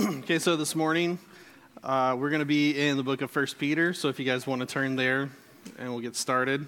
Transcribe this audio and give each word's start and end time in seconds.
Okay, 0.20 0.38
so 0.38 0.56
this 0.56 0.74
morning 0.74 1.18
uh, 1.82 2.16
we're 2.18 2.30
going 2.30 2.40
to 2.40 2.46
be 2.46 2.88
in 2.88 2.96
the 2.96 3.02
book 3.02 3.20
of 3.20 3.30
First 3.30 3.58
Peter. 3.58 3.92
So 3.92 4.08
if 4.08 4.18
you 4.18 4.24
guys 4.24 4.46
want 4.46 4.60
to 4.60 4.66
turn 4.66 4.96
there, 4.96 5.28
and 5.78 5.90
we'll 5.90 6.00
get 6.00 6.16
started. 6.16 6.66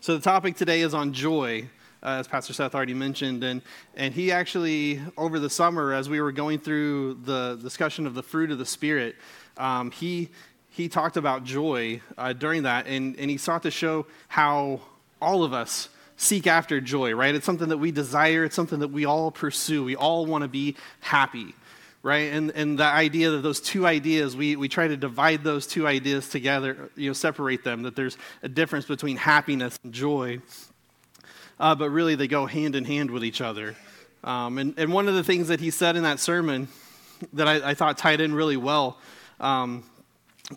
So 0.00 0.16
the 0.16 0.22
topic 0.22 0.56
today 0.56 0.80
is 0.80 0.94
on 0.94 1.12
joy, 1.12 1.68
uh, 2.02 2.20
as 2.20 2.28
Pastor 2.28 2.54
Seth 2.54 2.74
already 2.74 2.94
mentioned, 2.94 3.44
and 3.44 3.60
and 3.94 4.14
he 4.14 4.32
actually 4.32 5.02
over 5.18 5.38
the 5.38 5.50
summer, 5.50 5.92
as 5.92 6.08
we 6.08 6.20
were 6.20 6.32
going 6.32 6.60
through 6.60 7.14
the 7.24 7.58
discussion 7.62 8.06
of 8.06 8.14
the 8.14 8.22
fruit 8.22 8.50
of 8.50 8.58
the 8.58 8.66
spirit, 8.66 9.16
um, 9.58 9.90
he 9.90 10.30
he 10.70 10.88
talked 10.88 11.18
about 11.18 11.44
joy 11.44 12.00
uh, 12.16 12.32
during 12.32 12.62
that, 12.62 12.86
and 12.86 13.18
and 13.18 13.28
he 13.28 13.36
sought 13.36 13.64
to 13.64 13.70
show 13.70 14.06
how 14.28 14.80
all 15.20 15.44
of 15.44 15.52
us 15.52 15.90
seek 16.16 16.46
after 16.46 16.80
joy, 16.80 17.14
right? 17.14 17.34
It's 17.34 17.44
something 17.44 17.68
that 17.68 17.78
we 17.78 17.90
desire, 17.90 18.44
it's 18.44 18.56
something 18.56 18.78
that 18.78 18.88
we 18.88 19.04
all 19.04 19.30
pursue. 19.30 19.84
We 19.84 19.96
all 19.96 20.24
want 20.24 20.40
to 20.40 20.48
be 20.48 20.76
happy 21.00 21.54
right? 22.06 22.32
And, 22.32 22.52
and 22.52 22.78
the 22.78 22.84
idea 22.84 23.30
that 23.30 23.38
those 23.38 23.60
two 23.60 23.84
ideas, 23.84 24.36
we, 24.36 24.54
we 24.54 24.68
try 24.68 24.86
to 24.86 24.96
divide 24.96 25.42
those 25.42 25.66
two 25.66 25.88
ideas 25.88 26.28
together, 26.28 26.88
you 26.94 27.10
know, 27.10 27.12
separate 27.12 27.64
them, 27.64 27.82
that 27.82 27.96
there's 27.96 28.16
a 28.44 28.48
difference 28.48 28.86
between 28.86 29.16
happiness 29.16 29.76
and 29.82 29.92
joy. 29.92 30.38
Uh, 31.58 31.74
but 31.74 31.90
really, 31.90 32.14
they 32.14 32.28
go 32.28 32.46
hand 32.46 32.76
in 32.76 32.84
hand 32.84 33.10
with 33.10 33.24
each 33.24 33.40
other. 33.40 33.74
Um, 34.22 34.56
and, 34.58 34.78
and 34.78 34.92
one 34.92 35.08
of 35.08 35.14
the 35.14 35.24
things 35.24 35.48
that 35.48 35.58
he 35.58 35.72
said 35.72 35.96
in 35.96 36.04
that 36.04 36.20
sermon 36.20 36.68
that 37.32 37.48
I, 37.48 37.70
I 37.70 37.74
thought 37.74 37.98
tied 37.98 38.20
in 38.20 38.32
really 38.32 38.56
well 38.56 38.98
um, 39.40 39.82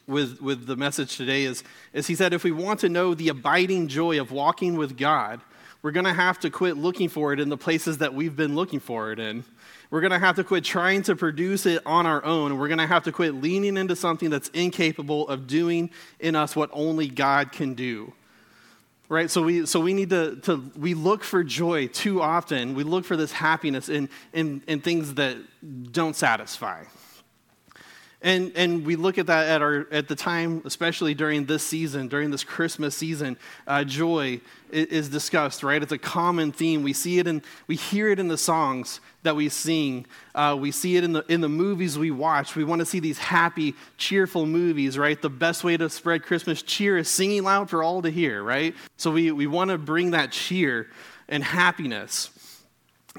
with, 0.06 0.40
with 0.42 0.68
the 0.68 0.76
message 0.76 1.18
today 1.18 1.46
is, 1.46 1.64
is 1.94 2.06
he 2.06 2.14
said, 2.14 2.32
if 2.32 2.44
we 2.44 2.52
want 2.52 2.82
to 2.82 2.90
know 2.90 3.16
the 3.16 3.30
abiding 3.30 3.88
joy 3.88 4.22
of 4.22 4.32
walking 4.32 4.78
with 4.78 5.00
God, 5.00 5.42
we're 5.82 5.92
going 5.92 6.06
to 6.06 6.14
have 6.14 6.40
to 6.42 6.52
quit 6.52 6.78
looking 6.78 7.10
for 7.10 7.34
it 7.34 7.40
in 7.40 7.50
the 7.50 7.58
places 7.58 7.98
that 7.98 8.14
we've 8.14 8.36
been 8.36 8.54
looking 8.54 8.80
for 8.80 9.12
it 9.12 9.18
in. 9.18 9.46
We're 9.92 10.02
going 10.02 10.12
to 10.12 10.20
have 10.20 10.36
to 10.36 10.44
quit 10.44 10.64
trying 10.64 11.02
to 11.04 11.16
produce 11.16 11.66
it 11.66 11.82
on 11.86 12.06
our 12.06 12.24
own. 12.24 12.60
We're 12.60 12.68
going 12.68 12.80
to 12.80 12.88
have 12.88 13.04
to 13.06 13.12
quit 13.12 13.34
leaning 13.34 13.76
into 13.76 13.96
something 13.96 14.30
that's 14.30 14.50
incapable 14.50 15.28
of 15.28 15.48
doing 15.48 15.90
in 16.20 16.36
us 16.36 16.56
what 16.56 16.70
only 16.74 17.08
God 17.08 17.52
can 17.52 17.74
do. 17.74 18.14
Right? 19.08 19.32
So 19.32 19.42
we, 19.42 19.66
so 19.66 19.80
we 19.80 19.96
need 19.96 20.12
to, 20.12 20.36
to 20.44 20.72
we 20.78 20.94
look 20.94 21.24
for 21.24 21.44
joy 21.44 21.88
too 21.88 22.22
often. 22.22 22.76
We 22.76 22.84
look 22.84 23.06
for 23.06 23.18
this 23.18 23.32
happiness 23.32 23.90
in, 23.90 24.10
in, 24.34 24.62
in 24.68 24.82
things 24.82 25.16
that 25.16 25.38
don't 25.92 26.16
satisfy. 26.16 26.84
And, 28.22 28.52
and 28.56 28.86
we 28.86 28.98
look 28.98 29.18
at 29.18 29.28
that 29.28 29.48
at, 29.48 29.62
our, 29.62 29.88
at 29.92 30.10
the 30.10 30.16
time, 30.16 30.62
especially 30.66 31.14
during 31.14 31.46
this 31.46 31.66
season, 31.66 32.10
during 32.10 32.32
this 32.32 32.44
Christmas 32.44 32.94
season, 32.94 33.38
uh, 33.66 33.86
joy 33.86 34.42
is, 34.72 34.86
is 34.88 35.10
discussed, 35.10 35.64
right? 35.64 35.82
It's 35.82 35.94
a 35.94 35.98
common 35.98 36.52
theme. 36.52 36.84
We 36.84 36.92
see 36.92 37.20
it 37.20 37.28
in, 37.28 37.42
we 37.68 37.78
hear 37.78 38.10
it 38.10 38.20
in 38.20 38.28
the 38.28 38.38
songs 38.38 39.00
that 39.24 39.38
we 39.38 39.48
sing. 39.48 40.06
Uh, 40.36 40.58
we 40.60 40.72
see 40.72 40.98
it 40.98 41.06
in 41.06 41.14
the, 41.14 41.24
in 41.30 41.40
the 41.40 41.48
movies 41.48 41.98
we 41.98 42.12
watch. 42.12 42.58
We 42.58 42.66
want 42.66 42.80
to 42.80 42.86
see 42.86 43.00
these 43.00 43.18
happy, 43.18 43.74
cheerful 43.96 44.46
movies, 44.46 44.98
right? 44.98 45.22
The 45.22 45.30
best 45.30 45.64
way 45.64 45.78
to 45.78 45.90
spread 45.90 46.24
Christmas 46.24 46.62
cheer 46.62 46.98
is 46.98 47.10
singing 47.10 47.44
loud 47.44 47.70
for 47.70 47.84
all 47.84 48.02
to 48.02 48.10
hear, 48.10 48.44
right? 48.44 48.76
So 48.98 49.12
we, 49.12 49.32
we 49.32 49.48
want 49.48 49.72
to 49.72 49.78
bring 49.78 50.12
that 50.12 50.34
cheer 50.34 50.88
and 51.30 51.42
happiness. 51.42 52.32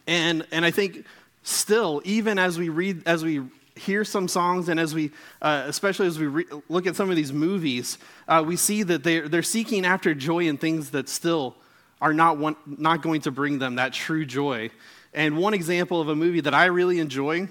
And, 0.06 0.46
and 0.52 0.62
I 0.62 0.70
think 0.70 1.06
still, 1.42 2.02
even 2.04 2.38
as 2.38 2.58
we 2.58 2.68
read, 2.68 3.02
as 3.06 3.24
we 3.24 3.44
hear 3.76 4.04
some 4.04 4.28
songs 4.28 4.68
and 4.68 4.78
as 4.78 4.94
we, 4.94 5.10
uh, 5.42 5.64
especially 5.66 6.06
as 6.06 6.18
we 6.18 6.26
re- 6.26 6.46
look 6.68 6.86
at 6.86 6.96
some 6.96 7.10
of 7.10 7.16
these 7.16 7.32
movies, 7.32 7.98
uh, 8.28 8.42
we 8.46 8.56
see 8.56 8.82
that 8.82 9.02
they're, 9.02 9.28
they're 9.28 9.42
seeking 9.42 9.84
after 9.84 10.14
joy 10.14 10.46
in 10.46 10.56
things 10.56 10.90
that 10.90 11.08
still 11.08 11.56
are 12.00 12.12
not, 12.12 12.38
want, 12.38 12.56
not 12.80 13.02
going 13.02 13.20
to 13.22 13.30
bring 13.30 13.58
them 13.58 13.76
that 13.76 13.92
true 13.92 14.24
joy. 14.24 14.70
And 15.12 15.36
one 15.36 15.54
example 15.54 16.00
of 16.00 16.08
a 16.08 16.16
movie 16.16 16.40
that 16.40 16.54
I 16.54 16.66
really 16.66 16.98
enjoy 16.98 17.48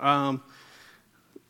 um, 0.00 0.42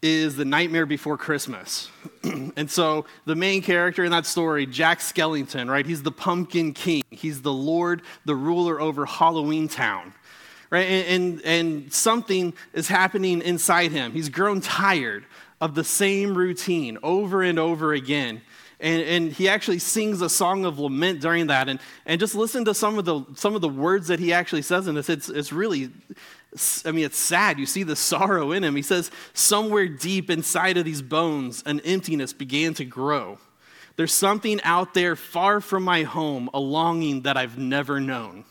is 0.02 0.36
The 0.36 0.44
Nightmare 0.44 0.86
Before 0.86 1.16
Christmas. 1.16 1.90
and 2.24 2.70
so 2.70 3.06
the 3.24 3.34
main 3.34 3.62
character 3.62 4.04
in 4.04 4.10
that 4.12 4.26
story, 4.26 4.66
Jack 4.66 5.00
Skellington, 5.00 5.70
right? 5.70 5.86
He's 5.86 6.02
the 6.02 6.12
Pumpkin 6.12 6.72
King. 6.72 7.02
He's 7.10 7.42
the 7.42 7.52
Lord, 7.52 8.02
the 8.24 8.34
ruler 8.34 8.80
over 8.80 9.06
Halloween 9.06 9.68
Town. 9.68 10.12
Right? 10.74 10.88
And, 10.88 11.06
and, 11.06 11.42
and 11.44 11.92
something 11.92 12.52
is 12.72 12.88
happening 12.88 13.42
inside 13.42 13.92
him. 13.92 14.10
He's 14.10 14.28
grown 14.28 14.60
tired 14.60 15.24
of 15.60 15.76
the 15.76 15.84
same 15.84 16.36
routine 16.36 16.98
over 17.00 17.44
and 17.44 17.60
over 17.60 17.92
again. 17.92 18.40
And, 18.80 19.02
and 19.02 19.32
he 19.32 19.48
actually 19.48 19.78
sings 19.78 20.20
a 20.20 20.28
song 20.28 20.64
of 20.64 20.80
lament 20.80 21.20
during 21.20 21.46
that. 21.46 21.68
And, 21.68 21.78
and 22.06 22.18
just 22.18 22.34
listen 22.34 22.64
to 22.64 22.74
some 22.74 22.98
of, 22.98 23.04
the, 23.04 23.24
some 23.36 23.54
of 23.54 23.60
the 23.60 23.68
words 23.68 24.08
that 24.08 24.18
he 24.18 24.32
actually 24.32 24.62
says 24.62 24.88
in 24.88 24.96
this. 24.96 25.08
It's, 25.08 25.28
it's 25.28 25.52
really, 25.52 25.92
I 26.84 26.90
mean, 26.90 27.04
it's 27.04 27.18
sad. 27.18 27.60
You 27.60 27.66
see 27.66 27.84
the 27.84 27.94
sorrow 27.94 28.50
in 28.50 28.64
him. 28.64 28.74
He 28.74 28.82
says, 28.82 29.12
Somewhere 29.32 29.86
deep 29.86 30.28
inside 30.28 30.76
of 30.76 30.84
these 30.84 31.02
bones, 31.02 31.62
an 31.66 31.78
emptiness 31.84 32.32
began 32.32 32.74
to 32.74 32.84
grow. 32.84 33.38
There's 33.94 34.12
something 34.12 34.60
out 34.64 34.92
there 34.92 35.14
far 35.14 35.60
from 35.60 35.84
my 35.84 36.02
home, 36.02 36.50
a 36.52 36.58
longing 36.58 37.22
that 37.22 37.36
I've 37.36 37.58
never 37.58 38.00
known. 38.00 38.44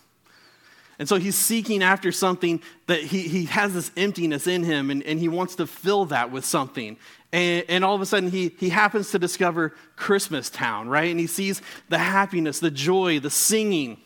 And 1.03 1.09
so 1.09 1.17
he's 1.17 1.35
seeking 1.35 1.83
after 1.83 2.13
something 2.13 2.61
that 2.87 3.03
he, 3.03 3.23
he 3.23 3.43
has 3.47 3.73
this 3.73 3.91
emptiness 3.97 4.47
in 4.47 4.63
him, 4.63 4.89
and, 4.89 5.03
and 5.03 5.19
he 5.19 5.27
wants 5.27 5.55
to 5.55 5.67
fill 5.67 6.05
that 6.05 6.31
with 6.31 6.45
something. 6.45 6.95
And, 7.33 7.65
and, 7.67 7.83
all 7.83 7.93
of 7.93 7.99
a 7.99 8.05
sudden, 8.05 8.31
he, 8.31 8.55
he 8.57 8.69
happens 8.69 9.11
to 9.11 9.19
discover 9.19 9.75
Christmas 9.97 10.49
Town, 10.49 10.87
right? 10.87 11.11
And 11.11 11.19
he 11.19 11.27
sees 11.27 11.61
the 11.89 11.97
happiness, 11.97 12.59
the 12.59 12.71
joy, 12.71 13.19
the 13.19 13.29
singing. 13.29 13.97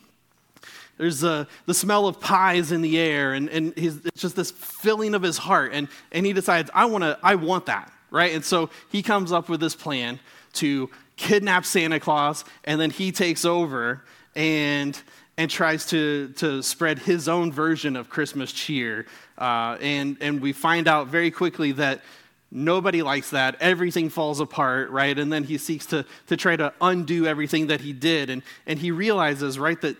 There's 0.96 1.20
the, 1.20 1.46
the 1.66 1.74
smell 1.74 2.08
of 2.08 2.18
pies 2.18 2.72
in 2.72 2.82
the 2.82 2.98
air, 2.98 3.32
and, 3.32 3.48
and 3.48 3.74
it's 3.76 4.20
just 4.20 4.34
this 4.34 4.50
filling 4.50 5.14
of 5.14 5.22
his 5.22 5.38
heart. 5.38 5.70
And, 5.72 5.86
and 6.10 6.26
he 6.26 6.32
decides, 6.32 6.68
I, 6.74 6.86
wanna, 6.86 7.16
I 7.22 7.36
want 7.36 7.66
that, 7.66 7.92
right? 8.10 8.34
And 8.34 8.44
so 8.44 8.70
he 8.90 9.04
comes 9.04 9.30
up 9.30 9.48
with 9.48 9.60
this 9.60 9.76
plan 9.76 10.18
to 10.54 10.90
kidnap 11.14 11.64
Santa 11.64 12.00
Claus, 12.00 12.44
and 12.64 12.80
then 12.80 12.90
he 12.90 13.12
takes 13.12 13.44
over 13.44 14.02
and, 14.34 15.00
and 15.38 15.50
tries 15.50 15.86
to, 15.86 16.28
to 16.36 16.62
spread 16.62 16.98
his 16.98 17.28
own 17.28 17.50
version 17.50 17.96
of 17.96 18.10
Christmas 18.10 18.52
cheer. 18.52 19.06
Uh, 19.38 19.78
and, 19.80 20.18
and 20.20 20.42
we 20.42 20.52
find 20.52 20.86
out 20.86 21.06
very 21.06 21.30
quickly 21.30 21.72
that 21.72 22.02
Nobody 22.50 23.02
likes 23.02 23.30
that. 23.30 23.56
Everything 23.60 24.08
falls 24.08 24.40
apart, 24.40 24.90
right? 24.90 25.18
And 25.18 25.30
then 25.30 25.44
he 25.44 25.58
seeks 25.58 25.84
to, 25.86 26.06
to 26.28 26.36
try 26.36 26.56
to 26.56 26.72
undo 26.80 27.26
everything 27.26 27.66
that 27.66 27.82
he 27.82 27.92
did. 27.92 28.30
And, 28.30 28.42
and 28.66 28.78
he 28.78 28.90
realizes, 28.90 29.58
right, 29.58 29.78
that 29.82 29.96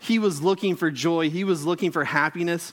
he 0.00 0.18
was 0.18 0.42
looking 0.42 0.74
for 0.74 0.90
joy, 0.90 1.30
he 1.30 1.44
was 1.44 1.64
looking 1.64 1.92
for 1.92 2.04
happiness 2.04 2.72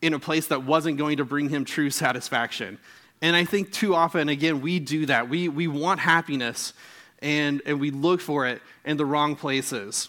in 0.00 0.14
a 0.14 0.18
place 0.18 0.46
that 0.46 0.64
wasn't 0.64 0.96
going 0.96 1.18
to 1.18 1.24
bring 1.24 1.48
him 1.48 1.64
true 1.64 1.90
satisfaction. 1.90 2.78
And 3.20 3.36
I 3.36 3.44
think 3.44 3.70
too 3.70 3.94
often, 3.94 4.28
again, 4.28 4.62
we 4.62 4.80
do 4.80 5.06
that. 5.06 5.28
We, 5.28 5.48
we 5.48 5.68
want 5.68 6.00
happiness 6.00 6.72
and, 7.20 7.60
and 7.66 7.80
we 7.80 7.90
look 7.90 8.20
for 8.20 8.46
it 8.46 8.62
in 8.84 8.96
the 8.96 9.04
wrong 9.04 9.36
places. 9.36 10.08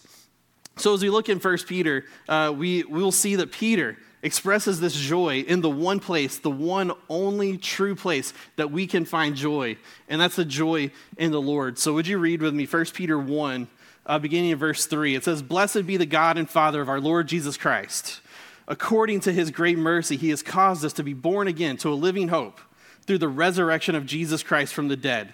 So 0.75 0.93
as 0.93 1.01
we 1.01 1.09
look 1.09 1.29
in 1.29 1.39
1 1.39 1.57
Peter, 1.67 2.05
uh, 2.27 2.53
we 2.55 2.83
will 2.83 3.11
see 3.11 3.35
that 3.35 3.51
Peter, 3.51 3.97
expresses 4.23 4.79
this 4.79 4.95
joy 4.95 5.41
in 5.41 5.61
the 5.61 5.69
one 5.69 5.99
place, 5.99 6.39
the 6.39 6.49
one 6.49 6.91
only 7.09 7.57
true 7.57 7.93
place 7.93 8.33
that 8.55 8.71
we 8.71 8.87
can 8.87 9.05
find 9.05 9.35
joy, 9.35 9.77
and 10.07 10.19
that's 10.19 10.37
the 10.37 10.45
joy 10.45 10.89
in 11.17 11.31
the 11.31 11.41
Lord. 11.41 11.77
So, 11.77 11.93
would 11.93 12.07
you 12.07 12.17
read 12.17 12.41
with 12.41 12.53
me 12.53 12.65
1 12.65 12.85
Peter 12.93 13.19
1, 13.19 13.67
uh, 14.05 14.19
beginning 14.19 14.51
in 14.51 14.57
verse 14.57 14.85
3? 14.85 15.13
It 15.13 15.25
says, 15.25 15.41
Blessed 15.41 15.85
be 15.85 15.97
the 15.97 16.05
God 16.05 16.37
and 16.37 16.49
Father 16.49 16.81
of 16.81 16.89
our 16.89 17.01
Lord 17.01 17.27
Jesus 17.27 17.57
Christ. 17.57 18.21
According 18.65 19.19
to 19.21 19.33
his 19.33 19.51
great 19.51 19.77
mercy, 19.77 20.15
he 20.15 20.29
has 20.29 20.41
caused 20.41 20.85
us 20.85 20.93
to 20.93 21.03
be 21.03 21.13
born 21.13 21.49
again 21.49 21.75
to 21.77 21.91
a 21.91 21.93
living 21.93 22.29
hope 22.29 22.61
through 23.01 23.17
the 23.17 23.27
resurrection 23.27 23.93
of 23.93 24.05
Jesus 24.05 24.41
Christ 24.41 24.73
from 24.73 24.87
the 24.87 24.95
dead, 24.95 25.33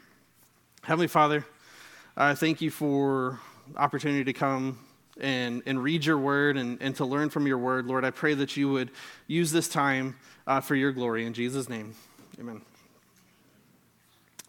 Heavenly 0.83 1.07
Father, 1.07 1.45
I 2.17 2.33
thank 2.33 2.59
you 2.59 2.71
for 2.71 3.39
opportunity 3.77 4.23
to 4.23 4.33
come 4.33 4.79
and, 5.19 5.61
and 5.67 5.81
read 5.81 6.03
your 6.03 6.17
word 6.17 6.57
and, 6.57 6.81
and 6.81 6.95
to 6.95 7.05
learn 7.05 7.29
from 7.29 7.45
your 7.45 7.59
word. 7.59 7.85
Lord, 7.85 8.03
I 8.03 8.09
pray 8.09 8.33
that 8.33 8.57
you 8.57 8.71
would 8.71 8.89
use 9.27 9.51
this 9.51 9.69
time 9.69 10.15
uh, 10.47 10.59
for 10.59 10.73
your 10.73 10.91
glory. 10.91 11.27
In 11.27 11.33
Jesus' 11.33 11.69
name, 11.69 11.93
amen. 12.39 12.63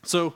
So, 0.05 0.33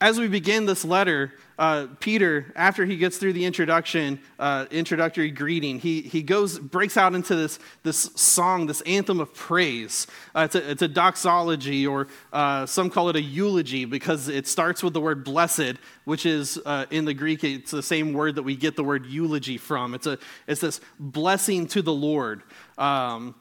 as 0.00 0.18
we 0.18 0.28
begin 0.28 0.64
this 0.64 0.82
letter, 0.82 1.34
uh, 1.58 1.86
Peter, 1.98 2.50
after 2.56 2.86
he 2.86 2.96
gets 2.96 3.18
through 3.18 3.34
the 3.34 3.44
introduction, 3.44 4.18
uh, 4.38 4.64
introductory 4.70 5.30
greeting, 5.30 5.78
he, 5.78 6.00
he 6.00 6.22
goes, 6.22 6.58
breaks 6.58 6.96
out 6.96 7.14
into 7.14 7.36
this, 7.36 7.58
this 7.82 8.10
song, 8.14 8.66
this 8.66 8.80
anthem 8.82 9.20
of 9.20 9.34
praise. 9.34 10.06
Uh, 10.34 10.40
it's, 10.40 10.54
a, 10.54 10.70
it's 10.70 10.80
a 10.80 10.88
doxology, 10.88 11.86
or 11.86 12.08
uh, 12.32 12.64
some 12.64 12.88
call 12.88 13.10
it 13.10 13.16
a 13.16 13.20
eulogy, 13.20 13.84
because 13.84 14.28
it 14.28 14.48
starts 14.48 14.82
with 14.82 14.94
the 14.94 15.00
word 15.02 15.22
blessed, 15.22 15.74
which 16.04 16.24
is 16.24 16.58
uh, 16.64 16.86
in 16.90 17.04
the 17.04 17.12
Greek, 17.12 17.44
it's 17.44 17.70
the 17.70 17.82
same 17.82 18.14
word 18.14 18.36
that 18.36 18.42
we 18.42 18.56
get 18.56 18.76
the 18.76 18.84
word 18.84 19.04
eulogy 19.04 19.58
from. 19.58 19.92
It's, 19.94 20.06
a, 20.06 20.18
it's 20.46 20.62
this 20.62 20.80
blessing 20.98 21.66
to 21.68 21.82
the 21.82 21.92
Lord. 21.92 22.42
Um, 22.78 23.34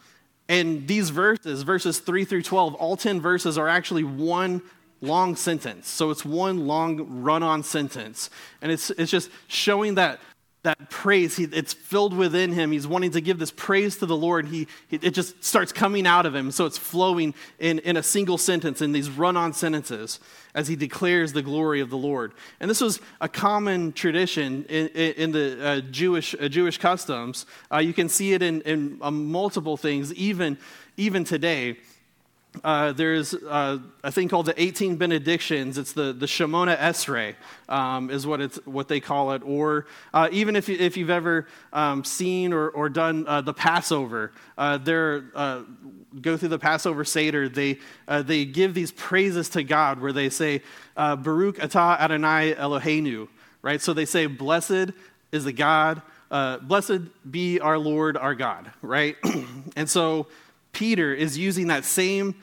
and 0.50 0.88
these 0.88 1.12
verses, 1.12 1.62
verses 1.62 2.00
3 2.00 2.26
through 2.26 2.42
12, 2.42 2.74
all 2.74 2.98
10 2.98 3.22
verses 3.22 3.58
are 3.58 3.68
actually 3.70 4.04
one 4.04 4.64
long 5.02 5.36
sentence. 5.36 5.88
So 5.88 6.10
it's 6.10 6.26
one 6.26 6.68
long 6.68 7.22
run 7.22 7.44
on 7.44 7.64
sentence. 7.64 8.30
And 8.62 8.72
it's, 8.72 8.90
it's 8.92 9.12
just 9.12 9.30
showing 9.48 9.96
that, 9.96 10.20
that 10.64 10.90
praise. 10.90 11.38
He, 11.38 11.46
it's 11.46 11.74
filled 11.74 12.14
within 12.14 12.52
him. 12.52 12.72
He's 12.72 12.86
wanting 12.86 13.12
to 13.12 13.22
give 13.22 13.40
this 13.40 13.52
praise 13.52 13.98
to 13.98 14.06
the 14.06 14.16
Lord. 14.16 14.48
He, 14.48 14.68
it 14.92 15.12
just 15.12 15.42
starts 15.44 15.72
coming 15.72 16.06
out 16.06 16.26
of 16.26 16.36
him. 16.36 16.52
So 16.52 16.66
it's 16.66 16.78
flowing 16.78 17.34
in, 17.60 17.80
in 17.80 17.96
a 17.96 18.04
single 18.04 18.38
sentence, 18.38 18.82
in 18.82 18.92
these 18.92 19.10
run 19.10 19.38
on 19.38 19.54
sentences, 19.54 20.20
as 20.54 20.68
he 20.68 20.76
declares 20.76 21.32
the 21.32 21.42
glory 21.42 21.80
of 21.80 21.90
the 21.90 21.98
Lord. 21.98 22.34
And 22.60 22.70
this 22.70 22.82
was 22.82 23.00
a 23.22 23.30
common 23.30 23.94
tradition 23.94 24.66
in, 24.66 24.88
in 24.90 25.32
the 25.32 25.66
uh, 25.66 25.82
Jewish, 25.92 26.36
uh, 26.36 26.50
Jewish 26.50 26.78
customs. 26.78 27.46
Uh, 27.72 27.78
you 27.78 27.94
can 27.94 28.10
see 28.10 28.34
it 28.34 28.42
in, 28.42 28.62
in 28.62 28.98
uh, 29.02 29.12
multiple 29.12 29.78
things, 29.78 30.14
even, 30.16 30.58
even 30.98 31.24
today 31.24 31.78
uh, 32.64 32.92
there's 32.94 33.34
uh, 33.34 33.78
a 34.04 34.12
thing 34.12 34.28
called 34.28 34.48
the 34.48 34.62
18 34.62 34.96
benedictions. 34.98 35.78
It's 35.78 35.94
the, 35.94 36.14
the 36.14 36.26
Shemona 36.26 36.78
Esrei, 36.78 37.36
um, 37.70 38.10
is 38.10 38.26
what, 38.26 38.42
it's, 38.42 38.58
what 38.66 38.88
they 38.88 39.00
call 39.00 39.32
it. 39.34 39.44
Or 39.46 39.86
uh, 40.14 40.30
even 40.32 40.56
if, 40.56 40.68
you, 40.68 40.76
if 40.78 40.98
you've 40.98 41.12
ever 41.12 41.48
um, 41.72 42.04
seen 42.04 42.52
or, 42.52 42.70
or 42.70 42.90
done 42.90 43.26
uh, 43.28 43.42
the 43.42 43.54
Passover, 43.54 44.32
they 44.58 45.22
go 46.22 46.38
through 46.38 46.50
the 46.50 46.60
Passover 46.60 47.06
Seder, 47.06 47.48
they, 47.48 47.78
they 48.08 48.46
give 48.46 48.74
these 48.74 48.92
praises 48.92 49.50
to 49.50 49.64
God 49.64 50.02
where 50.02 50.12
they 50.12 50.30
say, 50.30 50.64
Baruch 50.96 51.58
atah 51.58 52.00
Adonai 52.00 52.56
Eloheinu, 52.56 53.28
right? 53.62 53.80
So 53.80 53.94
they 53.94 54.06
say, 54.06 54.26
Blessed 54.26 54.92
is 55.32 55.46
the 55.46 55.54
God, 55.54 56.02
blessed 56.32 57.02
be 57.30 57.60
our 57.60 57.78
Lord, 57.78 58.18
our 58.18 58.34
God, 58.34 58.72
right? 58.82 59.16
and 59.76 59.88
so 59.88 60.28
Peter 60.80 61.14
is 61.14 61.38
using 61.38 61.68
that 61.68 61.84
same 61.84 62.34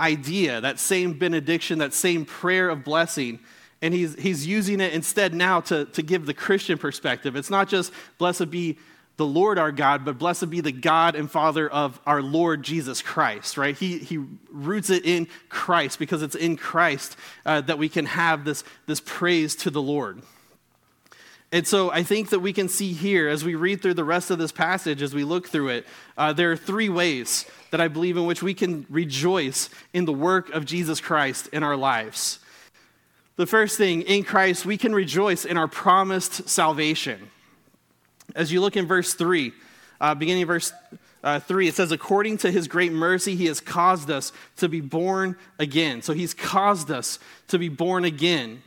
idea, 0.00 0.58
that 0.62 0.78
same 0.78 1.12
benediction, 1.12 1.80
that 1.80 1.92
same 1.92 2.24
prayer 2.24 2.70
of 2.70 2.82
blessing, 2.82 3.38
and 3.82 3.92
he's, 3.92 4.14
he's 4.14 4.46
using 4.46 4.80
it 4.80 4.94
instead 4.94 5.34
now 5.34 5.60
to, 5.60 5.84
to 5.84 6.02
give 6.02 6.24
the 6.24 6.32
Christian 6.32 6.78
perspective. 6.78 7.36
It's 7.36 7.50
not 7.50 7.68
just 7.68 7.92
blessed 8.16 8.50
be 8.50 8.78
the 9.18 9.26
Lord 9.26 9.58
our 9.58 9.70
God, 9.70 10.02
but 10.02 10.16
blessed 10.16 10.48
be 10.48 10.62
the 10.62 10.72
God 10.72 11.14
and 11.14 11.30
Father 11.30 11.68
of 11.68 12.00
our 12.06 12.22
Lord 12.22 12.62
Jesus 12.62 13.02
Christ, 13.02 13.58
right? 13.58 13.76
He, 13.76 13.98
he 13.98 14.16
roots 14.50 14.88
it 14.88 15.04
in 15.04 15.28
Christ 15.50 15.98
because 15.98 16.22
it's 16.22 16.34
in 16.34 16.56
Christ 16.56 17.18
uh, 17.44 17.60
that 17.60 17.76
we 17.76 17.90
can 17.90 18.06
have 18.06 18.46
this, 18.46 18.64
this 18.86 19.02
praise 19.04 19.54
to 19.56 19.68
the 19.68 19.82
Lord. 19.82 20.22
And 21.54 21.64
so 21.64 21.92
I 21.92 22.02
think 22.02 22.30
that 22.30 22.40
we 22.40 22.52
can 22.52 22.68
see 22.68 22.92
here, 22.92 23.28
as 23.28 23.44
we 23.44 23.54
read 23.54 23.80
through 23.80 23.94
the 23.94 24.02
rest 24.02 24.32
of 24.32 24.38
this 24.38 24.50
passage, 24.50 25.00
as 25.02 25.14
we 25.14 25.22
look 25.22 25.46
through 25.46 25.68
it, 25.68 25.86
uh, 26.18 26.32
there 26.32 26.50
are 26.50 26.56
three 26.56 26.88
ways 26.88 27.46
that 27.70 27.80
I 27.80 27.86
believe 27.86 28.16
in 28.16 28.26
which 28.26 28.42
we 28.42 28.54
can 28.54 28.84
rejoice 28.90 29.70
in 29.92 30.04
the 30.04 30.12
work 30.12 30.50
of 30.50 30.64
Jesus 30.64 31.00
Christ 31.00 31.46
in 31.52 31.62
our 31.62 31.76
lives. 31.76 32.40
The 33.36 33.46
first 33.46 33.78
thing, 33.78 34.02
in 34.02 34.24
Christ, 34.24 34.66
we 34.66 34.76
can 34.76 34.92
rejoice 34.92 35.44
in 35.44 35.56
our 35.56 35.68
promised 35.68 36.48
salvation. 36.48 37.30
As 38.34 38.50
you 38.50 38.60
look 38.60 38.76
in 38.76 38.88
verse 38.88 39.14
3, 39.14 39.52
uh, 40.00 40.16
beginning 40.16 40.42
of 40.42 40.48
verse 40.48 40.72
uh, 41.22 41.38
3, 41.38 41.68
it 41.68 41.76
says, 41.76 41.92
According 41.92 42.38
to 42.38 42.50
his 42.50 42.66
great 42.66 42.90
mercy, 42.90 43.36
he 43.36 43.46
has 43.46 43.60
caused 43.60 44.10
us 44.10 44.32
to 44.56 44.68
be 44.68 44.80
born 44.80 45.36
again. 45.60 46.02
So 46.02 46.14
he's 46.14 46.34
caused 46.34 46.90
us 46.90 47.20
to 47.46 47.60
be 47.60 47.68
born 47.68 48.04
again. 48.04 48.64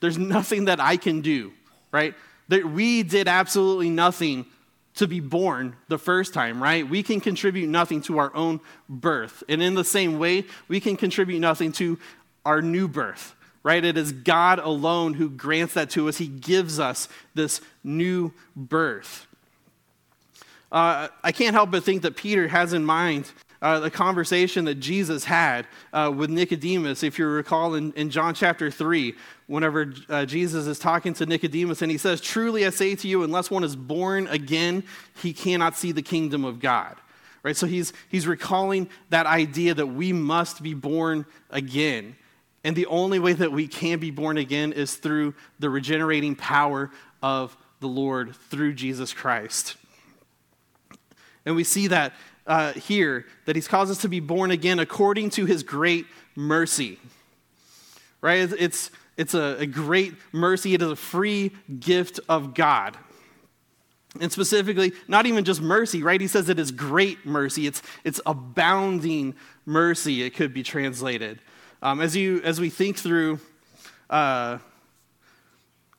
There's 0.00 0.16
nothing 0.16 0.64
that 0.64 0.80
I 0.80 0.96
can 0.96 1.20
do 1.20 1.52
right? 1.96 2.14
That 2.48 2.66
we 2.66 3.02
did 3.02 3.26
absolutely 3.26 3.88
nothing 3.88 4.44
to 4.96 5.06
be 5.06 5.18
born 5.18 5.74
the 5.88 5.96
first 5.98 6.34
time, 6.34 6.62
right? 6.62 6.86
We 6.86 7.02
can 7.02 7.22
contribute 7.22 7.68
nothing 7.68 8.02
to 8.02 8.18
our 8.18 8.34
own 8.36 8.60
birth. 8.86 9.42
And 9.48 9.62
in 9.62 9.74
the 9.74 9.84
same 9.84 10.18
way, 10.18 10.44
we 10.68 10.78
can 10.78 10.98
contribute 10.98 11.40
nothing 11.40 11.72
to 11.72 11.98
our 12.44 12.60
new 12.60 12.86
birth, 12.86 13.34
right? 13.62 13.82
It 13.82 13.96
is 13.96 14.12
God 14.12 14.58
alone 14.58 15.14
who 15.14 15.30
grants 15.30 15.72
that 15.72 15.88
to 15.90 16.06
us. 16.08 16.18
He 16.18 16.28
gives 16.28 16.78
us 16.78 17.08
this 17.34 17.62
new 17.82 18.34
birth. 18.54 19.26
Uh, 20.70 21.08
I 21.24 21.32
can't 21.32 21.54
help 21.54 21.70
but 21.70 21.82
think 21.82 22.02
that 22.02 22.14
Peter 22.14 22.48
has 22.48 22.74
in 22.74 22.84
mind 22.84 23.32
uh, 23.66 23.80
the 23.80 23.90
conversation 23.90 24.64
that 24.66 24.76
Jesus 24.76 25.24
had 25.24 25.66
uh, 25.92 26.12
with 26.14 26.30
Nicodemus, 26.30 27.02
if 27.02 27.18
you 27.18 27.26
recall 27.26 27.74
in, 27.74 27.92
in 27.94 28.10
John 28.10 28.32
chapter 28.32 28.70
3, 28.70 29.12
whenever 29.48 29.92
uh, 30.08 30.24
Jesus 30.24 30.68
is 30.68 30.78
talking 30.78 31.12
to 31.14 31.26
Nicodemus 31.26 31.82
and 31.82 31.90
he 31.90 31.98
says, 31.98 32.20
Truly 32.20 32.64
I 32.64 32.70
say 32.70 32.94
to 32.94 33.08
you, 33.08 33.24
unless 33.24 33.50
one 33.50 33.64
is 33.64 33.74
born 33.74 34.28
again, 34.28 34.84
he 35.20 35.32
cannot 35.32 35.76
see 35.76 35.90
the 35.90 36.00
kingdom 36.00 36.44
of 36.44 36.60
God. 36.60 36.94
Right? 37.42 37.56
So 37.56 37.66
he's, 37.66 37.92
he's 38.08 38.28
recalling 38.28 38.88
that 39.10 39.26
idea 39.26 39.74
that 39.74 39.88
we 39.88 40.12
must 40.12 40.62
be 40.62 40.72
born 40.72 41.26
again. 41.50 42.14
And 42.62 42.76
the 42.76 42.86
only 42.86 43.18
way 43.18 43.32
that 43.32 43.50
we 43.50 43.66
can 43.66 43.98
be 43.98 44.12
born 44.12 44.38
again 44.38 44.74
is 44.74 44.94
through 44.94 45.34
the 45.58 45.70
regenerating 45.70 46.36
power 46.36 46.92
of 47.20 47.56
the 47.80 47.88
Lord 47.88 48.36
through 48.48 48.74
Jesus 48.74 49.12
Christ. 49.12 49.74
And 51.44 51.56
we 51.56 51.64
see 51.64 51.88
that 51.88 52.12
uh, 52.46 52.72
here 52.72 53.26
that 53.44 53.56
he's 53.56 53.68
caused 53.68 53.90
us 53.90 53.98
to 53.98 54.08
be 54.08 54.20
born 54.20 54.50
again 54.50 54.78
according 54.78 55.30
to 55.30 55.46
his 55.46 55.62
great 55.62 56.06
mercy. 56.34 56.98
Right? 58.20 58.50
It's, 58.58 58.90
it's 59.16 59.34
a, 59.34 59.56
a 59.60 59.66
great 59.66 60.14
mercy, 60.32 60.74
it 60.74 60.82
is 60.82 60.90
a 60.90 60.96
free 60.96 61.52
gift 61.80 62.20
of 62.28 62.54
God. 62.54 62.96
And 64.20 64.32
specifically, 64.32 64.92
not 65.08 65.26
even 65.26 65.44
just 65.44 65.60
mercy, 65.60 66.02
right? 66.02 66.20
He 66.20 66.26
says 66.26 66.48
it 66.48 66.58
is 66.58 66.70
great 66.70 67.26
mercy. 67.26 67.66
It's, 67.66 67.82
it's 68.02 68.20
abounding 68.24 69.34
mercy, 69.66 70.22
it 70.22 70.34
could 70.34 70.54
be 70.54 70.62
translated. 70.62 71.40
Um, 71.82 72.00
as, 72.00 72.16
you, 72.16 72.40
as 72.42 72.60
we 72.60 72.70
think 72.70 72.96
through, 72.96 73.40
uh, 74.08 74.58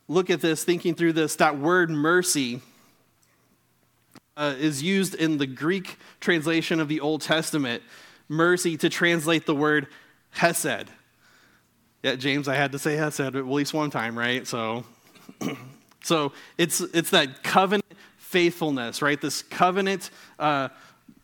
look 0.08 0.30
at 0.30 0.42
this, 0.42 0.64
thinking 0.64 0.96
through 0.96 1.14
this, 1.14 1.36
that 1.36 1.60
word 1.60 1.90
mercy 1.90 2.62
uh, 4.38 4.56
is 4.58 4.82
used 4.82 5.16
in 5.16 5.38
the 5.38 5.48
Greek 5.48 5.98
translation 6.22 6.80
of 6.80 6.88
the 6.88 7.02
Old 7.02 7.22
Testament, 7.22 7.84
mercy, 8.30 8.78
to 8.78 8.90
translate 8.90 9.46
the 9.46 9.56
word 9.56 9.88
hesed. 10.30 10.88
Yeah, 12.04 12.16
James, 12.16 12.48
I 12.48 12.56
had 12.56 12.72
to 12.72 12.80
say 12.80 12.96
hesed 12.96 13.20
at 13.20 13.48
least 13.48 13.74
one 13.74 13.90
time, 13.90 14.18
right? 14.18 14.48
So, 14.48 14.86
so 16.04 16.32
it's, 16.58 16.80
it's 16.80 17.10
that 17.10 17.44
covenant 17.44 17.86
faithfulness, 18.18 19.02
right? 19.02 19.20
This 19.20 19.42
covenant 19.42 20.12
uh, 20.38 20.70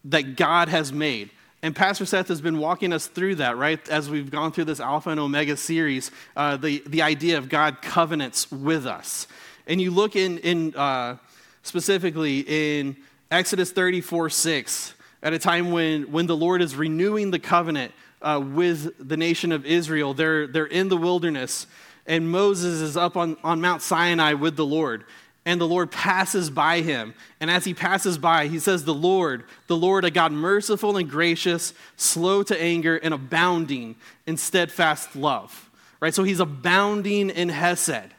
that 0.05 0.35
God 0.35 0.69
has 0.69 0.91
made. 0.91 1.29
And 1.61 1.73
Pastor 1.73 2.05
Seth 2.05 2.27
has 2.27 2.41
been 2.41 2.57
walking 2.57 2.91
us 2.91 3.07
through 3.07 3.35
that, 3.35 3.57
right? 3.57 3.87
As 3.87 4.09
we've 4.09 4.29
gone 4.29 4.51
through 4.51 4.65
this 4.65 4.81
Alpha 4.81 5.11
and 5.11 5.19
Omega 5.19 5.55
series, 5.55 6.11
uh, 6.35 6.57
the, 6.57 6.83
the 6.87 7.01
idea 7.01 7.37
of 7.37 7.47
God 7.47 7.81
covenants 7.81 8.51
with 8.51 8.85
us. 8.85 9.27
And 9.65 9.79
you 9.79 9.91
look 9.91 10.17
in, 10.17 10.39
in 10.39 10.75
uh, 10.75 11.17
specifically 11.63 12.45
in 12.47 12.95
Exodus 13.31 13.71
34 13.71 14.29
6, 14.29 14.93
at 15.23 15.33
a 15.33 15.39
time 15.39 15.71
when, 15.71 16.11
when 16.11 16.27
the 16.27 16.35
Lord 16.35 16.61
is 16.61 16.75
renewing 16.75 17.31
the 17.31 17.39
covenant 17.39 17.91
uh, 18.21 18.41
with 18.43 18.93
the 18.99 19.17
nation 19.17 19.51
of 19.51 19.65
Israel. 19.65 20.13
They're, 20.13 20.47
they're 20.47 20.65
in 20.65 20.89
the 20.89 20.97
wilderness, 20.97 21.67
and 22.05 22.29
Moses 22.29 22.81
is 22.81 22.95
up 22.95 23.17
on, 23.17 23.37
on 23.43 23.61
Mount 23.61 23.81
Sinai 23.81 24.33
with 24.33 24.55
the 24.55 24.65
Lord. 24.65 25.03
And 25.45 25.59
the 25.59 25.67
Lord 25.67 25.91
passes 25.91 26.49
by 26.49 26.79
him. 26.79 27.13
And 27.41 27.51
as 27.51 27.65
he 27.65 27.73
passes 27.73 28.17
by, 28.17 28.47
he 28.47 28.59
says, 28.59 28.85
The 28.85 28.93
Lord, 28.93 29.43
the 29.67 29.75
Lord, 29.75 30.05
a 30.05 30.11
God 30.11 30.31
merciful 30.31 30.95
and 30.95 31.09
gracious, 31.09 31.73
slow 31.97 32.43
to 32.43 32.61
anger, 32.61 32.95
and 32.95 33.13
abounding 33.13 33.97
in 34.25 34.37
steadfast 34.37 35.17
love. 35.17 35.69
Right? 35.99 36.13
So 36.13 36.23
he's 36.23 36.39
abounding 36.39 37.29
in 37.29 37.49
Hesed. 37.49 38.13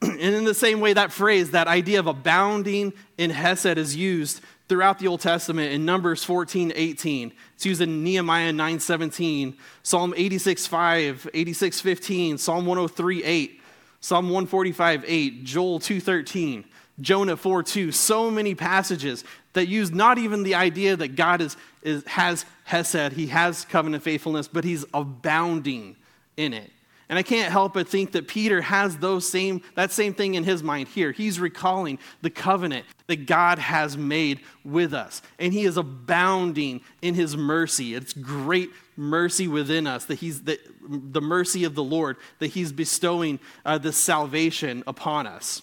and 0.02 0.20
in 0.20 0.44
the 0.44 0.54
same 0.54 0.80
way, 0.80 0.92
that 0.92 1.12
phrase, 1.12 1.50
that 1.50 1.68
idea 1.68 1.98
of 1.98 2.06
abounding 2.06 2.92
in 3.18 3.30
Hesed 3.30 3.78
is 3.78 3.94
used 3.94 4.40
throughout 4.68 4.98
the 4.98 5.08
Old 5.08 5.20
Testament 5.20 5.72
in 5.72 5.84
Numbers 5.84 6.24
14, 6.24 6.72
18. 6.74 7.32
It's 7.54 7.66
used 7.66 7.80
in 7.80 8.04
Nehemiah 8.04 8.52
9, 8.52 8.80
17, 8.80 9.56
Psalm 9.82 10.14
86, 10.16 10.66
5, 10.66 11.30
86, 11.34 11.80
15, 11.80 12.38
Psalm 12.38 12.66
103, 12.66 13.24
8, 13.24 13.60
Psalm 14.00 14.24
145, 14.26 15.04
8, 15.06 15.44
Joel 15.44 15.80
2, 15.80 16.00
13, 16.00 16.64
Jonah 17.00 17.36
4, 17.36 17.62
2. 17.62 17.92
So 17.92 18.30
many 18.30 18.54
passages 18.54 19.24
that 19.52 19.66
use 19.66 19.90
not 19.90 20.18
even 20.18 20.44
the 20.44 20.54
idea 20.54 20.96
that 20.96 21.16
God 21.16 21.40
is, 21.40 21.56
is, 21.82 22.04
has 22.06 22.46
Hesed, 22.64 23.12
he 23.12 23.26
has 23.26 23.64
covenant 23.64 24.02
faithfulness, 24.02 24.48
but 24.48 24.64
he's 24.64 24.84
abounding 24.94 25.96
in 26.36 26.54
it. 26.54 26.70
And 27.10 27.18
I 27.18 27.24
can't 27.24 27.50
help 27.50 27.74
but 27.74 27.88
think 27.88 28.12
that 28.12 28.28
Peter 28.28 28.62
has 28.62 28.96
those 28.98 29.28
same, 29.28 29.62
that 29.74 29.90
same 29.90 30.14
thing 30.14 30.36
in 30.36 30.44
his 30.44 30.62
mind 30.62 30.86
here. 30.86 31.10
He's 31.10 31.40
recalling 31.40 31.98
the 32.22 32.30
covenant 32.30 32.86
that 33.08 33.26
God 33.26 33.58
has 33.58 33.96
made 33.96 34.38
with 34.64 34.94
us. 34.94 35.20
And 35.40 35.52
he 35.52 35.64
is 35.64 35.76
abounding 35.76 36.82
in 37.02 37.14
his 37.14 37.36
mercy. 37.36 37.96
It's 37.96 38.12
great 38.12 38.70
mercy 38.96 39.48
within 39.48 39.88
us, 39.88 40.04
that 40.04 40.20
he's 40.20 40.42
the, 40.42 40.60
the 40.88 41.20
mercy 41.20 41.64
of 41.64 41.74
the 41.74 41.82
Lord, 41.82 42.16
that 42.38 42.52
he's 42.52 42.70
bestowing 42.70 43.40
uh, 43.66 43.76
this 43.78 43.96
salvation 43.96 44.84
upon 44.86 45.26
us. 45.26 45.62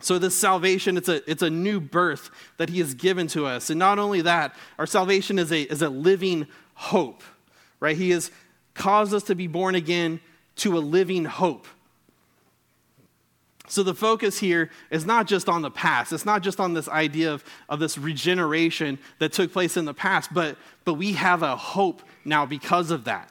So 0.00 0.18
this 0.18 0.34
salvation, 0.34 0.96
it's 0.96 1.10
a, 1.10 1.30
it's 1.30 1.42
a 1.42 1.50
new 1.50 1.78
birth 1.78 2.30
that 2.56 2.70
he 2.70 2.78
has 2.78 2.94
given 2.94 3.26
to 3.28 3.44
us. 3.44 3.68
And 3.68 3.78
not 3.78 3.98
only 3.98 4.22
that, 4.22 4.56
our 4.78 4.86
salvation 4.86 5.38
is 5.38 5.52
a, 5.52 5.70
is 5.70 5.82
a 5.82 5.90
living 5.90 6.46
hope, 6.72 7.22
right? 7.80 7.98
He 7.98 8.10
has 8.10 8.30
caused 8.72 9.12
us 9.12 9.24
to 9.24 9.34
be 9.34 9.46
born 9.46 9.74
again 9.74 10.20
to 10.58 10.76
a 10.76 10.80
living 10.80 11.24
hope. 11.24 11.66
So 13.68 13.82
the 13.82 13.94
focus 13.94 14.38
here 14.38 14.70
is 14.90 15.04
not 15.04 15.26
just 15.26 15.48
on 15.48 15.62
the 15.62 15.70
past. 15.70 16.12
It's 16.12 16.24
not 16.24 16.42
just 16.42 16.58
on 16.58 16.72
this 16.72 16.88
idea 16.88 17.32
of, 17.32 17.44
of 17.68 17.80
this 17.80 17.98
regeneration 17.98 18.98
that 19.18 19.32
took 19.32 19.52
place 19.52 19.76
in 19.76 19.84
the 19.84 19.94
past, 19.94 20.32
but, 20.32 20.56
but 20.84 20.94
we 20.94 21.12
have 21.12 21.42
a 21.42 21.54
hope 21.54 22.02
now 22.24 22.46
because 22.46 22.90
of 22.90 23.04
that. 23.04 23.30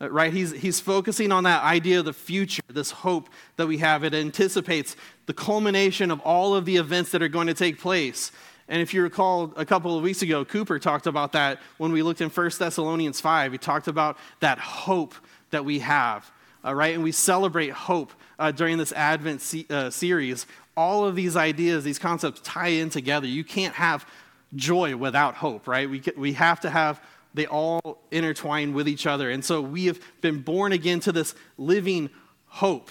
Uh, 0.00 0.08
right? 0.10 0.32
He's, 0.32 0.52
he's 0.52 0.78
focusing 0.78 1.32
on 1.32 1.44
that 1.44 1.64
idea 1.64 1.98
of 1.98 2.04
the 2.04 2.12
future, 2.12 2.62
this 2.68 2.92
hope 2.92 3.28
that 3.56 3.66
we 3.66 3.78
have. 3.78 4.04
It 4.04 4.14
anticipates 4.14 4.96
the 5.26 5.34
culmination 5.34 6.10
of 6.10 6.20
all 6.20 6.54
of 6.54 6.64
the 6.64 6.76
events 6.76 7.10
that 7.10 7.22
are 7.22 7.28
going 7.28 7.48
to 7.48 7.54
take 7.54 7.80
place. 7.80 8.30
And 8.68 8.80
if 8.80 8.94
you 8.94 9.02
recall, 9.02 9.52
a 9.56 9.66
couple 9.66 9.96
of 9.96 10.02
weeks 10.04 10.22
ago, 10.22 10.44
Cooper 10.44 10.78
talked 10.78 11.08
about 11.08 11.32
that 11.32 11.58
when 11.78 11.90
we 11.90 12.02
looked 12.02 12.20
in 12.20 12.30
1 12.30 12.50
Thessalonians 12.58 13.20
5. 13.20 13.52
He 13.52 13.58
talked 13.58 13.88
about 13.88 14.16
that 14.40 14.58
hope 14.58 15.14
that 15.50 15.64
we 15.64 15.80
have 15.80 16.30
uh, 16.64 16.74
right? 16.74 16.94
And 16.94 17.02
we 17.02 17.12
celebrate 17.12 17.70
hope 17.70 18.12
uh, 18.38 18.50
during 18.52 18.78
this 18.78 18.92
Advent 18.92 19.40
se- 19.40 19.66
uh, 19.70 19.90
series. 19.90 20.46
All 20.76 21.04
of 21.04 21.14
these 21.14 21.36
ideas, 21.36 21.84
these 21.84 21.98
concepts 21.98 22.40
tie 22.42 22.68
in 22.68 22.90
together. 22.90 23.26
You 23.26 23.44
can't 23.44 23.74
have 23.74 24.06
joy 24.54 24.96
without 24.96 25.34
hope, 25.34 25.66
right? 25.66 25.88
We, 25.88 26.02
we 26.16 26.32
have 26.34 26.60
to 26.60 26.70
have, 26.70 27.00
they 27.34 27.46
all 27.46 27.98
intertwine 28.10 28.74
with 28.74 28.88
each 28.88 29.06
other. 29.06 29.30
And 29.30 29.44
so 29.44 29.60
we 29.60 29.86
have 29.86 30.00
been 30.20 30.40
born 30.40 30.72
again 30.72 31.00
to 31.00 31.12
this 31.12 31.34
living 31.58 32.10
hope. 32.46 32.90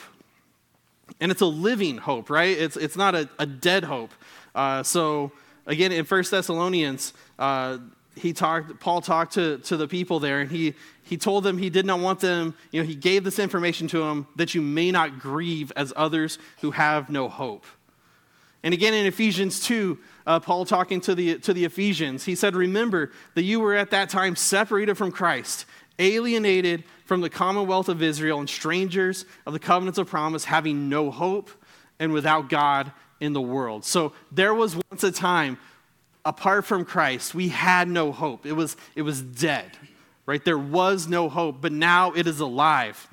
And 1.19 1.31
it's 1.31 1.41
a 1.41 1.45
living 1.45 1.97
hope, 1.97 2.29
right? 2.29 2.57
It's, 2.57 2.77
it's 2.77 2.95
not 2.95 3.15
a, 3.15 3.29
a 3.37 3.45
dead 3.45 3.83
hope. 3.83 4.11
Uh, 4.55 4.83
so, 4.83 5.31
again, 5.65 5.91
in 5.91 6.05
First 6.05 6.31
Thessalonians, 6.31 7.13
uh, 7.37 7.77
he 8.15 8.33
talked, 8.33 8.79
Paul 8.79 9.01
talked 9.01 9.33
to, 9.33 9.57
to 9.59 9.77
the 9.77 9.87
people 9.87 10.19
there, 10.19 10.41
and 10.41 10.51
he, 10.51 10.75
he 11.03 11.17
told 11.17 11.43
them 11.43 11.57
he 11.57 11.69
did 11.69 11.85
not 11.85 11.99
want 11.99 12.19
them, 12.19 12.55
you 12.71 12.81
know, 12.81 12.87
he 12.87 12.95
gave 12.95 13.23
this 13.23 13.39
information 13.39 13.87
to 13.89 13.99
them 13.99 14.27
that 14.35 14.53
you 14.53 14.61
may 14.61 14.91
not 14.91 15.19
grieve 15.19 15.71
as 15.75 15.93
others 15.95 16.37
who 16.61 16.71
have 16.71 17.09
no 17.09 17.29
hope. 17.29 17.65
And 18.63 18.73
again 18.73 18.93
in 18.93 19.05
Ephesians 19.05 19.61
2, 19.61 19.97
uh, 20.27 20.39
Paul 20.39 20.65
talking 20.65 21.01
to 21.01 21.15
the, 21.15 21.39
to 21.39 21.53
the 21.53 21.65
Ephesians, 21.65 22.25
he 22.25 22.35
said, 22.35 22.55
Remember 22.55 23.11
that 23.33 23.43
you 23.43 23.59
were 23.59 23.75
at 23.75 23.91
that 23.91 24.09
time 24.09 24.35
separated 24.35 24.95
from 24.95 25.11
Christ, 25.11 25.65
alienated 25.97 26.83
from 27.05 27.21
the 27.21 27.29
commonwealth 27.29 27.89
of 27.89 28.03
Israel, 28.03 28.39
and 28.39 28.49
strangers 28.49 29.25
of 29.47 29.53
the 29.53 29.59
covenants 29.59 29.97
of 29.97 30.07
promise, 30.07 30.45
having 30.45 30.89
no 30.89 31.09
hope 31.09 31.49
and 31.99 32.13
without 32.13 32.49
God 32.49 32.91
in 33.19 33.33
the 33.33 33.41
world. 33.41 33.83
So 33.85 34.13
there 34.31 34.53
was 34.53 34.75
once 34.75 35.03
a 35.03 35.11
time 35.11 35.57
apart 36.25 36.65
from 36.65 36.85
Christ, 36.85 37.33
we 37.33 37.49
had 37.49 37.87
no 37.87 38.11
hope. 38.11 38.45
It 38.45 38.53
was, 38.53 38.77
it 38.95 39.01
was 39.01 39.21
dead, 39.21 39.71
right? 40.25 40.43
There 40.43 40.57
was 40.57 41.07
no 41.07 41.29
hope, 41.29 41.61
but 41.61 41.71
now 41.71 42.11
it 42.13 42.27
is 42.27 42.39
alive. 42.39 43.07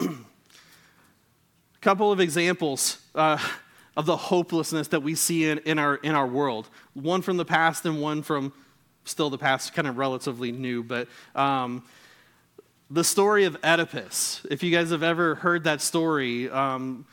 A 0.00 0.08
couple 1.80 2.12
of 2.12 2.20
examples 2.20 2.98
uh, 3.14 3.38
of 3.96 4.06
the 4.06 4.16
hopelessness 4.16 4.88
that 4.88 5.02
we 5.02 5.14
see 5.14 5.48
in, 5.48 5.58
in, 5.58 5.78
our, 5.78 5.96
in 5.96 6.14
our 6.14 6.26
world 6.26 6.68
one 6.94 7.22
from 7.22 7.36
the 7.36 7.44
past 7.44 7.86
and 7.86 8.00
one 8.00 8.22
from 8.22 8.52
still 9.04 9.30
the 9.30 9.38
past, 9.38 9.74
kind 9.74 9.88
of 9.88 9.98
relatively 9.98 10.52
new, 10.52 10.82
but. 10.82 11.08
Um, 11.34 11.84
the 12.90 13.02
story 13.02 13.44
of 13.44 13.56
Oedipus. 13.64 14.46
If 14.50 14.62
you 14.62 14.70
guys 14.70 14.90
have 14.90 15.02
ever 15.02 15.36
heard 15.36 15.64
that 15.64 15.80
story, 15.80 16.50
um, 16.50 17.06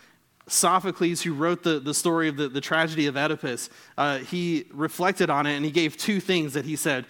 Sophocles, 0.51 1.21
who 1.21 1.33
wrote 1.33 1.63
the, 1.63 1.79
the 1.79 1.93
story 1.93 2.27
of 2.27 2.37
the, 2.37 2.49
the 2.49 2.61
tragedy 2.61 3.07
of 3.07 3.15
Oedipus, 3.15 3.69
uh, 3.97 4.19
he 4.19 4.65
reflected 4.71 5.29
on 5.29 5.45
it 5.45 5.55
and 5.55 5.63
he 5.63 5.71
gave 5.71 5.97
two 5.97 6.19
things 6.19 6.53
that 6.53 6.65
he 6.65 6.75
said. 6.75 7.05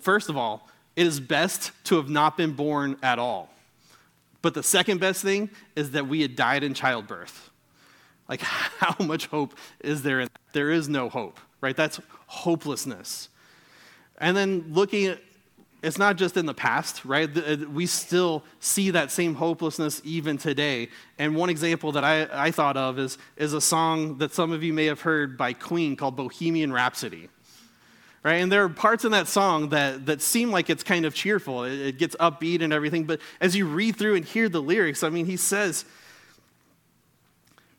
First 0.00 0.28
of 0.28 0.36
all, 0.36 0.68
it 0.96 1.06
is 1.06 1.20
best 1.20 1.72
to 1.84 1.96
have 1.96 2.08
not 2.08 2.36
been 2.36 2.52
born 2.52 2.96
at 3.02 3.18
all. 3.18 3.50
But 4.42 4.54
the 4.54 4.62
second 4.62 5.00
best 5.00 5.22
thing 5.22 5.50
is 5.76 5.92
that 5.92 6.06
we 6.06 6.22
had 6.22 6.36
died 6.36 6.62
in 6.62 6.74
childbirth. 6.74 7.50
Like, 8.28 8.40
how 8.42 9.02
much 9.04 9.26
hope 9.26 9.54
is 9.80 10.02
there? 10.02 10.20
In 10.20 10.28
that? 10.32 10.40
There 10.52 10.70
is 10.70 10.88
no 10.88 11.08
hope, 11.08 11.40
right? 11.60 11.76
That's 11.76 12.00
hopelessness. 12.26 13.28
And 14.18 14.36
then 14.36 14.66
looking 14.70 15.06
at 15.06 15.20
it's 15.82 15.98
not 15.98 16.16
just 16.16 16.36
in 16.36 16.46
the 16.46 16.54
past, 16.54 17.04
right? 17.04 17.30
Uh, 17.36 17.56
we 17.72 17.86
still 17.86 18.42
see 18.58 18.90
that 18.90 19.12
same 19.12 19.34
hopelessness 19.34 20.00
even 20.04 20.36
today. 20.36 20.88
And 21.18 21.36
one 21.36 21.50
example 21.50 21.92
that 21.92 22.04
I, 22.04 22.26
I 22.32 22.50
thought 22.50 22.76
of 22.76 22.98
is, 22.98 23.16
is 23.36 23.52
a 23.52 23.60
song 23.60 24.18
that 24.18 24.32
some 24.32 24.50
of 24.50 24.64
you 24.64 24.72
may 24.72 24.86
have 24.86 25.02
heard 25.02 25.38
by 25.38 25.52
Queen 25.52 25.94
called 25.94 26.16
Bohemian 26.16 26.72
Rhapsody. 26.72 27.28
Right? 28.24 28.34
And 28.34 28.50
there 28.50 28.64
are 28.64 28.68
parts 28.68 29.04
in 29.04 29.12
that 29.12 29.28
song 29.28 29.68
that, 29.68 30.06
that 30.06 30.20
seem 30.20 30.50
like 30.50 30.68
it's 30.68 30.82
kind 30.82 31.04
of 31.04 31.14
cheerful. 31.14 31.62
It, 31.62 31.80
it 31.80 31.98
gets 31.98 32.16
upbeat 32.16 32.60
and 32.60 32.72
everything. 32.72 33.04
But 33.04 33.20
as 33.40 33.54
you 33.54 33.66
read 33.66 33.94
through 33.94 34.16
and 34.16 34.24
hear 34.24 34.48
the 34.48 34.60
lyrics, 34.60 35.04
I 35.04 35.10
mean, 35.10 35.26
he 35.26 35.36
says, 35.36 35.84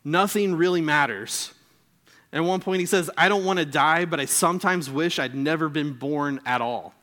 Nothing 0.02 0.54
really 0.54 0.80
matters. 0.80 1.52
At 2.32 2.42
one 2.42 2.60
point, 2.60 2.80
he 2.80 2.86
says, 2.86 3.10
I 3.18 3.28
don't 3.28 3.44
want 3.44 3.58
to 3.58 3.66
die, 3.66 4.06
but 4.06 4.18
I 4.18 4.24
sometimes 4.24 4.88
wish 4.88 5.18
I'd 5.18 5.34
never 5.34 5.68
been 5.68 5.92
born 5.92 6.40
at 6.46 6.62
all 6.62 6.94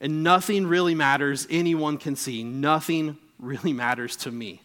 and 0.00 0.22
nothing 0.22 0.66
really 0.66 0.94
matters 0.94 1.46
anyone 1.50 1.98
can 1.98 2.16
see. 2.16 2.42
Nothing 2.42 3.18
really 3.38 3.72
matters 3.72 4.16
to 4.16 4.30
me. 4.30 4.62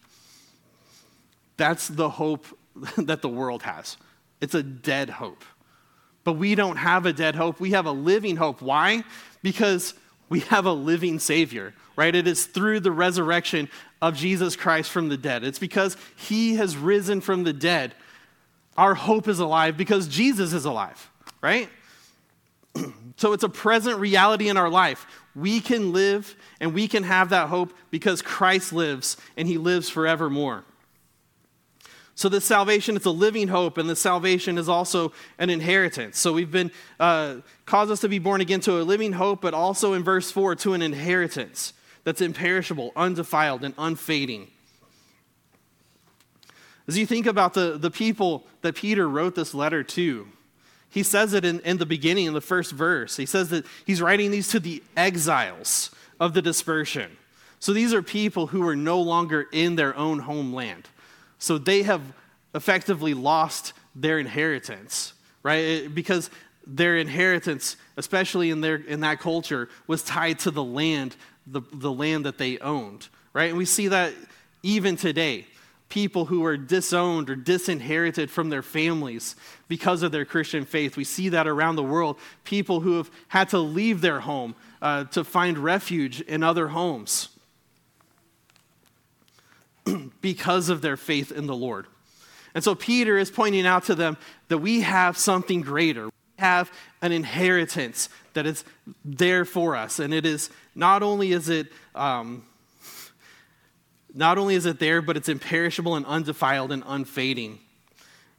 That's 1.57 1.87
the 1.87 2.09
hope 2.09 2.45
that 2.97 3.21
the 3.21 3.29
world 3.29 3.63
has. 3.63 3.97
It's 4.41 4.55
a 4.55 4.63
dead 4.63 5.09
hope. 5.09 5.43
But 6.23 6.33
we 6.33 6.55
don't 6.55 6.77
have 6.77 7.05
a 7.05 7.13
dead 7.13 7.35
hope. 7.35 7.59
We 7.59 7.71
have 7.71 7.85
a 7.85 7.91
living 7.91 8.35
hope. 8.35 8.61
Why? 8.61 9.03
Because 9.43 9.93
we 10.29 10.39
have 10.41 10.65
a 10.65 10.73
living 10.73 11.19
Savior, 11.19 11.73
right? 11.95 12.15
It 12.15 12.27
is 12.27 12.45
through 12.45 12.79
the 12.79 12.91
resurrection 12.91 13.69
of 14.01 14.15
Jesus 14.15 14.55
Christ 14.55 14.89
from 14.89 15.09
the 15.09 15.17
dead. 15.17 15.43
It's 15.43 15.59
because 15.59 15.97
He 16.15 16.55
has 16.55 16.75
risen 16.75 17.21
from 17.21 17.43
the 17.43 17.53
dead. 17.53 17.93
Our 18.75 18.95
hope 18.95 19.27
is 19.27 19.39
alive 19.39 19.77
because 19.77 20.07
Jesus 20.07 20.51
is 20.51 20.65
alive, 20.65 21.09
right? 21.41 21.69
so 23.17 23.33
it's 23.33 23.43
a 23.43 23.49
present 23.49 23.99
reality 23.99 24.49
in 24.49 24.57
our 24.57 24.69
life 24.69 25.05
we 25.35 25.59
can 25.59 25.91
live 25.91 26.35
and 26.59 26.73
we 26.73 26.87
can 26.87 27.03
have 27.03 27.29
that 27.29 27.49
hope 27.49 27.73
because 27.91 28.21
Christ 28.21 28.71
lives 28.71 29.17
and 29.35 29.47
he 29.47 29.57
lives 29.57 29.89
forevermore. 29.89 30.63
So, 32.17 32.29
this 32.29 32.45
salvation 32.45 32.95
is 32.95 33.03
a 33.03 33.11
living 33.11 33.49
hope, 33.49 33.77
and 33.77 33.89
the 33.89 33.95
salvation 33.95 34.57
is 34.57 34.69
also 34.69 35.11
an 35.37 35.49
inheritance. 35.49 36.17
So, 36.17 36.31
we've 36.31 36.49
been 36.49 36.71
uh, 36.97 37.37
caused 37.65 37.91
us 37.91 37.99
to 38.01 38.09
be 38.09 38.19
born 38.19 38.39
again 38.39 38.61
to 38.61 38.79
a 38.79 38.83
living 38.83 39.11
hope, 39.11 39.41
but 39.41 39.53
also 39.53 39.91
in 39.91 40.01
verse 40.01 40.31
4 40.31 40.55
to 40.55 40.73
an 40.73 40.81
inheritance 40.81 41.73
that's 42.05 42.21
imperishable, 42.21 42.93
undefiled, 42.95 43.65
and 43.65 43.73
unfading. 43.77 44.47
As 46.87 46.97
you 46.97 47.05
think 47.05 47.25
about 47.25 47.53
the, 47.53 47.77
the 47.77 47.91
people 47.91 48.45
that 48.61 48.75
Peter 48.75 49.09
wrote 49.09 49.35
this 49.35 49.53
letter 49.53 49.83
to, 49.83 50.27
he 50.95 51.03
says 51.03 51.33
it 51.33 51.43
in, 51.43 51.59
in 51.59 51.77
the 51.77 51.85
beginning, 51.85 52.25
in 52.25 52.33
the 52.33 52.39
first 52.39 52.71
verse. 52.71 53.17
He 53.17 53.25
says 53.25 53.49
that 53.49 53.65
he's 53.85 54.01
writing 54.01 54.31
these 54.31 54.47
to 54.51 54.61
the 54.61 54.81
exiles 54.95 55.91
of 56.21 56.33
the 56.33 56.41
dispersion. 56.41 57.17
So 57.59 57.73
these 57.73 57.93
are 57.93 58.01
people 58.01 58.47
who 58.47 58.65
are 58.65 58.77
no 58.77 59.01
longer 59.01 59.45
in 59.51 59.75
their 59.75 59.93
own 59.97 60.19
homeland. 60.19 60.87
So 61.37 61.57
they 61.57 61.83
have 61.83 62.01
effectively 62.53 63.13
lost 63.13 63.73
their 63.93 64.19
inheritance, 64.19 65.11
right? 65.43 65.93
Because 65.93 66.29
their 66.65 66.95
inheritance, 66.95 67.75
especially 67.97 68.49
in, 68.49 68.61
their, 68.61 68.75
in 68.75 69.01
that 69.01 69.19
culture, 69.19 69.67
was 69.87 70.01
tied 70.01 70.39
to 70.39 70.51
the 70.51 70.63
land, 70.63 71.17
the, 71.45 71.61
the 71.73 71.91
land 71.91 72.25
that 72.25 72.37
they 72.37 72.57
owned, 72.59 73.09
right? 73.33 73.49
And 73.49 73.57
we 73.57 73.65
see 73.65 73.89
that 73.89 74.13
even 74.63 74.95
today. 74.95 75.45
People 75.89 76.25
who 76.25 76.43
are 76.43 76.57
disowned 76.57 77.29
or 77.29 77.35
disinherited 77.35 78.31
from 78.31 78.49
their 78.49 78.63
families 78.63 79.35
because 79.67 80.03
of 80.03 80.11
their 80.11 80.25
Christian 80.25 80.65
faith. 80.65 80.97
We 80.97 81.03
see 81.03 81.29
that 81.29 81.47
around 81.47 81.75
the 81.75 81.83
world. 81.83 82.17
People 82.43 82.81
who 82.81 82.97
have 82.97 83.11
had 83.27 83.49
to 83.49 83.59
leave 83.59 84.01
their 84.01 84.19
home 84.21 84.55
uh, 84.81 85.05
to 85.05 85.23
find 85.23 85.57
refuge 85.57 86.21
in 86.21 86.43
other 86.43 86.69
homes 86.69 87.29
because 90.21 90.69
of 90.69 90.81
their 90.81 90.97
faith 90.97 91.31
in 91.31 91.47
the 91.47 91.55
Lord. 91.55 91.87
And 92.55 92.63
so 92.63 92.73
Peter 92.73 93.17
is 93.17 93.29
pointing 93.29 93.67
out 93.67 93.83
to 93.85 93.95
them 93.95 94.17
that 94.47 94.59
we 94.59 94.81
have 94.81 95.17
something 95.17 95.61
greater. 95.61 96.05
We 96.05 96.11
have 96.39 96.71
an 97.01 97.11
inheritance 97.11 98.09
that 98.33 98.45
is 98.45 98.63
there 99.03 99.43
for 99.43 99.75
us. 99.75 99.99
And 99.99 100.13
it 100.13 100.25
is 100.25 100.49
not 100.73 101.03
only 101.03 101.33
is 101.33 101.49
it 101.49 101.67
um, 101.93 102.45
not 104.15 104.37
only 104.37 104.55
is 104.55 104.65
it 104.65 104.79
there, 104.79 105.01
but 105.01 105.17
it's 105.17 105.29
imperishable 105.29 105.95
and 105.95 106.05
undefiled 106.05 106.71
and 106.71 106.83
unfading. 106.87 107.59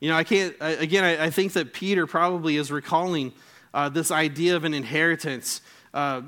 You 0.00 0.08
know, 0.08 0.16
I 0.16 0.24
can't, 0.24 0.56
again, 0.60 1.04
I, 1.04 1.26
I 1.26 1.30
think 1.30 1.52
that 1.52 1.72
Peter 1.72 2.06
probably 2.06 2.56
is 2.56 2.72
recalling 2.72 3.32
uh, 3.74 3.90
this 3.90 4.10
idea 4.10 4.56
of 4.56 4.64
an 4.64 4.72
inheritance. 4.72 5.60
Uh, 5.92 6.22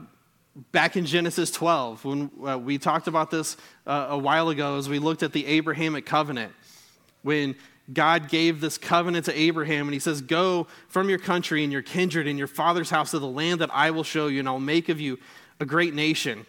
back 0.70 0.96
in 0.96 1.06
Genesis 1.06 1.50
12, 1.50 2.04
when 2.04 2.30
uh, 2.46 2.58
we 2.58 2.76
talked 2.76 3.08
about 3.08 3.30
this 3.30 3.56
uh, 3.86 4.08
a 4.10 4.18
while 4.18 4.50
ago, 4.50 4.76
as 4.76 4.88
we 4.88 4.98
looked 4.98 5.22
at 5.22 5.32
the 5.32 5.46
Abrahamic 5.46 6.04
covenant, 6.04 6.52
when 7.22 7.56
God 7.90 8.28
gave 8.28 8.60
this 8.60 8.76
covenant 8.76 9.24
to 9.26 9.38
Abraham, 9.38 9.86
and 9.86 9.94
he 9.94 10.00
says, 10.00 10.20
Go 10.20 10.66
from 10.88 11.08
your 11.08 11.18
country 11.18 11.64
and 11.64 11.72
your 11.72 11.82
kindred 11.82 12.26
and 12.26 12.38
your 12.38 12.48
father's 12.48 12.90
house 12.90 13.12
to 13.12 13.18
the 13.18 13.26
land 13.26 13.60
that 13.60 13.70
I 13.72 13.90
will 13.92 14.04
show 14.04 14.26
you, 14.26 14.40
and 14.40 14.48
I'll 14.48 14.60
make 14.60 14.88
of 14.90 15.00
you 15.00 15.18
a 15.58 15.64
great 15.64 15.94
nation. 15.94 16.44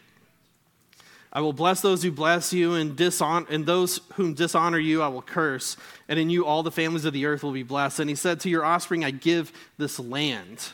I 1.31 1.41
will 1.41 1.53
bless 1.53 1.81
those 1.81 2.01
who 2.01 2.11
bless 2.11 2.53
you, 2.53 2.73
and, 2.73 2.97
dishon- 2.97 3.49
and 3.49 3.65
those 3.65 4.01
whom 4.15 4.33
dishonor 4.33 4.79
you 4.79 5.01
I 5.01 5.09
will 5.09 5.21
curse, 5.21 5.77
and 6.07 6.17
in 6.17 6.29
you 6.29 6.45
all 6.45 6.63
the 6.63 6.71
families 6.71 7.05
of 7.05 7.13
the 7.13 7.25
earth 7.27 7.43
will 7.43 7.51
be 7.51 7.63
blessed. 7.63 7.99
And 7.99 8.09
he 8.09 8.15
said, 8.15 8.39
To 8.39 8.49
your 8.49 8.65
offspring 8.65 9.05
I 9.05 9.11
give 9.11 9.51
this 9.77 9.99
land. 9.99 10.69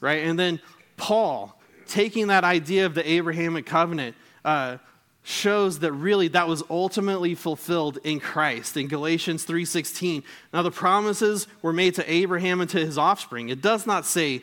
Right? 0.00 0.24
And 0.24 0.38
then 0.38 0.60
Paul, 0.96 1.58
taking 1.86 2.28
that 2.28 2.44
idea 2.44 2.86
of 2.86 2.94
the 2.94 3.08
Abrahamic 3.08 3.66
covenant, 3.66 4.14
uh, 4.44 4.78
shows 5.24 5.78
that 5.78 5.90
really 5.92 6.28
that 6.28 6.46
was 6.46 6.62
ultimately 6.68 7.34
fulfilled 7.34 7.98
in 8.04 8.20
Christ 8.20 8.76
in 8.76 8.88
Galatians 8.88 9.44
3:16. 9.44 10.22
Now 10.52 10.62
the 10.62 10.70
promises 10.70 11.48
were 11.62 11.72
made 11.72 11.94
to 11.94 12.10
Abraham 12.10 12.60
and 12.60 12.68
to 12.70 12.78
his 12.78 12.98
offspring. 12.98 13.48
It 13.48 13.62
does 13.62 13.86
not 13.86 14.04
say 14.04 14.42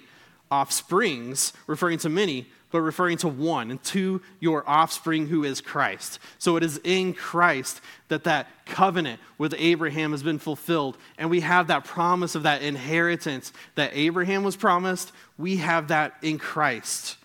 offsprings 0.50 1.54
referring 1.68 2.00
to 2.00 2.10
many, 2.10 2.50
but 2.72 2.82
referring 2.82 3.18
to 3.18 3.28
one 3.28 3.72
and 3.72 3.84
to 3.84 4.22
your 4.40 4.68
offspring 4.68 5.28
who 5.28 5.44
is 5.44 5.62
Christ. 5.62 6.20
So 6.38 6.56
it 6.58 6.64
is 6.64 6.80
in 6.84 7.14
Christ 7.14 7.82
that 8.08 8.24
that 8.24 8.48
covenant 8.66 9.20
with 9.38 9.54
Abraham 9.58 10.12
has 10.12 10.24
been 10.24 10.40
fulfilled 10.40 10.98
and 11.18 11.30
we 11.30 11.42
have 11.42 11.68
that 11.68 11.84
promise 11.84 12.36
of 12.36 12.44
that 12.44 12.62
inheritance 12.62 13.52
that 13.76 13.92
Abraham 13.94 14.44
was 14.44 14.56
promised. 14.56 15.12
We 15.38 15.58
have 15.58 15.90
that 15.90 16.16
in 16.22 16.38
Christ. 16.38 17.18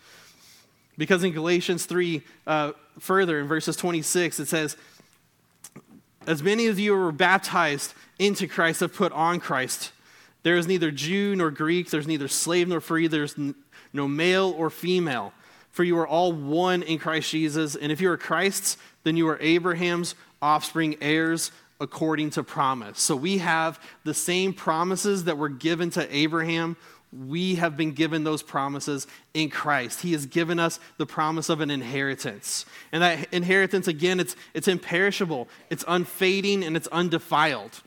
Because 0.98 1.22
in 1.24 1.32
Galatians 1.32 1.86
3, 1.86 2.22
uh, 2.46 2.72
further 2.98 3.38
in 3.38 3.46
verses 3.46 3.76
26, 3.76 4.40
it 4.40 4.48
says, 4.48 4.76
As 6.26 6.42
many 6.42 6.66
of 6.66 6.78
you 6.78 6.94
who 6.94 7.00
were 7.00 7.12
baptized 7.12 7.92
into 8.18 8.46
Christ 8.46 8.80
have 8.80 8.94
put 8.94 9.12
on 9.12 9.40
Christ. 9.40 9.92
There 10.42 10.56
is 10.56 10.66
neither 10.66 10.90
Jew 10.90 11.34
nor 11.36 11.50
Greek, 11.50 11.90
there's 11.90 12.06
neither 12.06 12.28
slave 12.28 12.68
nor 12.68 12.80
free, 12.80 13.08
there's 13.08 13.36
no 13.92 14.08
male 14.08 14.54
or 14.56 14.70
female, 14.70 15.32
for 15.76 15.84
you 15.84 15.98
are 15.98 16.08
all 16.08 16.32
one 16.32 16.82
in 16.82 16.98
Christ 16.98 17.30
Jesus. 17.30 17.76
And 17.76 17.92
if 17.92 18.00
you 18.00 18.10
are 18.10 18.16
Christ's, 18.16 18.78
then 19.04 19.14
you 19.14 19.28
are 19.28 19.38
Abraham's 19.42 20.14
offspring, 20.40 20.96
heirs 21.02 21.52
according 21.78 22.30
to 22.30 22.42
promise. 22.42 22.98
So 22.98 23.14
we 23.14 23.36
have 23.38 23.78
the 24.02 24.14
same 24.14 24.54
promises 24.54 25.24
that 25.24 25.36
were 25.36 25.50
given 25.50 25.90
to 25.90 26.16
Abraham 26.16 26.78
we 27.12 27.56
have 27.56 27.76
been 27.76 27.92
given 27.92 28.24
those 28.24 28.42
promises 28.42 29.06
in 29.34 29.50
Christ. 29.50 30.00
He 30.00 30.12
has 30.12 30.24
given 30.24 30.58
us 30.58 30.80
the 30.96 31.06
promise 31.06 31.50
of 31.50 31.60
an 31.60 31.70
inheritance. 31.70 32.64
And 32.90 33.02
that 33.02 33.32
inheritance, 33.32 33.86
again, 33.86 34.18
it's, 34.18 34.34
it's 34.54 34.68
imperishable, 34.68 35.48
it's 35.70 35.84
unfading, 35.86 36.64
and 36.64 36.76
it's 36.76 36.88
undefiled. 36.88 37.82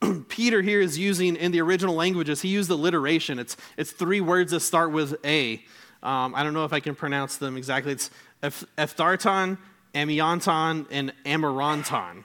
Peter 0.28 0.62
here 0.62 0.80
is 0.80 0.96
using, 0.96 1.36
in 1.36 1.50
the 1.50 1.60
original 1.60 1.94
languages, 1.94 2.42
he 2.42 2.48
used 2.48 2.70
alliteration. 2.70 3.38
It's, 3.38 3.56
it's 3.76 3.90
three 3.90 4.20
words 4.20 4.52
that 4.52 4.60
start 4.60 4.92
with 4.92 5.16
A. 5.24 5.64
Um, 6.04 6.34
I 6.34 6.42
don't 6.44 6.54
know 6.54 6.64
if 6.64 6.72
I 6.72 6.80
can 6.80 6.94
pronounce 6.94 7.38
them 7.38 7.56
exactly. 7.56 7.92
It's 7.92 8.10
aphtharton, 8.42 9.58
amianton, 9.94 10.86
and 10.90 11.12
amaranton. 11.24 12.24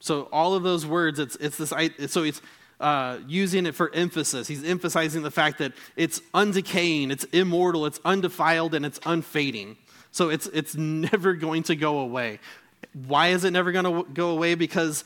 So 0.00 0.28
all 0.32 0.54
of 0.54 0.62
those 0.62 0.86
words, 0.86 1.18
it's, 1.18 1.36
it's 1.36 1.58
this, 1.58 1.72
so 2.10 2.24
it's, 2.24 2.40
uh, 2.80 3.18
using 3.26 3.66
it 3.66 3.74
for 3.74 3.92
emphasis. 3.94 4.46
He's 4.48 4.64
emphasizing 4.64 5.22
the 5.22 5.30
fact 5.30 5.58
that 5.58 5.72
it's 5.96 6.20
undecaying, 6.32 7.10
it's 7.10 7.24
immortal, 7.24 7.86
it's 7.86 8.00
undefiled, 8.04 8.74
and 8.74 8.86
it's 8.86 9.00
unfading. 9.04 9.76
So 10.12 10.30
it's, 10.30 10.46
it's 10.46 10.76
never 10.76 11.34
going 11.34 11.64
to 11.64 11.76
go 11.76 11.98
away. 11.98 12.38
Why 13.06 13.28
is 13.28 13.44
it 13.44 13.50
never 13.50 13.72
going 13.72 13.84
to 13.84 14.10
go 14.12 14.30
away? 14.30 14.54
Because 14.54 15.04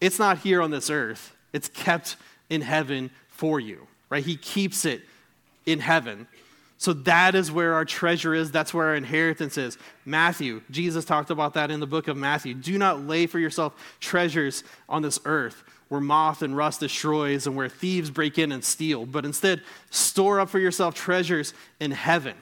it's 0.00 0.18
not 0.18 0.38
here 0.38 0.62
on 0.62 0.70
this 0.70 0.90
earth, 0.90 1.36
it's 1.52 1.68
kept 1.68 2.16
in 2.48 2.62
heaven 2.62 3.10
for 3.28 3.60
you, 3.60 3.86
right? 4.08 4.24
He 4.24 4.36
keeps 4.36 4.84
it 4.84 5.02
in 5.66 5.78
heaven. 5.78 6.26
So 6.80 6.94
that 6.94 7.34
is 7.34 7.52
where 7.52 7.74
our 7.74 7.84
treasure 7.84 8.34
is. 8.34 8.50
That's 8.50 8.72
where 8.72 8.86
our 8.86 8.94
inheritance 8.94 9.58
is. 9.58 9.76
Matthew, 10.06 10.62
Jesus 10.70 11.04
talked 11.04 11.28
about 11.28 11.52
that 11.52 11.70
in 11.70 11.78
the 11.78 11.86
book 11.86 12.08
of 12.08 12.16
Matthew. 12.16 12.54
Do 12.54 12.78
not 12.78 13.06
lay 13.06 13.26
for 13.26 13.38
yourself 13.38 13.74
treasures 14.00 14.64
on 14.88 15.02
this 15.02 15.20
earth 15.26 15.62
where 15.88 16.00
moth 16.00 16.40
and 16.40 16.56
rust 16.56 16.80
destroys 16.80 17.46
and 17.46 17.54
where 17.54 17.68
thieves 17.68 18.10
break 18.10 18.38
in 18.38 18.50
and 18.50 18.64
steal, 18.64 19.04
but 19.04 19.26
instead 19.26 19.60
store 19.90 20.40
up 20.40 20.48
for 20.48 20.58
yourself 20.58 20.94
treasures 20.94 21.52
in 21.80 21.90
heaven. 21.90 22.34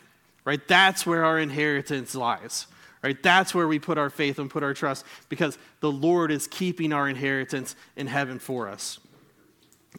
Right? 0.44 0.61
That's 0.68 1.05
where 1.05 1.24
our 1.24 1.40
inheritance 1.40 2.14
lies. 2.14 2.68
Right? 3.03 3.20
That's 3.20 3.57
where 3.57 3.66
we 3.66 3.81
put 3.81 3.98
our 3.98 4.09
faith 4.09 4.38
and 4.38 4.48
put 4.48 4.62
our 4.62 4.72
trust 4.72 5.05
because 5.29 5.59
the 5.81 5.90
Lord 5.90 6.31
is 6.31 6.46
keeping 6.46 6.92
our 6.92 7.09
inheritance 7.09 7.74
in 7.96 8.07
heaven 8.07 8.38
for 8.38 8.68
us. 8.68 9.01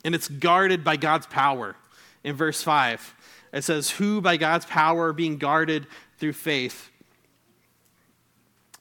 And 0.06 0.15
it's 0.15 0.30
guarded 0.30 0.86
by 0.86 0.95
God's 0.95 1.28
power. 1.28 1.75
In 2.23 2.36
verse 2.36 2.62
5, 2.62 3.15
it 3.51 3.63
says, 3.63 3.89
Who 3.91 4.21
by 4.21 4.38
God's 4.38 4.65
power 4.65 5.07
are 5.07 5.13
being 5.13 5.38
guarded 5.38 5.88
through 6.17 6.33
faith. 6.33 6.89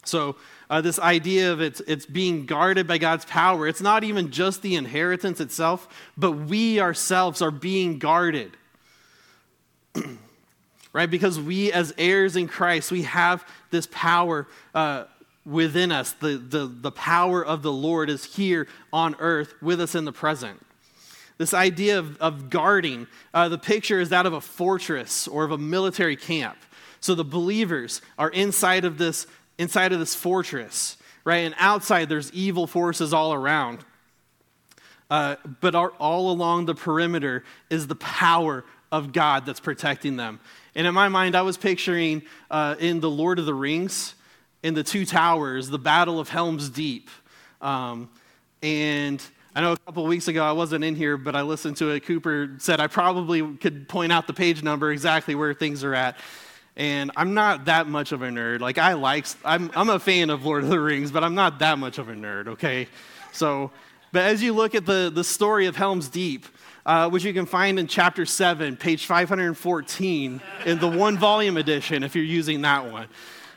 So, 0.05 0.37
uh, 0.71 0.81
this 0.81 0.99
idea 0.99 1.53
of 1.53 1.61
it's, 1.61 1.81
it's 1.81 2.07
being 2.07 2.47
guarded 2.47 2.87
by 2.87 2.99
God's 2.99 3.25
power. 3.25 3.67
It's 3.67 3.81
not 3.81 4.05
even 4.05 4.31
just 4.31 4.63
the 4.63 4.75
inheritance 4.75 5.41
itself, 5.41 5.89
but 6.17 6.33
we 6.33 6.81
ourselves 6.81 7.41
are 7.41 7.51
being 7.51 7.99
guarded. 7.99 8.57
right? 10.93 11.11
Because 11.11 11.39
we, 11.39 11.73
as 11.73 11.95
heirs 11.97 12.37
in 12.37 12.49
Christ, 12.49 12.91
we 12.91 13.03
have 13.03 13.47
this 13.71 13.89
power 13.91 14.47
uh, 14.75 15.05
within 15.45 15.93
us. 15.93 16.13
The, 16.13 16.37
the, 16.37 16.67
the 16.67 16.93
power 16.93 17.45
of 17.45 17.63
the 17.63 17.73
Lord 17.73 18.11
is 18.11 18.25
here 18.25 18.67
on 18.93 19.15
earth 19.19 19.55
with 19.63 19.81
us 19.81 19.95
in 19.95 20.05
the 20.05 20.13
present. 20.13 20.61
This 21.39 21.55
idea 21.55 21.99
of, 21.99 22.17
of 22.19 22.51
guarding, 22.51 23.07
uh, 23.33 23.49
the 23.49 23.59
picture 23.59 24.01
is 24.01 24.11
that 24.11 24.27
of 24.27 24.33
a 24.33 24.41
fortress 24.41 25.27
or 25.27 25.45
of 25.45 25.53
a 25.53 25.59
military 25.59 26.17
camp. 26.17 26.59
So 27.01 27.15
the 27.15 27.25
believers 27.25 28.03
are 28.19 28.29
inside 28.29 28.85
of 28.85 28.99
this 28.99 29.27
inside 29.59 29.93
of 29.93 29.99
this 29.99 30.15
fortress, 30.15 30.97
right? 31.25 31.39
And 31.39 31.55
outside, 31.59 32.09
there's 32.09 32.33
evil 32.33 32.67
forces 32.67 33.13
all 33.13 33.35
around. 33.35 33.81
Uh, 35.11 35.37
but 35.61 35.75
our, 35.75 35.91
all 35.99 36.31
along 36.31 36.67
the 36.67 36.75
perimeter 36.75 37.45
is 37.71 37.87
the 37.87 37.97
power 37.97 38.65
of 38.93 39.13
God 39.13 39.47
that's 39.47 39.61
protecting 39.61 40.17
them. 40.17 40.39
And 40.75 40.87
in 40.87 40.95
my 40.95 41.09
mind, 41.09 41.35
I 41.35 41.43
was 41.43 41.57
picturing 41.57 42.23
uh, 42.51 42.77
in 42.79 43.01
The 43.01 43.11
Lord 43.11 43.39
of 43.39 43.47
the 43.47 43.55
Rings, 43.55 44.15
in 44.63 44.75
the 44.75 44.85
two 44.85 45.05
towers, 45.05 45.69
the 45.69 45.79
Battle 45.79 46.21
of 46.21 46.29
Helm's 46.29 46.69
Deep. 46.69 47.11
Um, 47.61 48.11
and 48.63 49.21
I 49.55 49.61
know 49.61 49.73
a 49.73 49.77
couple 49.77 50.05
weeks 50.05 50.29
ago 50.29 50.45
I 50.45 50.53
wasn't 50.53 50.85
in 50.85 50.95
here, 50.95 51.17
but 51.17 51.35
I 51.35 51.43
listened 51.43 51.77
to 51.79 51.91
it. 51.91 52.01
Cooper 52.05 52.57
said 52.59 52.81
I 52.81 52.87
probably 52.87 53.57
could 53.57 53.89
point 53.89 54.13
out 54.13 54.27
the 54.27 54.33
page 54.35 54.63
number 54.63 54.93
exactly 54.93 55.35
where 55.35 55.55
things 55.55 55.83
are 55.85 55.95
at 55.95 56.17
and 56.79 57.11
I'm 57.17 57.35
not 57.35 57.65
that 57.65 57.89
much 57.89 58.13
of 58.13 58.23
a 58.23 58.29
nerd. 58.29 58.61
Like 58.61 58.79
I 58.79 58.93
like, 58.95 59.27
I'm, 59.45 59.71
I'm 59.75 59.91
a 59.91 59.99
fan 59.99 60.31
of 60.31 60.47
Lord 60.47 60.63
of 60.63 60.71
the 60.71 60.81
Rings, 60.81 61.11
but 61.11 61.25
I'm 61.25 61.35
not 61.35 61.59
that 61.59 61.77
much 61.79 61.99
of 61.99 62.09
a 62.09 62.15
nerd. 62.15 62.47
Okay, 62.47 62.87
so, 63.33 63.73
but 64.13 64.23
as 64.23 64.43
you 64.43 64.55
look 64.55 64.75
at 64.75 64.87
the 64.87 65.11
the 65.13 65.25
story 65.25 65.67
of 65.67 65.75
Helm's 65.75 66.09
Deep, 66.09 66.47
uh, 66.87 67.11
which 67.11 67.25
you 67.25 67.35
can 67.35 67.47
find 67.47 67.79
in 67.79 67.89
chapter 67.89 68.25
seven, 68.25 68.77
page 68.77 69.07
514 69.07 70.41
in 70.65 70.79
the 70.79 70.89
one 70.89 71.19
volume 71.19 71.57
edition, 71.57 72.05
if 72.05 72.15
you're 72.15 72.25
using 72.25 72.63
that 72.63 72.91
one. 72.91 73.09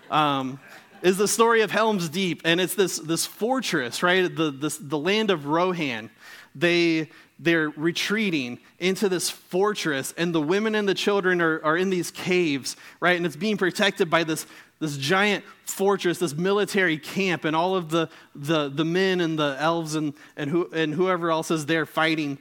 um, 0.10 0.60
is 1.02 1.18
the 1.18 1.28
story 1.28 1.62
of 1.62 1.72
Helm's 1.72 2.10
Deep. 2.10 2.42
And 2.46 2.62
it's 2.62 2.76
this, 2.76 2.98
this 3.00 3.26
fortress, 3.26 4.04
right? 4.04 4.34
The, 4.34 4.52
this, 4.52 4.78
the 4.78 4.98
land 4.98 5.32
of 5.32 5.46
Rohan. 5.46 6.10
They, 6.54 7.10
they're 7.40 7.70
retreating 7.72 8.60
into 8.78 9.10
this 9.10 9.30
fortress, 9.30 10.14
and 10.16 10.34
the 10.34 10.42
women 10.42 10.76
and 10.76 10.88
the 10.88 10.94
children 10.94 11.42
are, 11.42 11.64
are 11.64 11.76
in 11.76 11.90
these 11.90 12.12
caves, 12.12 12.76
right? 13.00 13.18
And 13.18 13.26
it's 13.26 13.36
being 13.36 13.58
protected 13.58 14.10
by 14.10 14.24
this, 14.24 14.46
this 14.80 14.96
giant 14.96 15.44
fortress, 15.66 16.20
this 16.20 16.36
military 16.36 17.00
camp, 17.00 17.46
and 17.46 17.56
all 17.56 17.76
of 17.76 17.90
the, 17.90 18.10
the, 18.36 18.70
the 18.70 18.86
men 18.86 19.22
and 19.22 19.40
the 19.40 19.56
elves 19.60 19.96
and, 19.96 20.14
and, 20.38 20.50
who, 20.52 20.70
and 20.72 20.94
whoever 20.94 21.32
else 21.32 21.50
is 21.50 21.66
there 21.66 21.88
fighting. 21.88 22.38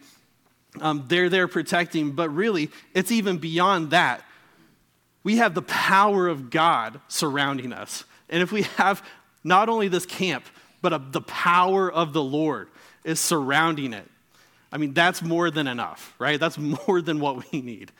Um, 0.80 1.04
they're 1.08 1.30
there 1.30 1.48
protecting, 1.48 2.12
but 2.12 2.28
really, 2.28 2.70
it's 2.94 3.10
even 3.10 3.38
beyond 3.38 3.90
that. 3.90 4.22
We 5.22 5.36
have 5.36 5.54
the 5.54 5.62
power 5.62 6.28
of 6.28 6.50
God 6.50 7.00
surrounding 7.08 7.72
us. 7.72 8.04
And 8.30 8.42
if 8.42 8.52
we 8.52 8.62
have 8.62 9.04
not 9.44 9.68
only 9.68 9.88
this 9.88 10.06
camp, 10.06 10.44
but 10.80 10.92
a, 10.92 10.98
the 10.98 11.20
power 11.20 11.90
of 11.90 12.12
the 12.12 12.22
Lord 12.22 12.68
is 13.04 13.20
surrounding 13.20 13.92
it, 13.92 14.08
I 14.72 14.78
mean, 14.78 14.94
that's 14.94 15.20
more 15.20 15.50
than 15.50 15.66
enough, 15.66 16.14
right? 16.18 16.38
That's 16.38 16.56
more 16.86 17.02
than 17.02 17.20
what 17.20 17.52
we 17.52 17.60
need. 17.60 17.92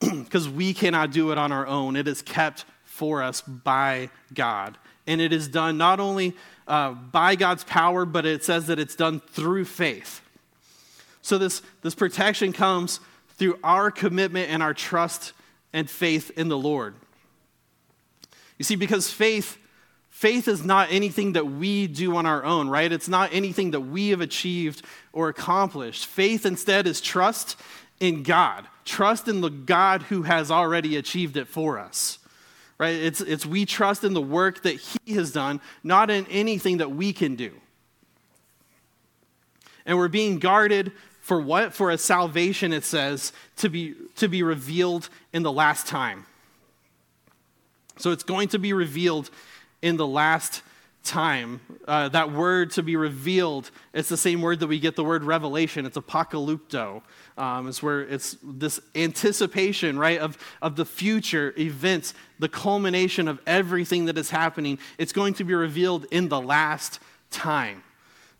Because 0.24 0.48
we 0.48 0.74
cannot 0.74 1.12
do 1.12 1.30
it 1.30 1.38
on 1.38 1.50
our 1.52 1.66
own. 1.66 1.96
It 1.96 2.08
is 2.08 2.20
kept 2.20 2.66
for 2.84 3.22
us 3.22 3.40
by 3.40 4.10
God. 4.34 4.76
And 5.06 5.20
it 5.20 5.32
is 5.32 5.48
done 5.48 5.78
not 5.78 5.98
only 6.00 6.34
uh, 6.66 6.92
by 6.92 7.36
God's 7.36 7.64
power, 7.64 8.04
but 8.04 8.26
it 8.26 8.44
says 8.44 8.66
that 8.66 8.78
it's 8.78 8.96
done 8.96 9.20
through 9.20 9.64
faith. 9.64 10.20
So 11.22 11.38
this, 11.38 11.62
this 11.82 11.94
protection 11.94 12.52
comes 12.52 13.00
through 13.36 13.58
our 13.64 13.90
commitment 13.90 14.50
and 14.50 14.62
our 14.62 14.74
trust 14.74 15.32
and 15.72 15.88
faith 15.88 16.30
in 16.36 16.48
the 16.48 16.58
Lord. 16.58 16.94
You 18.58 18.64
see, 18.64 18.76
because 18.76 19.10
faith, 19.10 19.58
faith 20.10 20.48
is 20.48 20.64
not 20.64 20.90
anything 20.90 21.32
that 21.32 21.46
we 21.46 21.86
do 21.86 22.16
on 22.16 22.26
our 22.26 22.44
own, 22.44 22.68
right? 22.68 22.90
It's 22.90 23.08
not 23.08 23.32
anything 23.32 23.72
that 23.72 23.80
we 23.80 24.10
have 24.10 24.20
achieved 24.20 24.82
or 25.12 25.28
accomplished. 25.28 26.06
Faith 26.06 26.46
instead 26.46 26.86
is 26.86 27.00
trust 27.00 27.56
in 28.00 28.22
God, 28.22 28.66
trust 28.84 29.28
in 29.28 29.40
the 29.40 29.50
God 29.50 30.02
who 30.02 30.22
has 30.22 30.50
already 30.50 30.96
achieved 30.96 31.36
it 31.36 31.48
for 31.48 31.78
us. 31.78 32.18
Right? 32.78 32.94
It's, 32.94 33.20
it's 33.20 33.46
we 33.46 33.66
trust 33.66 34.02
in 34.04 34.14
the 34.14 34.20
work 34.20 34.62
that 34.62 34.80
He 34.80 35.14
has 35.14 35.32
done, 35.32 35.60
not 35.82 36.10
in 36.10 36.26
anything 36.26 36.78
that 36.78 36.90
we 36.90 37.12
can 37.12 37.36
do. 37.36 37.52
And 39.86 39.98
we're 39.98 40.08
being 40.08 40.38
guarded 40.38 40.92
for 41.20 41.40
what? 41.40 41.72
For 41.72 41.90
a 41.90 41.98
salvation, 41.98 42.72
it 42.72 42.84
says, 42.84 43.32
to 43.56 43.68
be, 43.68 43.94
to 44.16 44.28
be 44.28 44.42
revealed 44.42 45.08
in 45.32 45.42
the 45.42 45.52
last 45.52 45.86
time. 45.86 46.26
So 47.96 48.10
it's 48.10 48.24
going 48.24 48.48
to 48.48 48.58
be 48.58 48.72
revealed 48.72 49.30
in 49.82 49.96
the 49.96 50.06
last 50.06 50.62
time. 51.04 51.60
Uh, 51.86 52.08
that 52.08 52.32
word 52.32 52.70
to 52.72 52.82
be 52.82 52.96
revealed, 52.96 53.70
it's 53.92 54.08
the 54.08 54.16
same 54.16 54.40
word 54.40 54.60
that 54.60 54.66
we 54.66 54.80
get 54.80 54.96
the 54.96 55.04
word 55.04 55.22
revelation. 55.22 55.86
It's 55.86 55.98
apocalypto. 55.98 57.02
Um, 57.36 57.68
it's 57.68 57.82
where 57.82 58.00
it's 58.00 58.36
this 58.42 58.80
anticipation, 58.94 59.98
right, 59.98 60.18
of, 60.18 60.38
of 60.62 60.76
the 60.76 60.84
future 60.84 61.52
events, 61.58 62.14
the 62.38 62.48
culmination 62.48 63.28
of 63.28 63.40
everything 63.46 64.06
that 64.06 64.16
is 64.16 64.30
happening. 64.30 64.78
It's 64.98 65.12
going 65.12 65.34
to 65.34 65.44
be 65.44 65.54
revealed 65.54 66.06
in 66.10 66.28
the 66.28 66.40
last 66.40 67.00
time. 67.30 67.82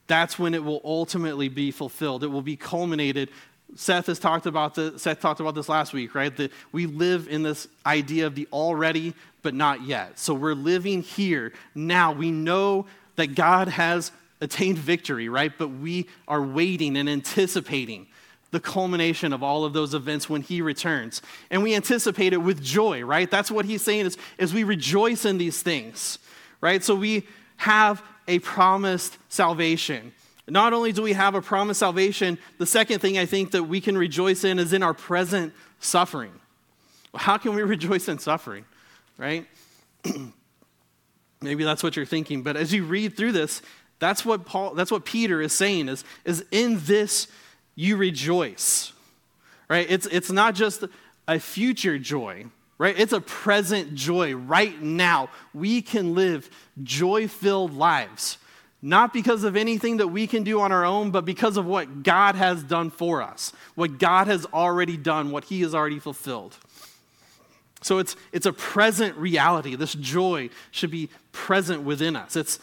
That's 0.07 0.39
when 0.39 0.55
it 0.55 0.65
will 0.65 0.81
ultimately 0.85 1.49
be 1.49 1.71
fulfilled. 1.71 2.25
It 2.25 2.29
will 2.29 2.43
be 2.43 2.57
culminated 2.57 3.31
Seth 3.77 4.07
has 4.07 4.19
talked 4.19 4.47
about 4.47 4.75
this, 4.75 5.03
Seth 5.03 5.21
talked 5.21 5.41
about 5.41 5.55
this 5.55 5.69
last 5.69 5.93
week, 5.93 6.15
right? 6.15 6.35
That 6.37 6.53
we 6.73 6.87
live 6.87 7.29
in 7.29 7.43
this 7.43 7.69
idea 7.85 8.27
of 8.27 8.35
the 8.35 8.47
already 8.53 9.15
but 9.43 9.55
not 9.55 9.83
yet. 9.83 10.19
So 10.19 10.33
we're 10.35 10.55
living 10.55 11.03
here 11.03 11.53
now. 11.75 12.13
We 12.13 12.31
know 12.31 12.87
that 13.17 13.35
God 13.35 13.69
has 13.69 14.11
attained 14.41 14.79
victory, 14.79 15.29
right? 15.29 15.53
But 15.57 15.69
we 15.69 16.09
are 16.27 16.43
waiting 16.43 16.97
and 16.97 17.09
anticipating 17.09 18.07
the 18.51 18.61
culmination 18.61 19.33
of 19.33 19.43
all 19.43 19.65
of 19.65 19.73
those 19.73 19.95
events 19.95 20.31
when 20.31 20.41
he 20.41 20.63
returns. 20.63 21.21
And 21.51 21.63
we 21.63 21.75
anticipate 21.75 22.33
it 22.33 22.39
with 22.39 22.63
joy, 22.63 23.05
right? 23.05 23.31
That's 23.31 23.51
what 23.51 23.65
he's 23.65 23.83
saying 23.83 24.07
is, 24.07 24.17
is 24.39 24.55
we 24.55 24.65
rejoice 24.65 25.25
in 25.25 25.39
these 25.39 25.61
things, 25.61 26.19
right? 26.61 26.83
So 26.83 26.95
we 26.95 27.27
have 27.57 28.03
a 28.29 28.39
promised 28.39 29.19
salvation. 29.29 30.13
Not 30.47 30.73
only 30.73 30.93
do 30.93 31.03
we 31.03 31.15
have 31.15 31.35
a 31.35 31.41
promised 31.41 31.81
salvation, 31.81 32.39
the 32.59 32.67
second 32.67 33.01
thing 33.01 33.19
I 33.19 33.27
think 33.27 33.53
that 33.53 33.65
we 33.65 33.81
can 33.81 33.97
rejoice 33.97 34.45
in 34.45 34.59
is 34.59 34.73
in 34.73 34.83
our 34.83 34.95
present 34.95 35.55
suffering. 35.81 36.33
How 37.15 37.39
can 37.39 37.55
we 37.55 37.63
rejoice 37.75 38.09
in 38.09 38.19
suffering? 38.19 38.65
right? 39.19 39.47
Maybe 41.41 41.65
that's 41.65 41.83
what 41.83 41.97
you're 41.97 42.07
thinking, 42.07 42.43
but 42.43 42.57
as 42.57 42.73
you 42.73 42.85
read 42.85 43.17
through 43.17 43.33
this, 43.33 43.63
that's 43.99 44.25
what 44.25 44.45
Paul 44.45 44.75
that's 44.75 44.91
what 44.91 45.05
Peter 45.05 45.41
is 45.41 45.53
saying 45.53 45.89
is 45.89 46.05
is 46.25 46.45
in 46.51 46.81
this 46.85 47.29
you 47.75 47.97
rejoice. 47.97 48.93
Right? 49.69 49.87
It's 49.89 50.07
it's 50.07 50.31
not 50.31 50.55
just 50.55 50.85
a 51.27 51.39
future 51.39 51.99
joy, 51.99 52.47
right? 52.77 52.99
It's 52.99 53.13
a 53.13 53.21
present 53.21 53.95
joy 53.95 54.35
right 54.35 54.81
now. 54.81 55.31
We 55.55 55.81
can 55.81 56.15
live 56.15 56.51
joy-filled 56.83 57.73
lives. 57.75 58.39
Not 58.87 59.15
because 59.15 59.45
of 59.45 59.57
anything 59.57 59.97
that 59.97 60.09
we 60.09 60.27
can 60.27 60.43
do 60.43 60.61
on 60.61 60.71
our 60.71 60.85
own, 60.85 61.11
but 61.11 61.25
because 61.25 61.57
of 61.57 61.65
what 61.65 62.03
God 62.03 62.35
has 62.35 62.63
done 62.63 62.91
for 62.91 63.23
us, 63.23 63.51
what 63.75 63.99
God 63.99 64.27
has 64.27 64.45
already 64.53 64.99
done, 64.99 65.31
what 65.31 65.45
He 65.45 65.63
has 65.63 65.75
already 65.75 65.99
fulfilled. 65.99 66.59
So 67.81 67.97
it's, 67.97 68.15
it's 68.31 68.45
a 68.45 68.53
present 68.53 69.17
reality. 69.17 69.75
This 69.75 69.95
joy 69.95 70.51
should 70.71 70.91
be 70.91 71.09
present 71.33 71.81
within 71.81 72.15
us. 72.15 72.37
It's, 72.37 72.59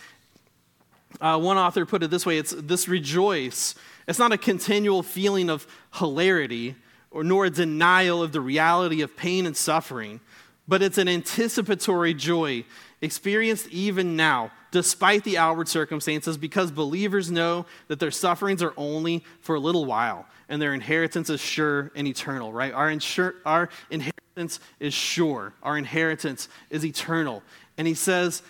uh, 1.20 1.40
one 1.40 1.58
author 1.58 1.88
put 1.88 2.04
it 2.04 2.12
this 2.12 2.24
way 2.24 2.38
it's 2.38 2.52
this 2.56 2.88
rejoice. 2.88 3.74
It's 4.08 4.20
not 4.20 4.32
a 4.32 4.38
continual 4.38 5.02
feeling 5.02 5.50
of 5.50 5.66
hilarity 5.96 6.76
or 7.10 7.24
nor 7.24 7.46
a 7.46 7.50
denial 7.50 8.22
of 8.22 8.32
the 8.32 8.42
reality 8.42 9.02
of 9.02 9.18
pain 9.18 9.48
and 9.48 9.58
suffering, 9.58 10.20
but 10.68 10.84
it's 10.84 11.00
an 11.00 11.08
anticipatory 11.08 12.14
joy 12.14 12.64
experienced 13.02 13.68
even 13.70 14.16
now, 14.16 14.52
despite 14.72 15.24
the 15.24 15.38
outward 15.38 15.68
circumstances, 15.68 16.38
because 16.38 16.72
believers 16.72 17.32
know 17.32 17.66
that 17.88 18.00
their 18.00 18.12
sufferings 18.12 18.62
are 18.62 18.74
only 18.78 19.24
for 19.42 19.56
a 19.56 19.60
little 19.60 19.86
while 19.86 20.26
and 20.50 20.62
their 20.62 20.74
inheritance 20.74 21.30
is 21.30 21.40
sure 21.40 21.92
and 21.96 22.08
eternal, 22.08 22.52
right? 22.52 22.74
Our, 22.74 22.90
insur- 22.90 23.36
our 23.46 23.70
inheritance 23.90 24.22
inheritance 24.36 24.60
is 24.80 24.94
sure, 24.94 25.54
our 25.62 25.78
inheritance 25.78 26.48
is 26.70 26.86
eternal. 26.86 27.44
And 27.78 27.88
he 27.88 27.94
says, 27.94 28.42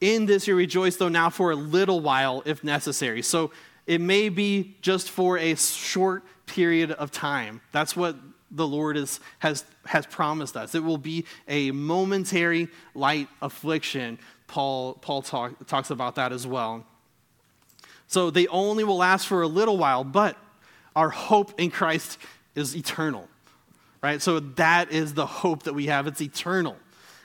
In 0.00 0.26
this 0.26 0.46
you 0.46 0.54
rejoice, 0.54 0.96
though 0.96 1.08
now 1.08 1.30
for 1.30 1.50
a 1.50 1.56
little 1.56 2.00
while, 2.00 2.42
if 2.44 2.62
necessary. 2.62 3.22
So 3.22 3.50
it 3.86 4.00
may 4.00 4.28
be 4.28 4.76
just 4.80 5.10
for 5.10 5.38
a 5.38 5.54
short 5.56 6.24
period 6.46 6.92
of 6.92 7.10
time. 7.10 7.60
That's 7.72 7.96
what 7.96 8.16
the 8.50 8.66
Lord 8.66 8.96
is, 8.96 9.20
has, 9.40 9.64
has 9.86 10.06
promised 10.06 10.56
us. 10.56 10.74
It 10.74 10.82
will 10.82 10.98
be 10.98 11.24
a 11.46 11.70
momentary 11.70 12.68
light 12.94 13.28
affliction. 13.42 14.18
Paul, 14.46 14.94
Paul 14.94 15.22
talk, 15.22 15.66
talks 15.66 15.90
about 15.90 16.14
that 16.14 16.32
as 16.32 16.46
well. 16.46 16.86
So 18.06 18.30
they 18.30 18.46
only 18.46 18.84
will 18.84 18.96
last 18.96 19.26
for 19.26 19.42
a 19.42 19.46
little 19.48 19.76
while, 19.76 20.02
but 20.02 20.36
our 20.96 21.10
hope 21.10 21.60
in 21.60 21.70
Christ 21.70 22.18
is 22.54 22.74
eternal 22.74 23.28
right? 24.02 24.22
So 24.22 24.40
that 24.40 24.90
is 24.90 25.14
the 25.14 25.26
hope 25.26 25.64
that 25.64 25.74
we 25.74 25.86
have. 25.86 26.06
It's 26.06 26.20
eternal. 26.20 26.76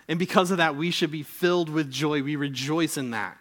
And 0.08 0.20
because 0.20 0.52
of 0.52 0.58
that, 0.58 0.76
we 0.76 0.92
should 0.92 1.12
be 1.12 1.24
filled 1.24 1.70
with 1.70 1.90
joy. 1.92 2.24
We 2.24 2.36
rejoice 2.36 2.98
in 2.98 3.12
that. 3.12 3.38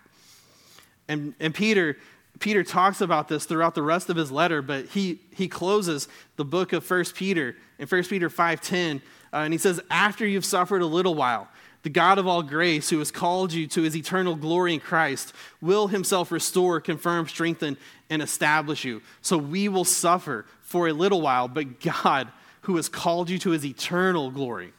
And, 1.08 1.34
and 1.40 1.54
Peter, 1.54 1.96
Peter 2.38 2.64
talks 2.64 3.00
about 3.00 3.28
this 3.28 3.44
throughout 3.44 3.74
the 3.74 3.82
rest 3.82 4.10
of 4.10 4.16
his 4.16 4.32
letter, 4.32 4.62
but 4.62 4.86
he, 4.86 5.20
he 5.34 5.48
closes 5.48 6.08
the 6.36 6.44
book 6.44 6.72
of 6.72 6.88
1 6.88 7.04
Peter 7.14 7.56
in 7.78 7.86
1 7.86 8.04
Peter 8.04 8.28
5.10, 8.28 8.96
uh, 9.32 9.36
and 9.36 9.52
he 9.52 9.58
says, 9.58 9.80
after 9.90 10.26
you've 10.26 10.44
suffered 10.44 10.82
a 10.82 10.86
little 10.86 11.14
while, 11.14 11.48
the 11.82 11.90
God 11.90 12.18
of 12.18 12.26
all 12.26 12.42
grace, 12.42 12.90
who 12.90 12.98
has 12.98 13.10
called 13.10 13.52
you 13.52 13.66
to 13.68 13.82
his 13.82 13.96
eternal 13.96 14.36
glory 14.36 14.74
in 14.74 14.80
Christ, 14.80 15.32
will 15.60 15.88
himself 15.88 16.30
restore, 16.30 16.80
confirm, 16.80 17.26
strengthen, 17.26 17.76
and 18.08 18.22
establish 18.22 18.84
you. 18.84 19.02
So 19.20 19.36
we 19.36 19.68
will 19.68 19.84
suffer 19.84 20.46
for 20.62 20.88
a 20.88 20.92
little 20.92 21.20
while, 21.20 21.48
but 21.48 21.80
God 21.80 22.28
who 22.62 22.76
has 22.76 22.88
called 22.88 23.28
you 23.28 23.38
to 23.40 23.50
his 23.50 23.64
eternal 23.64 24.30
glory. 24.30 24.72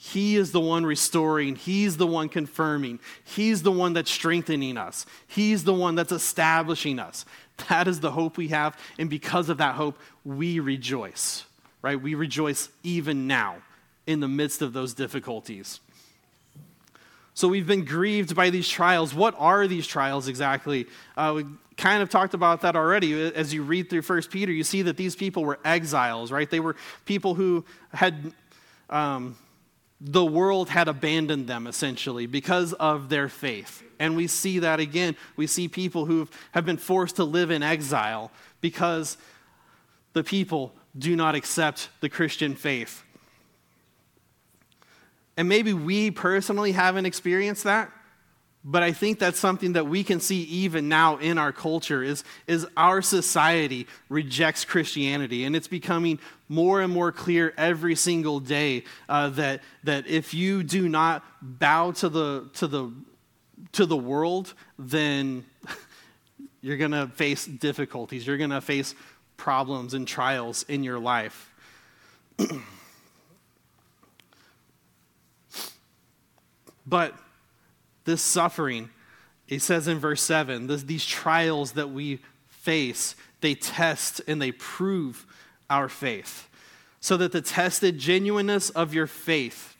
He 0.00 0.36
is 0.36 0.52
the 0.52 0.60
one 0.60 0.86
restoring. 0.86 1.56
He's 1.56 1.96
the 1.96 2.06
one 2.06 2.28
confirming. 2.28 3.00
He's 3.24 3.64
the 3.64 3.72
one 3.72 3.94
that's 3.94 4.10
strengthening 4.10 4.76
us. 4.76 5.04
He's 5.26 5.64
the 5.64 5.74
one 5.74 5.96
that's 5.96 6.12
establishing 6.12 7.00
us. 7.00 7.24
That 7.68 7.88
is 7.88 7.98
the 7.98 8.12
hope 8.12 8.36
we 8.36 8.48
have. 8.48 8.78
And 8.96 9.10
because 9.10 9.48
of 9.48 9.58
that 9.58 9.74
hope, 9.74 9.98
we 10.24 10.60
rejoice, 10.60 11.44
right? 11.82 12.00
We 12.00 12.14
rejoice 12.14 12.68
even 12.84 13.26
now 13.26 13.56
in 14.06 14.20
the 14.20 14.28
midst 14.28 14.62
of 14.62 14.72
those 14.72 14.94
difficulties. 14.94 15.80
So 17.34 17.48
we've 17.48 17.66
been 17.66 17.84
grieved 17.84 18.36
by 18.36 18.50
these 18.50 18.68
trials. 18.68 19.12
What 19.12 19.34
are 19.36 19.66
these 19.66 19.86
trials 19.86 20.28
exactly? 20.28 20.86
Uh, 21.16 21.32
we 21.36 21.44
kind 21.76 22.04
of 22.04 22.08
talked 22.08 22.34
about 22.34 22.60
that 22.60 22.76
already. 22.76 23.32
As 23.34 23.52
you 23.52 23.64
read 23.64 23.90
through 23.90 24.02
First 24.02 24.30
Peter, 24.30 24.52
you 24.52 24.62
see 24.62 24.82
that 24.82 24.96
these 24.96 25.16
people 25.16 25.44
were 25.44 25.58
exiles, 25.64 26.30
right? 26.30 26.48
They 26.48 26.60
were 26.60 26.76
people 27.04 27.34
who 27.34 27.64
had 27.92 28.32
um, 28.90 29.36
the 30.00 30.24
world 30.24 30.68
had 30.68 30.86
abandoned 30.86 31.48
them 31.48 31.66
essentially 31.66 32.26
because 32.26 32.72
of 32.74 33.08
their 33.08 33.28
faith. 33.28 33.82
And 33.98 34.16
we 34.16 34.28
see 34.28 34.60
that 34.60 34.78
again. 34.78 35.16
We 35.36 35.46
see 35.46 35.66
people 35.66 36.06
who 36.06 36.28
have 36.52 36.64
been 36.64 36.76
forced 36.76 37.16
to 37.16 37.24
live 37.24 37.50
in 37.50 37.62
exile 37.62 38.30
because 38.60 39.16
the 40.12 40.22
people 40.22 40.72
do 40.96 41.16
not 41.16 41.34
accept 41.34 41.88
the 42.00 42.08
Christian 42.08 42.54
faith. 42.54 43.02
And 45.36 45.48
maybe 45.48 45.72
we 45.72 46.10
personally 46.10 46.72
haven't 46.72 47.06
experienced 47.06 47.64
that, 47.64 47.92
but 48.70 48.82
I 48.82 48.92
think 48.92 49.18
that's 49.18 49.38
something 49.38 49.72
that 49.72 49.86
we 49.86 50.04
can 50.04 50.20
see 50.20 50.42
even 50.42 50.90
now 50.90 51.16
in 51.16 51.38
our 51.38 51.52
culture 51.52 52.02
is, 52.02 52.22
is 52.46 52.66
our 52.76 53.00
society 53.00 53.86
rejects 54.10 54.66
Christianity. 54.66 55.44
And 55.44 55.56
it's 55.56 55.68
becoming 55.68 56.18
more 56.50 56.82
and 56.82 56.92
more 56.92 57.10
clear 57.10 57.54
every 57.56 57.94
single 57.94 58.40
day 58.40 58.84
uh, 59.08 59.30
that, 59.30 59.62
that 59.84 60.06
if 60.06 60.34
you 60.34 60.62
do 60.62 60.86
not 60.86 61.24
bow 61.40 61.92
to 61.92 62.10
the, 62.10 62.50
to 62.56 62.66
the, 62.66 62.92
to 63.72 63.86
the 63.86 63.96
world, 63.96 64.52
then 64.78 65.46
you're 66.60 66.76
going 66.76 66.90
to 66.90 67.06
face 67.06 67.46
difficulties. 67.46 68.26
You're 68.26 68.36
going 68.36 68.50
to 68.50 68.60
face 68.60 68.94
problems 69.38 69.94
and 69.94 70.06
trials 70.06 70.64
in 70.64 70.84
your 70.84 70.98
life. 70.98 71.50
but 76.86 77.14
this 78.08 78.22
suffering, 78.22 78.88
he 79.44 79.58
says 79.58 79.86
in 79.86 79.98
verse 79.98 80.22
7, 80.22 80.66
this, 80.66 80.82
these 80.84 81.04
trials 81.04 81.72
that 81.72 81.90
we 81.90 82.20
face, 82.48 83.14
they 83.42 83.54
test 83.54 84.22
and 84.26 84.40
they 84.40 84.50
prove 84.50 85.26
our 85.68 85.90
faith. 85.90 86.48
So 87.00 87.18
that 87.18 87.32
the 87.32 87.42
tested 87.42 87.98
genuineness 87.98 88.70
of 88.70 88.94
your 88.94 89.06
faith, 89.06 89.76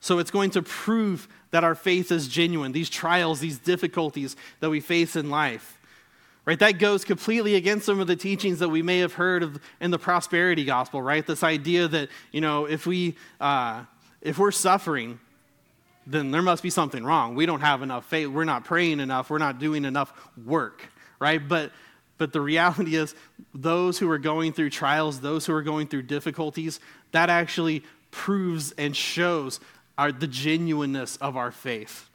so 0.00 0.18
it's 0.18 0.30
going 0.30 0.50
to 0.52 0.62
prove 0.62 1.28
that 1.50 1.62
our 1.62 1.74
faith 1.74 2.10
is 2.10 2.26
genuine. 2.26 2.72
These 2.72 2.88
trials, 2.88 3.40
these 3.40 3.58
difficulties 3.58 4.34
that 4.60 4.70
we 4.70 4.80
face 4.80 5.14
in 5.14 5.28
life, 5.28 5.78
right? 6.46 6.58
That 6.58 6.78
goes 6.78 7.04
completely 7.04 7.54
against 7.54 7.84
some 7.84 8.00
of 8.00 8.06
the 8.06 8.16
teachings 8.16 8.60
that 8.60 8.70
we 8.70 8.80
may 8.80 9.00
have 9.00 9.12
heard 9.12 9.42
of 9.42 9.60
in 9.78 9.90
the 9.90 9.98
prosperity 9.98 10.64
gospel, 10.64 11.02
right? 11.02 11.26
This 11.26 11.42
idea 11.42 11.86
that 11.88 12.08
you 12.32 12.40
know 12.40 12.64
if 12.64 12.86
we 12.86 13.16
uh, 13.40 13.84
if 14.22 14.38
we're 14.38 14.50
suffering, 14.50 15.20
then 16.10 16.30
there 16.30 16.42
must 16.42 16.62
be 16.62 16.70
something 16.70 17.04
wrong. 17.04 17.34
We 17.34 17.46
don't 17.46 17.60
have 17.60 17.82
enough 17.82 18.06
faith. 18.06 18.28
We're 18.28 18.44
not 18.44 18.64
praying 18.64 19.00
enough. 19.00 19.30
We're 19.30 19.38
not 19.38 19.58
doing 19.58 19.84
enough 19.84 20.12
work, 20.44 20.88
right? 21.20 21.46
But 21.46 21.72
but 22.18 22.32
the 22.32 22.40
reality 22.40 22.96
is, 22.96 23.14
those 23.54 23.98
who 23.98 24.10
are 24.10 24.18
going 24.18 24.52
through 24.52 24.70
trials, 24.70 25.20
those 25.20 25.46
who 25.46 25.54
are 25.54 25.62
going 25.62 25.86
through 25.86 26.02
difficulties, 26.02 26.80
that 27.12 27.30
actually 27.30 27.84
proves 28.10 28.72
and 28.72 28.94
shows 28.94 29.60
our, 29.96 30.10
the 30.10 30.26
genuineness 30.26 31.16
of 31.16 31.36
our 31.36 31.52
faith. 31.52 32.10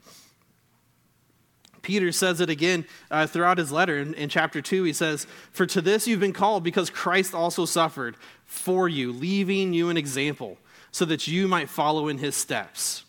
Peter 1.81 2.11
says 2.11 2.39
it 2.39 2.49
again 2.49 2.85
uh, 3.11 3.27
throughout 3.27 3.57
his 3.57 3.71
letter 3.71 3.99
in, 3.99 4.13
in 4.13 4.29
chapter 4.29 4.61
2. 4.61 4.83
He 4.83 4.93
says, 4.93 5.25
For 5.51 5.65
to 5.65 5.81
this 5.81 6.07
you've 6.07 6.19
been 6.19 6.33
called, 6.33 6.63
because 6.63 6.89
Christ 6.89 7.33
also 7.33 7.65
suffered 7.65 8.15
for 8.45 8.87
you, 8.87 9.11
leaving 9.11 9.73
you 9.73 9.89
an 9.89 9.97
example, 9.97 10.57
so 10.91 11.05
that 11.05 11.27
you 11.27 11.47
might 11.47 11.69
follow 11.69 12.07
in 12.07 12.19
his 12.19 12.35
steps. 12.35 13.03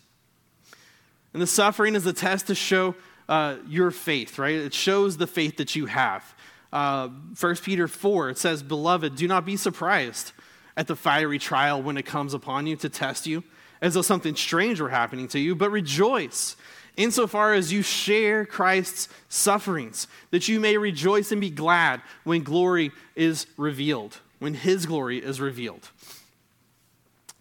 And 1.35 1.41
the 1.41 1.47
suffering 1.47 1.95
is 1.95 2.05
a 2.05 2.13
test 2.13 2.47
to 2.47 2.55
show 2.55 2.95
uh, 3.27 3.57
your 3.67 3.91
faith, 3.91 4.39
right? 4.39 4.55
It 4.55 4.73
shows 4.73 5.17
the 5.17 5.27
faith 5.27 5.57
that 5.57 5.75
you 5.75 5.87
have. 5.87 6.23
Uh, 6.71 7.09
1 7.37 7.55
Peter 7.57 7.89
4, 7.89 8.29
it 8.29 8.37
says, 8.37 8.63
Beloved, 8.63 9.17
do 9.17 9.27
not 9.27 9.45
be 9.45 9.57
surprised 9.57 10.31
at 10.77 10.87
the 10.87 10.95
fiery 10.95 11.37
trial 11.37 11.83
when 11.83 11.97
it 11.97 12.05
comes 12.05 12.33
upon 12.33 12.67
you 12.67 12.77
to 12.77 12.87
test 12.87 13.27
you, 13.27 13.43
as 13.81 13.95
though 13.95 14.01
something 14.01 14.33
strange 14.33 14.79
were 14.79 14.91
happening 14.91 15.27
to 15.27 15.37
you, 15.37 15.55
but 15.55 15.71
rejoice 15.71 16.55
insofar 16.95 17.53
as 17.53 17.69
you 17.69 17.81
share 17.81 18.45
Christ's 18.45 19.09
sufferings, 19.27 20.07
that 20.31 20.47
you 20.47 20.61
may 20.61 20.77
rejoice 20.77 21.33
and 21.33 21.41
be 21.41 21.49
glad 21.49 21.99
when 22.23 22.43
glory 22.43 22.93
is 23.13 23.45
revealed, 23.57 24.21
when 24.39 24.53
his 24.53 24.85
glory 24.85 25.17
is 25.17 25.41
revealed. 25.41 25.89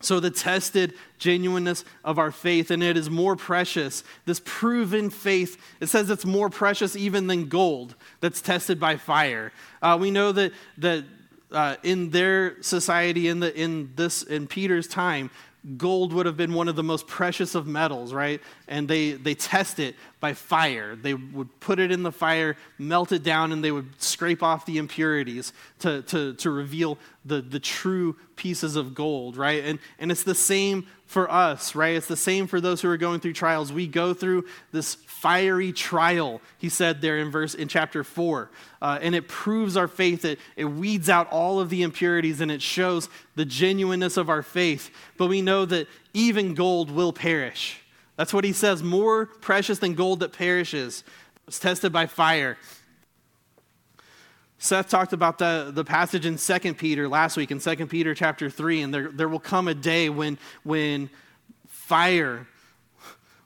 So, 0.05 0.21
the 0.21 0.31
tested 0.31 0.95
genuineness 1.19 1.85
of 2.05 2.19
our 2.19 2.31
faith, 2.31 2.71
and 2.71 2.83
it 2.83 2.97
is 2.97 3.09
more 3.09 3.37
precious. 3.37 4.05
This 4.27 4.41
proven 4.45 5.11
faith, 5.11 5.61
it 5.81 5.87
says 5.87 6.11
it's 6.11 6.25
more 6.27 6.51
precious 6.51 6.95
even 6.95 7.27
than 7.27 7.49
gold 7.49 7.95
that's 8.21 8.43
tested 8.43 8.79
by 8.79 8.97
fire. 8.97 9.53
Uh, 9.81 9.97
we 10.01 10.11
know 10.11 10.33
that, 10.33 10.53
that 10.79 11.05
uh, 11.51 11.77
in 11.83 12.11
their 12.11 12.63
society, 12.63 13.29
in, 13.29 13.41
the, 13.41 13.55
in, 13.59 13.93
this, 13.97 14.23
in 14.23 14.47
Peter's 14.47 14.89
time, 14.89 15.31
gold 15.77 16.13
would 16.13 16.27
have 16.27 16.37
been 16.37 16.53
one 16.53 16.69
of 16.69 16.77
the 16.77 16.83
most 16.83 17.07
precious 17.07 17.55
of 17.55 17.67
metals, 17.67 18.13
right? 18.13 18.41
And 18.69 18.87
they, 18.87 19.13
they 19.13 19.35
test 19.35 19.79
it 19.79 19.97
by 20.21 20.35
fire. 20.35 20.95
They 20.95 21.15
would 21.15 21.59
put 21.61 21.79
it 21.79 21.91
in 21.91 22.03
the 22.03 22.13
fire, 22.13 22.57
melt 22.79 23.13
it 23.13 23.23
down, 23.23 23.51
and 23.51 23.65
they 23.65 23.71
would 23.71 24.01
scrape 24.01 24.43
off 24.43 24.67
the 24.67 24.77
impurities 24.77 25.53
to, 25.81 26.03
to, 26.03 26.35
to 26.35 26.51
reveal 26.51 26.99
the, 27.25 27.41
the 27.41 27.61
true 27.61 28.17
pieces 28.37 28.77
of 28.77 28.95
gold, 28.95 29.37
right? 29.37 29.65
And, 29.65 29.79
and 29.99 30.11
it's 30.11 30.23
the 30.25 30.35
same 30.35 30.87
for 31.15 31.31
us, 31.31 31.77
right? 31.77 31.95
It's 31.95 32.09
the 32.09 32.17
same 32.17 32.49
for 32.49 32.61
those 32.61 32.83
who 32.83 32.91
are 32.91 32.97
going 32.97 33.21
through 33.21 33.35
trials. 33.35 33.73
We 33.73 33.87
go 33.87 34.13
through 34.13 34.47
this 34.73 34.97
fiery 34.97 35.73
trial, 35.73 36.41
he 36.59 36.69
said 36.69 37.01
there 37.01 37.19
in 37.19 37.31
verse 37.31 37.55
in 37.55 37.69
chapter 37.69 38.03
4. 38.03 38.51
Uh, 38.83 38.99
and 39.01 39.15
it 39.15 39.29
proves 39.29 39.77
our 39.77 39.87
faith. 39.87 40.25
It, 40.25 40.41
it 40.57 40.65
weeds 40.65 41.09
out 41.09 41.31
all 41.31 41.61
of 41.61 41.71
the 41.71 41.83
impurities 41.83 42.41
and 42.41 42.51
it 42.51 42.61
shows 42.61 43.09
the 43.37 43.45
genuineness 43.45 44.17
of 44.17 44.29
our 44.29 44.43
faith. 44.43 44.91
But 45.17 45.29
we 45.29 45.41
know 45.41 45.65
that 45.67 45.87
even 46.13 46.53
gold 46.53 46.91
will 46.91 47.13
perish. 47.13 47.81
That's 48.17 48.35
what 48.35 48.43
he 48.43 48.53
says, 48.53 48.83
more 48.83 49.27
precious 49.27 49.79
than 49.79 49.95
gold 49.95 50.19
that 50.21 50.33
perishes. 50.33 51.05
It's 51.47 51.61
tested 51.61 51.93
by 51.93 52.07
fire. 52.07 52.59
Seth 54.65 54.89
talked 54.89 55.13
about 55.13 55.37
the, 55.37 55.71
the 55.75 55.85
passage 55.85 56.25
in 56.25 56.39
2 56.39 56.73
Peter 56.73 57.07
last 57.07 57.37
week, 57.37 57.51
in 57.51 57.61
2 57.61 57.87
Peter 57.87 58.15
chapter 58.15 58.49
3, 58.49 58.81
and 58.81 58.95
there, 58.95 59.11
there 59.13 59.29
will 59.29 59.39
come 59.39 59.69
a 59.69 59.75
day 59.75 60.09
when, 60.09 60.39
when 60.63 61.11
fire, 61.67 62.47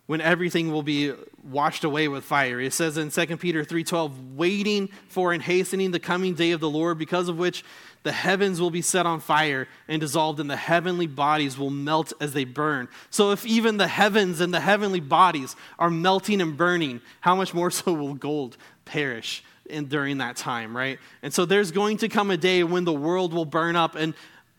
when 0.07 0.21
everything 0.21 0.71
will 0.71 0.85
be 0.85 1.13
washed 1.43 1.83
away 1.83 2.07
with 2.07 2.23
fire. 2.23 2.61
It 2.61 2.73
says 2.73 2.97
in 2.99 3.11
2 3.11 3.37
Peter 3.37 3.65
3.12, 3.65 4.37
waiting 4.37 4.91
for 5.09 5.33
and 5.33 5.43
hastening 5.43 5.91
the 5.91 5.99
coming 5.99 6.35
day 6.35 6.53
of 6.53 6.61
the 6.61 6.71
Lord, 6.71 6.99
because 6.99 7.29
of 7.29 7.37
which 7.37 7.65
the 8.05 8.13
heavens 8.13 8.61
will 8.61 8.71
be 8.71 8.81
set 8.81 9.05
on 9.05 9.19
fire 9.19 9.67
and 9.89 10.01
dissolved, 10.01 10.39
and 10.39 10.49
the 10.49 10.57
heavenly 10.57 11.09
bodies 11.09 11.59
will 11.59 11.71
melt 11.71 12.13
as 12.21 12.33
they 12.33 12.45
burn. 12.45 12.87
So, 13.11 13.33
if 13.33 13.45
even 13.45 13.77
the 13.77 13.89
heavens 13.89 14.41
and 14.41 14.55
the 14.55 14.61
heavenly 14.61 15.01
bodies 15.01 15.57
are 15.81 15.91
melting 15.91 16.41
and 16.41 16.57
burning, 16.57 17.01
how 17.21 17.35
much 17.35 17.53
more 17.53 17.71
so 17.73 17.93
will 17.93 18.15
gold 18.15 18.57
perish 18.89 19.45
in, 19.69 19.87
during 19.87 20.19
that 20.19 20.37
time, 20.37 20.77
right? 20.77 20.99
And 21.23 21.33
so 21.33 21.45
there's 21.45 21.71
going 21.71 21.99
to 21.99 22.09
come 22.09 22.31
a 22.31 22.37
day 22.37 22.65
when 22.65 22.85
the 22.85 22.93
world 22.93 23.33
will 23.33 23.45
burn 23.45 23.77
up 23.77 23.95
and 23.95 24.15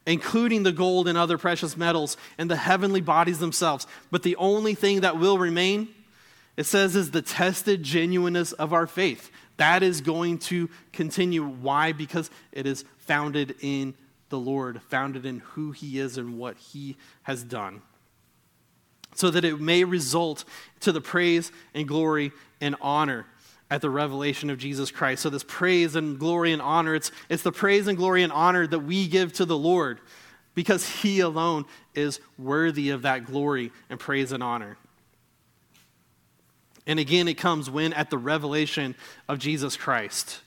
including 0.05 0.63
the 0.63 0.71
gold 0.71 1.07
and 1.07 1.17
other 1.17 1.37
precious 1.37 1.75
metals 1.75 2.17
and 2.37 2.49
the 2.49 2.55
heavenly 2.55 3.01
bodies 3.01 3.39
themselves. 3.39 3.85
But 4.11 4.23
the 4.23 4.35
only 4.37 4.73
thing 4.73 5.01
that 5.01 5.19
will 5.19 5.37
remain, 5.37 5.89
it 6.57 6.65
says, 6.65 6.95
is 6.95 7.11
the 7.11 7.21
tested 7.21 7.83
genuineness 7.83 8.51
of 8.53 8.73
our 8.73 8.87
faith. 8.87 9.31
That 9.57 9.83
is 9.83 10.01
going 10.01 10.39
to 10.39 10.69
continue. 10.93 11.45
Why? 11.45 11.91
Because 11.91 12.31
it 12.51 12.65
is 12.65 12.85
founded 12.97 13.55
in 13.61 13.93
the 14.29 14.39
Lord, 14.39 14.81
founded 14.83 15.25
in 15.25 15.39
who 15.39 15.71
He 15.71 15.99
is 15.99 16.17
and 16.17 16.37
what 16.37 16.57
He 16.57 16.95
has 17.23 17.43
done. 17.43 17.81
So 19.15 19.29
that 19.31 19.43
it 19.43 19.59
may 19.59 19.83
result 19.83 20.45
to 20.81 20.91
the 20.91 21.01
praise 21.01 21.51
and 21.73 21.87
glory 21.87 22.31
and 22.61 22.75
honor 22.79 23.25
at 23.71 23.81
the 23.81 23.89
revelation 23.89 24.49
of 24.49 24.57
Jesus 24.57 24.91
Christ. 24.91 25.21
So, 25.21 25.29
this 25.29 25.43
praise 25.43 25.95
and 25.95 26.17
glory 26.17 26.51
and 26.51 26.61
honor, 26.61 26.95
it's, 26.95 27.11
it's 27.29 27.43
the 27.43 27.51
praise 27.51 27.87
and 27.87 27.97
glory 27.97 28.23
and 28.23 28.31
honor 28.31 28.65
that 28.67 28.79
we 28.79 29.07
give 29.07 29.33
to 29.33 29.45
the 29.45 29.57
Lord 29.57 29.99
because 30.55 30.87
He 30.87 31.19
alone 31.19 31.65
is 31.93 32.19
worthy 32.37 32.89
of 32.89 33.03
that 33.03 33.25
glory 33.25 33.71
and 33.89 33.99
praise 33.99 34.31
and 34.31 34.43
honor. 34.43 34.77
And 36.87 36.99
again, 36.99 37.27
it 37.27 37.35
comes 37.35 37.69
when 37.69 37.93
at 37.93 38.09
the 38.09 38.17
revelation 38.17 38.95
of 39.27 39.37
Jesus 39.37 39.77
Christ. 39.77 40.41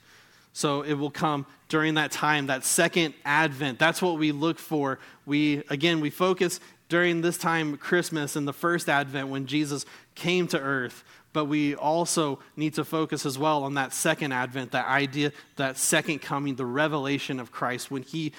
So 0.51 0.81
it 0.81 0.93
will 0.93 1.09
come 1.09 1.45
during 1.69 1.95
that 1.95 2.11
time, 2.11 2.47
that 2.47 2.63
second 2.63 3.13
advent. 3.25 3.79
That's 3.79 4.01
what 4.01 4.19
we 4.19 4.31
look 4.31 4.59
for. 4.59 4.99
We, 5.25 5.63
again, 5.69 5.99
we 5.99 6.09
focus 6.09 6.59
during 6.89 7.21
this 7.21 7.37
time, 7.37 7.77
Christmas 7.77 8.35
and 8.35 8.47
the 8.47 8.53
first 8.53 8.87
advent 8.87 9.29
when 9.29 9.47
Jesus 9.47 9.85
came 10.13 10.47
to 10.49 10.59
earth 10.59 11.03
but 11.33 11.45
we 11.45 11.75
also 11.75 12.39
need 12.55 12.75
to 12.75 12.85
focus 12.85 13.25
as 13.25 13.37
well 13.37 13.63
on 13.63 13.73
that 13.73 13.91
second 13.91 14.31
advent, 14.31 14.71
that 14.71 14.87
idea, 14.87 15.31
that 15.55 15.77
second 15.77 16.19
coming, 16.19 16.55
the 16.55 16.65
revelation 16.65 17.39
of 17.39 17.51
Christ, 17.51 17.89
when 17.89 18.03
he 18.03 18.31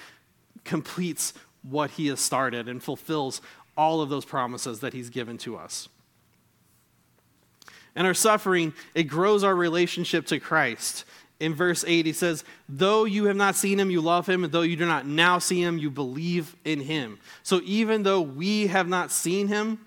completes 0.63 1.33
what 1.61 1.91
he 1.91 2.07
has 2.07 2.19
started 2.19 2.67
and 2.69 2.81
fulfills 2.81 3.41
all 3.77 4.01
of 4.01 4.09
those 4.09 4.25
promises 4.25 4.79
that 4.79 4.93
he's 4.93 5.09
given 5.09 5.37
to 5.39 5.57
us. 5.57 5.89
And 7.95 8.07
our 8.07 8.13
suffering, 8.13 8.73
it 8.93 9.03
grows 9.03 9.43
our 9.43 9.55
relationship 9.55 10.25
to 10.27 10.39
Christ. 10.39 11.05
in 11.39 11.53
verse 11.53 11.83
8, 11.85 12.05
he 12.05 12.13
says, 12.13 12.43
Though 12.69 13.03
you 13.03 13.25
have 13.25 13.35
not 13.35 13.55
seen 13.55 13.79
him, 13.79 13.91
you 13.91 13.99
love 13.99 14.27
him, 14.27 14.43
and 14.43 14.53
though 14.53 14.61
you 14.61 14.77
do 14.77 14.85
not 14.85 15.05
now 15.05 15.39
see 15.39 15.61
him, 15.61 15.77
you 15.77 15.89
believe 15.89 16.55
in 16.63 16.79
him. 16.79 17.19
So 17.43 17.61
even 17.65 18.03
though 18.03 18.21
we 18.21 18.67
have 18.67 18.87
not 18.87 19.11
seen 19.11 19.47
him, 19.47 19.79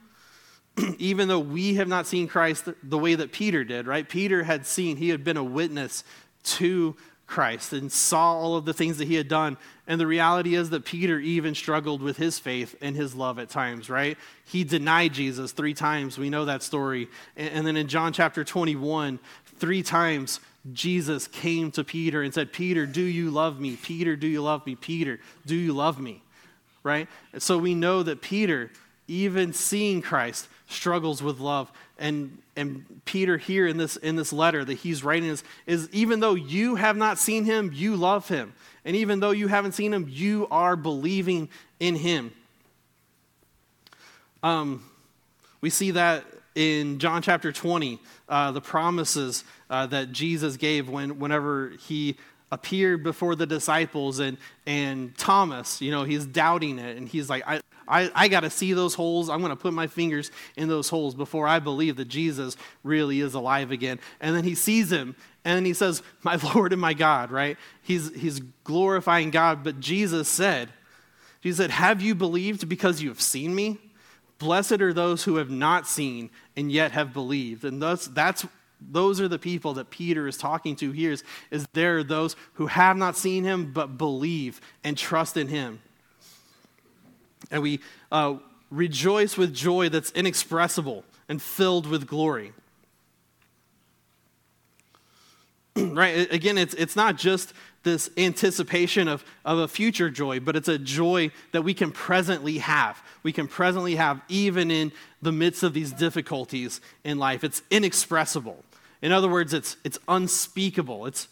even 0.98 1.28
though 1.28 1.38
we 1.38 1.74
have 1.74 1.88
not 1.88 2.06
seen 2.06 2.28
Christ 2.28 2.68
the 2.82 2.98
way 2.98 3.14
that 3.14 3.32
Peter 3.32 3.64
did, 3.64 3.86
right? 3.86 4.08
Peter 4.08 4.42
had 4.42 4.66
seen, 4.66 4.96
he 4.96 5.08
had 5.08 5.24
been 5.24 5.36
a 5.36 5.44
witness 5.44 6.04
to 6.44 6.96
Christ 7.26 7.74
and 7.74 7.92
saw 7.92 8.32
all 8.32 8.56
of 8.56 8.64
the 8.64 8.72
things 8.72 8.98
that 8.98 9.06
he 9.06 9.14
had 9.14 9.28
done. 9.28 9.58
And 9.86 10.00
the 10.00 10.06
reality 10.06 10.54
is 10.54 10.70
that 10.70 10.86
Peter 10.86 11.20
even 11.20 11.54
struggled 11.54 12.00
with 12.00 12.16
his 12.16 12.38
faith 12.38 12.74
and 12.80 12.96
his 12.96 13.14
love 13.14 13.38
at 13.38 13.50
times, 13.50 13.90
right? 13.90 14.16
He 14.46 14.64
denied 14.64 15.12
Jesus 15.12 15.52
three 15.52 15.74
times. 15.74 16.16
We 16.16 16.30
know 16.30 16.46
that 16.46 16.62
story. 16.62 17.08
And 17.36 17.66
then 17.66 17.76
in 17.76 17.86
John 17.86 18.14
chapter 18.14 18.44
21, 18.44 19.18
three 19.58 19.82
times 19.82 20.40
Jesus 20.72 21.28
came 21.28 21.70
to 21.72 21.84
Peter 21.84 22.22
and 22.22 22.32
said, 22.32 22.52
Peter, 22.52 22.86
do 22.86 23.02
you 23.02 23.30
love 23.30 23.60
me? 23.60 23.76
Peter, 23.76 24.16
do 24.16 24.26
you 24.26 24.42
love 24.42 24.66
me? 24.66 24.74
Peter, 24.74 25.20
do 25.46 25.54
you 25.54 25.74
love 25.74 26.00
me? 26.00 26.22
Right? 26.82 27.08
And 27.34 27.42
so 27.42 27.58
we 27.58 27.74
know 27.74 28.02
that 28.02 28.22
Peter, 28.22 28.70
even 29.06 29.52
seeing 29.52 30.00
Christ, 30.00 30.48
struggles 30.68 31.22
with 31.22 31.40
love. 31.40 31.72
And, 31.98 32.38
and 32.56 32.84
Peter 33.04 33.38
here 33.38 33.66
in 33.66 33.76
this, 33.76 33.96
in 33.96 34.16
this 34.16 34.32
letter 34.32 34.64
that 34.64 34.74
he's 34.74 35.02
writing 35.02 35.28
is, 35.28 35.42
is 35.66 35.88
even 35.92 36.20
though 36.20 36.34
you 36.34 36.76
have 36.76 36.96
not 36.96 37.18
seen 37.18 37.44
him, 37.44 37.72
you 37.74 37.96
love 37.96 38.28
him. 38.28 38.52
And 38.84 38.94
even 38.94 39.20
though 39.20 39.30
you 39.30 39.48
haven't 39.48 39.72
seen 39.72 39.92
him, 39.92 40.06
you 40.08 40.46
are 40.50 40.76
believing 40.76 41.48
in 41.80 41.96
him. 41.96 42.32
Um, 44.42 44.84
we 45.60 45.70
see 45.70 45.92
that 45.92 46.24
in 46.54 46.98
John 46.98 47.22
chapter 47.22 47.52
20, 47.52 47.98
uh, 48.28 48.52
the 48.52 48.60
promises 48.60 49.44
uh, 49.70 49.86
that 49.86 50.12
Jesus 50.12 50.56
gave 50.56 50.88
when, 50.88 51.18
whenever 51.18 51.70
he 51.80 52.16
appeared 52.50 53.02
before 53.02 53.34
the 53.34 53.46
disciples 53.46 54.18
and, 54.18 54.38
and 54.66 55.16
Thomas, 55.16 55.80
you 55.80 55.90
know, 55.90 56.04
he's 56.04 56.24
doubting 56.24 56.78
it. 56.78 56.96
And 56.96 57.08
he's 57.08 57.28
like, 57.28 57.46
I, 57.46 57.60
I, 57.88 58.10
I 58.14 58.28
got 58.28 58.40
to 58.40 58.50
see 58.50 58.72
those 58.72 58.94
holes. 58.94 59.28
I'm 59.28 59.40
going 59.40 59.50
to 59.50 59.56
put 59.56 59.72
my 59.72 59.86
fingers 59.86 60.30
in 60.56 60.68
those 60.68 60.88
holes 60.88 61.14
before 61.14 61.46
I 61.46 61.58
believe 61.58 61.96
that 61.96 62.08
Jesus 62.08 62.56
really 62.84 63.20
is 63.20 63.34
alive 63.34 63.70
again. 63.70 63.98
And 64.20 64.36
then 64.36 64.44
he 64.44 64.54
sees 64.54 64.92
him 64.92 65.16
and 65.44 65.56
then 65.56 65.64
he 65.64 65.74
says, 65.74 66.02
My 66.22 66.36
Lord 66.54 66.72
and 66.72 66.80
my 66.80 66.94
God, 66.94 67.30
right? 67.30 67.56
He's, 67.82 68.14
he's 68.14 68.40
glorifying 68.64 69.30
God. 69.30 69.64
But 69.64 69.80
Jesus 69.80 70.28
said, 70.28 70.68
Jesus 71.40 71.58
said, 71.58 71.70
Have 71.70 72.02
you 72.02 72.14
believed 72.14 72.68
because 72.68 73.00
you 73.00 73.08
have 73.08 73.20
seen 73.20 73.54
me? 73.54 73.78
Blessed 74.38 74.80
are 74.80 74.92
those 74.92 75.24
who 75.24 75.36
have 75.36 75.50
not 75.50 75.86
seen 75.86 76.30
and 76.56 76.70
yet 76.70 76.92
have 76.92 77.12
believed. 77.12 77.64
And 77.64 77.82
thus, 77.82 78.06
that's 78.06 78.46
those 78.80 79.20
are 79.20 79.26
the 79.26 79.38
people 79.38 79.74
that 79.74 79.90
Peter 79.90 80.28
is 80.28 80.36
talking 80.36 80.76
to 80.76 80.92
here 80.92 81.12
is, 81.12 81.24
is 81.50 81.66
there 81.72 81.98
are 81.98 82.04
those 82.04 82.36
who 82.54 82.66
have 82.66 82.96
not 82.96 83.16
seen 83.16 83.42
him 83.42 83.72
but 83.72 83.98
believe 83.98 84.60
and 84.84 84.96
trust 84.96 85.36
in 85.36 85.48
him. 85.48 85.80
And 87.50 87.62
we 87.62 87.80
uh, 88.10 88.36
rejoice 88.70 89.36
with 89.36 89.54
joy 89.54 89.88
that's 89.88 90.10
inexpressible 90.12 91.04
and 91.28 91.40
filled 91.40 91.86
with 91.86 92.06
glory. 92.06 92.52
right? 95.76 96.32
Again, 96.32 96.58
it's, 96.58 96.74
it's 96.74 96.96
not 96.96 97.16
just 97.16 97.52
this 97.84 98.10
anticipation 98.16 99.08
of, 99.08 99.24
of 99.44 99.58
a 99.58 99.68
future 99.68 100.10
joy, 100.10 100.40
but 100.40 100.56
it's 100.56 100.68
a 100.68 100.78
joy 100.78 101.30
that 101.52 101.62
we 101.62 101.74
can 101.74 101.90
presently 101.90 102.58
have. 102.58 103.00
We 103.22 103.32
can 103.32 103.48
presently 103.48 103.96
have 103.96 104.20
even 104.28 104.70
in 104.70 104.92
the 105.22 105.32
midst 105.32 105.62
of 105.62 105.74
these 105.74 105.92
difficulties 105.92 106.80
in 107.04 107.18
life. 107.18 107.44
It's 107.44 107.62
inexpressible. 107.70 108.64
In 109.00 109.12
other 109.12 109.28
words, 109.28 109.54
it's, 109.54 109.76
it's 109.84 109.98
unspeakable. 110.08 111.06
It's, 111.06 111.28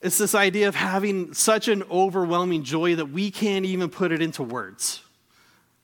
it's 0.00 0.18
this 0.18 0.34
idea 0.34 0.68
of 0.68 0.74
having 0.74 1.34
such 1.34 1.68
an 1.68 1.82
overwhelming 1.90 2.62
joy 2.62 2.94
that 2.96 3.06
we 3.06 3.30
can't 3.30 3.64
even 3.64 3.90
put 3.90 4.12
it 4.12 4.22
into 4.22 4.42
words. 4.42 5.02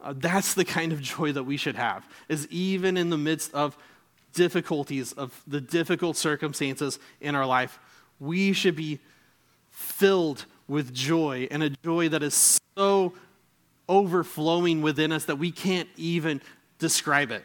Uh, 0.00 0.14
that's 0.16 0.54
the 0.54 0.64
kind 0.64 0.92
of 0.92 1.00
joy 1.00 1.32
that 1.32 1.44
we 1.44 1.56
should 1.56 1.76
have, 1.76 2.06
is 2.28 2.46
even 2.48 2.96
in 2.96 3.10
the 3.10 3.18
midst 3.18 3.52
of 3.54 3.76
difficulties, 4.34 5.12
of 5.12 5.42
the 5.46 5.60
difficult 5.60 6.16
circumstances 6.16 6.98
in 7.20 7.34
our 7.34 7.46
life, 7.46 7.78
we 8.20 8.52
should 8.52 8.76
be 8.76 9.00
filled 9.70 10.44
with 10.68 10.94
joy 10.94 11.48
and 11.50 11.62
a 11.62 11.70
joy 11.70 12.08
that 12.08 12.22
is 12.22 12.60
so 12.76 13.14
overflowing 13.88 14.82
within 14.82 15.12
us 15.12 15.24
that 15.24 15.36
we 15.36 15.50
can't 15.50 15.88
even 15.96 16.40
describe 16.78 17.30
it. 17.30 17.44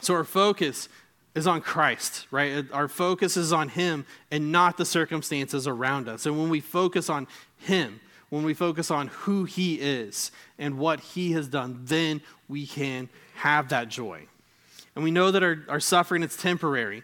So, 0.00 0.14
our 0.14 0.24
focus 0.24 0.88
is 1.36 1.46
on 1.46 1.60
Christ, 1.60 2.26
right? 2.30 2.64
Our 2.72 2.88
focus 2.88 3.36
is 3.36 3.52
on 3.52 3.68
Him 3.68 4.06
and 4.30 4.50
not 4.50 4.78
the 4.78 4.86
circumstances 4.86 5.68
around 5.68 6.08
us. 6.08 6.24
And 6.24 6.38
when 6.38 6.48
we 6.48 6.60
focus 6.60 7.10
on 7.10 7.28
Him, 7.58 8.00
when 8.30 8.42
we 8.42 8.54
focus 8.54 8.90
on 8.90 9.08
who 9.08 9.44
He 9.44 9.74
is 9.74 10.32
and 10.58 10.78
what 10.78 10.98
He 10.98 11.32
has 11.32 11.46
done, 11.46 11.82
then 11.84 12.22
we 12.48 12.66
can 12.66 13.10
have 13.34 13.68
that 13.68 13.88
joy. 13.88 14.26
And 14.94 15.04
we 15.04 15.10
know 15.10 15.30
that 15.30 15.42
our, 15.42 15.62
our 15.68 15.78
suffering 15.78 16.22
is 16.22 16.36
temporary. 16.36 17.02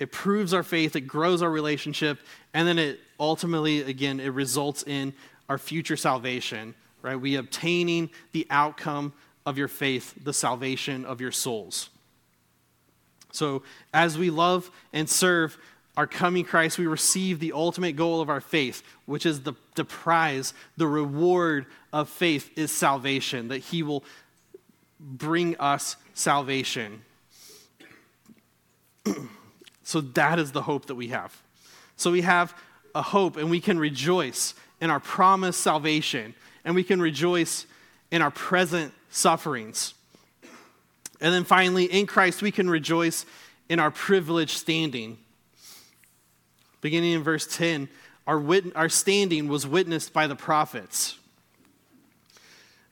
It 0.00 0.10
proves 0.10 0.52
our 0.52 0.64
faith, 0.64 0.96
it 0.96 1.02
grows 1.02 1.40
our 1.40 1.50
relationship, 1.50 2.18
and 2.52 2.66
then 2.66 2.80
it 2.80 2.98
ultimately, 3.20 3.82
again, 3.82 4.18
it 4.18 4.30
results 4.30 4.82
in 4.86 5.14
our 5.48 5.58
future 5.58 5.96
salvation, 5.96 6.74
right? 7.02 7.16
We 7.16 7.36
obtaining 7.36 8.10
the 8.32 8.46
outcome 8.50 9.12
of 9.46 9.56
your 9.56 9.68
faith, 9.68 10.14
the 10.22 10.32
salvation 10.32 11.04
of 11.04 11.20
your 11.20 11.32
souls. 11.32 11.90
So, 13.38 13.62
as 13.94 14.18
we 14.18 14.30
love 14.30 14.68
and 14.92 15.08
serve 15.08 15.56
our 15.96 16.08
coming 16.08 16.44
Christ, 16.44 16.76
we 16.76 16.88
receive 16.88 17.38
the 17.38 17.52
ultimate 17.52 17.94
goal 17.94 18.20
of 18.20 18.28
our 18.28 18.40
faith, 18.40 18.82
which 19.06 19.24
is 19.24 19.42
the, 19.42 19.54
the 19.76 19.84
prize, 19.84 20.54
the 20.76 20.88
reward 20.88 21.66
of 21.92 22.08
faith 22.08 22.50
is 22.58 22.72
salvation, 22.72 23.48
that 23.48 23.58
He 23.58 23.84
will 23.84 24.02
bring 24.98 25.56
us 25.58 25.96
salvation. 26.14 27.02
so 29.84 30.00
that 30.00 30.40
is 30.40 30.50
the 30.50 30.62
hope 30.62 30.86
that 30.86 30.96
we 30.96 31.08
have. 31.08 31.40
So 31.96 32.10
we 32.10 32.22
have 32.22 32.56
a 32.92 33.02
hope 33.02 33.36
and 33.36 33.50
we 33.50 33.60
can 33.60 33.78
rejoice 33.78 34.54
in 34.80 34.90
our 34.90 35.00
promised 35.00 35.60
salvation 35.60 36.34
and 36.64 36.74
we 36.74 36.82
can 36.82 37.00
rejoice 37.00 37.66
in 38.10 38.20
our 38.20 38.32
present 38.32 38.92
sufferings. 39.10 39.94
And 41.20 41.34
then 41.34 41.44
finally, 41.44 41.84
in 41.84 42.06
Christ, 42.06 42.42
we 42.42 42.50
can 42.50 42.70
rejoice 42.70 43.26
in 43.68 43.80
our 43.80 43.90
privileged 43.90 44.56
standing. 44.56 45.18
Beginning 46.80 47.12
in 47.12 47.22
verse 47.22 47.46
10, 47.56 47.88
our, 48.26 48.38
wit- 48.38 48.76
our 48.76 48.88
standing 48.88 49.48
was 49.48 49.66
witnessed 49.66 50.12
by 50.12 50.26
the 50.26 50.36
prophets. 50.36 51.18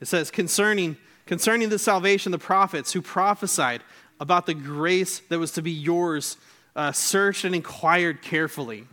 It 0.00 0.08
says, 0.08 0.30
concerning, 0.30 0.96
concerning 1.24 1.68
the 1.68 1.78
salvation, 1.78 2.32
the 2.32 2.38
prophets 2.38 2.92
who 2.92 3.00
prophesied 3.00 3.82
about 4.18 4.46
the 4.46 4.54
grace 4.54 5.20
that 5.28 5.38
was 5.38 5.52
to 5.52 5.62
be 5.62 5.70
yours, 5.70 6.36
uh, 6.74 6.92
searched 6.92 7.44
and 7.44 7.54
inquired 7.54 8.22
carefully. 8.22 8.86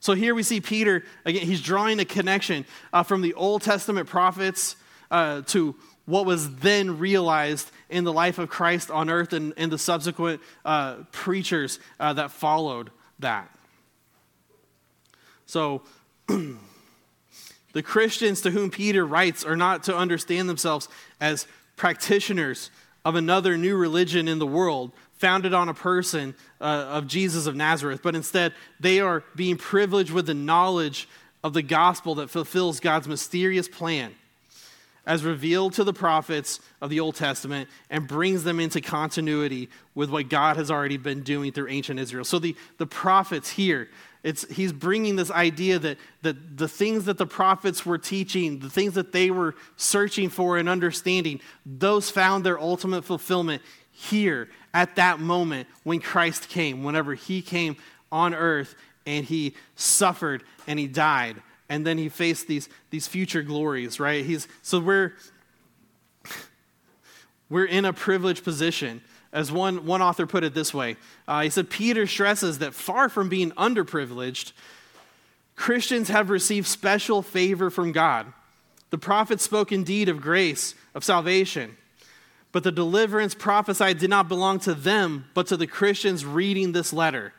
So 0.00 0.14
here 0.14 0.34
we 0.34 0.42
see 0.42 0.60
Peter, 0.60 1.04
again, 1.24 1.46
he's 1.46 1.60
drawing 1.60 1.98
a 1.98 2.04
connection 2.04 2.64
uh, 2.92 3.02
from 3.02 3.22
the 3.22 3.34
Old 3.34 3.62
Testament 3.62 4.08
prophets 4.08 4.76
uh, 5.10 5.42
to 5.46 5.74
what 6.06 6.24
was 6.24 6.56
then 6.56 6.98
realized 6.98 7.70
in 7.90 8.04
the 8.04 8.12
life 8.12 8.38
of 8.38 8.48
Christ 8.48 8.90
on 8.90 9.10
earth 9.10 9.32
and, 9.32 9.52
and 9.56 9.70
the 9.70 9.78
subsequent 9.78 10.40
uh, 10.64 10.98
preachers 11.12 11.78
uh, 12.00 12.12
that 12.14 12.30
followed 12.30 12.90
that. 13.18 13.50
So, 15.46 15.82
the 16.26 17.82
Christians 17.82 18.40
to 18.42 18.50
whom 18.50 18.70
Peter 18.70 19.04
writes 19.04 19.44
are 19.44 19.56
not 19.56 19.82
to 19.84 19.96
understand 19.96 20.48
themselves 20.48 20.88
as 21.20 21.46
practitioners 21.76 22.70
of 23.04 23.14
another 23.14 23.56
new 23.56 23.76
religion 23.76 24.28
in 24.28 24.38
the 24.38 24.46
world 24.46 24.92
founded 25.18 25.54
on 25.54 25.68
a 25.68 25.74
person 25.74 26.34
uh, 26.60 26.64
of 26.64 27.06
Jesus 27.06 27.46
of 27.46 27.56
Nazareth, 27.56 28.00
but 28.02 28.14
instead 28.14 28.52
they 28.80 29.00
are 29.00 29.24
being 29.34 29.56
privileged 29.56 30.12
with 30.12 30.26
the 30.26 30.34
knowledge 30.34 31.08
of 31.42 31.52
the 31.52 31.62
gospel 31.62 32.16
that 32.16 32.30
fulfills 32.30 32.80
God's 32.80 33.08
mysterious 33.08 33.68
plan 33.68 34.14
as 35.06 35.22
revealed 35.24 35.72
to 35.74 35.84
the 35.84 35.92
prophets 35.92 36.60
of 36.80 36.90
the 36.90 37.00
Old 37.00 37.14
Testament 37.14 37.68
and 37.88 38.08
brings 38.08 38.42
them 38.42 38.58
into 38.58 38.80
continuity 38.80 39.70
with 39.94 40.10
what 40.10 40.28
God 40.28 40.56
has 40.56 40.70
already 40.70 40.96
been 40.96 41.22
doing 41.22 41.52
through 41.52 41.68
ancient 41.68 42.00
Israel. 42.00 42.24
So 42.24 42.40
the, 42.40 42.56
the 42.78 42.86
prophets 42.86 43.48
here, 43.50 43.88
it's, 44.24 44.48
he's 44.50 44.72
bringing 44.72 45.14
this 45.14 45.30
idea 45.30 45.78
that, 45.78 45.98
that 46.22 46.56
the 46.56 46.66
things 46.66 47.04
that 47.04 47.18
the 47.18 47.26
prophets 47.26 47.86
were 47.86 47.98
teaching, 47.98 48.58
the 48.58 48.68
things 48.68 48.94
that 48.94 49.12
they 49.12 49.30
were 49.30 49.54
searching 49.76 50.28
for 50.28 50.58
and 50.58 50.68
understanding, 50.68 51.40
those 51.64 52.10
found 52.10 52.44
their 52.44 52.58
ultimate 52.58 53.04
fulfillment 53.04 53.62
here 53.92 54.48
at 54.74 54.96
that 54.96 55.20
moment 55.20 55.68
when 55.84 56.00
Christ 56.00 56.48
came, 56.48 56.82
whenever 56.82 57.14
he 57.14 57.42
came 57.42 57.76
on 58.10 58.34
earth 58.34 58.74
and 59.06 59.24
he 59.24 59.54
suffered 59.76 60.42
and 60.66 60.78
he 60.78 60.88
died 60.88 61.36
and 61.68 61.86
then 61.86 61.98
he 61.98 62.08
faced 62.08 62.46
these, 62.46 62.68
these 62.90 63.06
future 63.06 63.42
glories, 63.42 63.98
right? 63.98 64.24
He's, 64.24 64.46
so 64.62 64.78
we're, 64.80 65.12
we're 67.48 67.64
in 67.64 67.84
a 67.84 67.92
privileged 67.92 68.44
position. 68.44 69.02
As 69.32 69.52
one, 69.52 69.84
one 69.84 70.00
author 70.00 70.26
put 70.26 70.44
it 70.44 70.54
this 70.54 70.72
way 70.72 70.96
uh, 71.28 71.42
he 71.42 71.50
said, 71.50 71.68
Peter 71.68 72.06
stresses 72.06 72.58
that 72.58 72.74
far 72.74 73.08
from 73.08 73.28
being 73.28 73.50
underprivileged, 73.52 74.52
Christians 75.56 76.08
have 76.08 76.30
received 76.30 76.66
special 76.66 77.22
favor 77.22 77.70
from 77.70 77.92
God. 77.92 78.32
The 78.90 78.98
prophets 78.98 79.42
spoke 79.42 79.72
indeed 79.72 80.08
of 80.08 80.20
grace, 80.20 80.74
of 80.94 81.02
salvation, 81.02 81.76
but 82.52 82.62
the 82.62 82.72
deliverance 82.72 83.34
prophesied 83.34 83.98
did 83.98 84.10
not 84.10 84.28
belong 84.28 84.60
to 84.60 84.74
them, 84.74 85.26
but 85.34 85.48
to 85.48 85.56
the 85.56 85.66
Christians 85.66 86.24
reading 86.24 86.72
this 86.72 86.92
letter. 86.92 87.32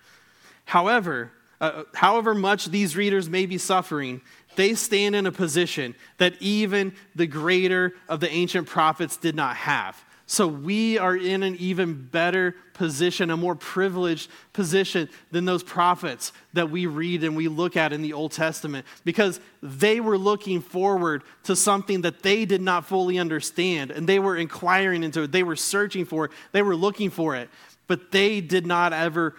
However, 0.66 1.32
uh, 1.60 1.84
however 1.94 2.34
much 2.36 2.66
these 2.66 2.96
readers 2.96 3.30
may 3.30 3.46
be 3.46 3.58
suffering, 3.58 4.22
they 4.56 4.74
stand 4.74 5.16
in 5.16 5.26
a 5.26 5.32
position 5.32 5.96
that 6.18 6.36
even 6.40 6.94
the 7.16 7.28
greater 7.28 7.94
of 8.08 8.20
the 8.20 8.30
ancient 8.30 8.68
prophets 8.68 9.18
did 9.18 9.36
not 9.36 9.56
have. 9.56 10.04
So 10.30 10.46
we 10.46 10.98
are 10.98 11.16
in 11.16 11.42
an 11.42 11.56
even 11.56 11.94
better 11.94 12.54
position, 12.74 13.32
a 13.32 13.38
more 13.38 13.56
privileged 13.56 14.30
position 14.52 15.08
than 15.32 15.46
those 15.46 15.64
prophets 15.64 16.34
that 16.52 16.70
we 16.70 16.86
read 16.86 17.24
and 17.24 17.36
we 17.38 17.48
look 17.48 17.78
at 17.78 17.94
in 17.94 18.02
the 18.02 18.12
Old 18.12 18.34
Testament 18.34 18.86
because 19.06 19.40
they 19.64 20.02
were 20.02 20.18
looking 20.18 20.60
forward 20.60 21.24
to 21.44 21.56
something 21.56 22.02
that 22.02 22.24
they 22.24 22.44
did 22.44 22.62
not 22.62 22.86
fully 22.86 23.18
understand 23.18 23.90
and 23.90 24.08
they 24.08 24.20
were 24.20 24.36
inquiring 24.36 25.02
into 25.02 25.22
it. 25.22 25.32
They 25.32 25.44
were 25.44 25.56
searching 25.56 26.04
for 26.04 26.26
it. 26.26 26.32
They 26.52 26.62
were 26.62 26.76
looking 26.76 27.10
for 27.10 27.38
it, 27.38 27.50
but 27.88 28.12
they 28.12 28.42
did 28.42 28.68
not 28.68 28.92
ever 28.92 29.34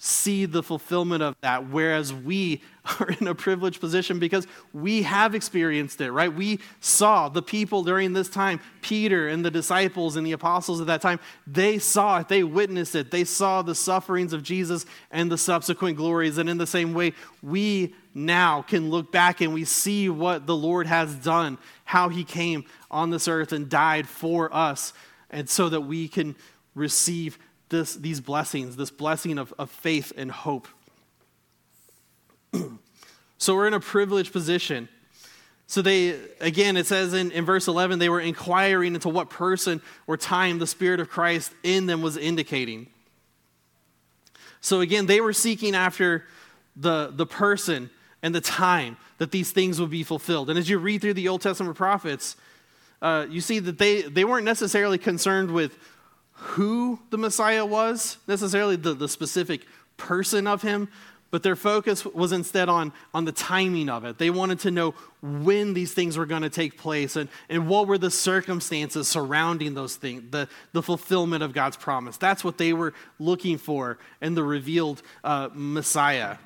see 0.00 0.46
the 0.46 0.62
fulfillment 0.62 1.24
of 1.24 1.34
that, 1.40 1.68
whereas 1.70 2.14
we 2.14 2.62
are 2.84 3.10
in 3.20 3.26
a 3.26 3.34
privileged 3.34 3.80
position 3.80 4.20
because 4.20 4.46
we 4.72 5.02
have 5.02 5.34
experienced 5.34 6.00
it, 6.00 6.12
right? 6.12 6.32
We 6.32 6.60
saw 6.78 7.28
the 7.28 7.42
people 7.42 7.82
during 7.82 8.12
this 8.12 8.28
time, 8.28 8.60
Peter 8.80 9.26
and 9.26 9.44
the 9.44 9.50
disciples 9.50 10.14
and 10.14 10.24
the 10.24 10.32
apostles 10.32 10.80
at 10.80 10.86
that 10.86 11.02
time, 11.02 11.18
they 11.48 11.80
saw 11.80 12.20
it, 12.20 12.28
they 12.28 12.44
witnessed 12.44 12.94
it, 12.94 13.10
they 13.10 13.24
saw 13.24 13.60
the 13.60 13.74
sufferings 13.74 14.32
of 14.32 14.44
Jesus 14.44 14.86
and 15.10 15.32
the 15.32 15.36
subsequent 15.36 15.96
glories. 15.96 16.38
And 16.38 16.48
in 16.48 16.58
the 16.58 16.66
same 16.66 16.94
way, 16.94 17.12
we 17.42 17.92
now 18.14 18.62
can 18.62 18.90
look 18.90 19.10
back 19.10 19.40
and 19.40 19.52
we 19.52 19.64
see 19.64 20.08
what 20.08 20.46
the 20.46 20.56
Lord 20.56 20.86
has 20.86 21.12
done, 21.16 21.58
how 21.84 22.08
he 22.08 22.22
came 22.22 22.64
on 22.88 23.10
this 23.10 23.26
earth 23.26 23.52
and 23.52 23.68
died 23.68 24.06
for 24.06 24.54
us, 24.54 24.92
and 25.28 25.48
so 25.50 25.68
that 25.68 25.80
we 25.80 26.06
can 26.06 26.36
receive 26.76 27.36
this, 27.68 27.94
these 27.94 28.20
blessings, 28.20 28.76
this 28.76 28.90
blessing 28.90 29.38
of, 29.38 29.52
of 29.58 29.70
faith 29.70 30.12
and 30.16 30.30
hope. 30.30 30.68
so 33.38 33.54
we're 33.54 33.66
in 33.66 33.74
a 33.74 33.80
privileged 33.80 34.32
position. 34.32 34.88
So 35.66 35.82
they, 35.82 36.18
again, 36.40 36.78
it 36.78 36.86
says 36.86 37.12
in, 37.12 37.30
in 37.30 37.44
verse 37.44 37.68
11, 37.68 37.98
they 37.98 38.08
were 38.08 38.20
inquiring 38.20 38.94
into 38.94 39.10
what 39.10 39.28
person 39.28 39.82
or 40.06 40.16
time 40.16 40.58
the 40.58 40.66
Spirit 40.66 40.98
of 40.98 41.10
Christ 41.10 41.52
in 41.62 41.86
them 41.86 42.00
was 42.00 42.16
indicating. 42.16 42.86
So 44.60 44.80
again, 44.80 45.06
they 45.06 45.20
were 45.20 45.34
seeking 45.34 45.74
after 45.74 46.24
the, 46.74 47.12
the 47.14 47.26
person 47.26 47.90
and 48.22 48.34
the 48.34 48.40
time 48.40 48.96
that 49.18 49.30
these 49.30 49.52
things 49.52 49.80
would 49.80 49.90
be 49.90 50.02
fulfilled. 50.02 50.48
And 50.48 50.58
as 50.58 50.70
you 50.70 50.78
read 50.78 51.02
through 51.02 51.14
the 51.14 51.28
Old 51.28 51.42
Testament 51.42 51.76
prophets, 51.76 52.36
uh, 53.02 53.26
you 53.28 53.40
see 53.40 53.58
that 53.58 53.78
they, 53.78 54.02
they 54.02 54.24
weren't 54.24 54.44
necessarily 54.44 54.98
concerned 54.98 55.50
with 55.50 55.78
who 56.38 57.00
the 57.10 57.18
Messiah 57.18 57.66
was, 57.66 58.18
necessarily 58.26 58.76
the, 58.76 58.94
the 58.94 59.08
specific 59.08 59.66
person 59.96 60.46
of 60.46 60.62
him, 60.62 60.88
but 61.30 61.42
their 61.42 61.56
focus 61.56 62.06
was 62.06 62.32
instead 62.32 62.68
on, 62.68 62.92
on 63.12 63.24
the 63.26 63.32
timing 63.32 63.90
of 63.90 64.04
it. 64.04 64.16
They 64.16 64.30
wanted 64.30 64.60
to 64.60 64.70
know 64.70 64.94
when 65.20 65.74
these 65.74 65.92
things 65.92 66.16
were 66.16 66.24
going 66.24 66.42
to 66.42 66.50
take 66.50 66.78
place 66.78 67.16
and, 67.16 67.28
and 67.50 67.68
what 67.68 67.86
were 67.86 67.98
the 67.98 68.10
circumstances 68.10 69.08
surrounding 69.08 69.74
those 69.74 69.96
things, 69.96 70.30
the, 70.30 70.48
the 70.72 70.82
fulfillment 70.82 71.42
of 71.42 71.52
God's 71.52 71.76
promise. 71.76 72.16
That's 72.16 72.42
what 72.42 72.56
they 72.56 72.72
were 72.72 72.94
looking 73.18 73.58
for 73.58 73.98
in 74.22 74.34
the 74.34 74.42
revealed 74.42 75.02
uh, 75.22 75.50
Messiah. 75.52 76.36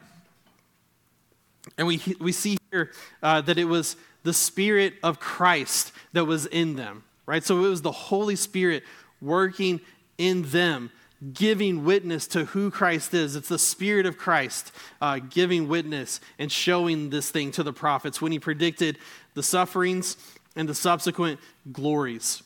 And 1.79 1.87
we, 1.87 2.01
we 2.19 2.33
see 2.33 2.59
here 2.73 2.91
uh, 3.23 3.41
that 3.43 3.59
it 3.59 3.67
was 3.67 3.97
the 4.25 4.33
Spirit 4.33 4.95
of 5.03 5.21
Christ 5.21 5.93
that 6.13 6.25
was 6.25 6.47
in 6.47 6.75
them, 6.75 7.05
right? 7.27 7.45
So 7.45 7.65
it 7.65 7.69
was 7.69 7.83
the 7.83 7.93
Holy 7.93 8.37
Spirit 8.37 8.83
working 9.23 9.81
in 10.19 10.43
them, 10.43 10.91
giving 11.33 11.85
witness 11.85 12.27
to 12.27 12.47
who 12.47 12.71
Christ 12.71 13.15
is. 13.15 13.37
It's 13.37 13.49
the 13.49 13.59
Spirit 13.59 14.05
of 14.05 14.19
Christ 14.19 14.73
uh, 15.01 15.21
giving 15.21 15.69
witness 15.69 16.21
and 16.39 16.51
showing 16.51 17.11
this 17.11 17.31
thing 17.31 17.53
to 17.53 17.63
the 17.63 17.73
prophets 17.73 18.21
when 18.21 18.33
he 18.33 18.39
predicted 18.39 18.99
the 19.35 19.43
sufferings 19.43 20.17
and 20.57 20.69
the 20.69 20.75
subsequent 20.75 21.41
glories. 21.71 22.43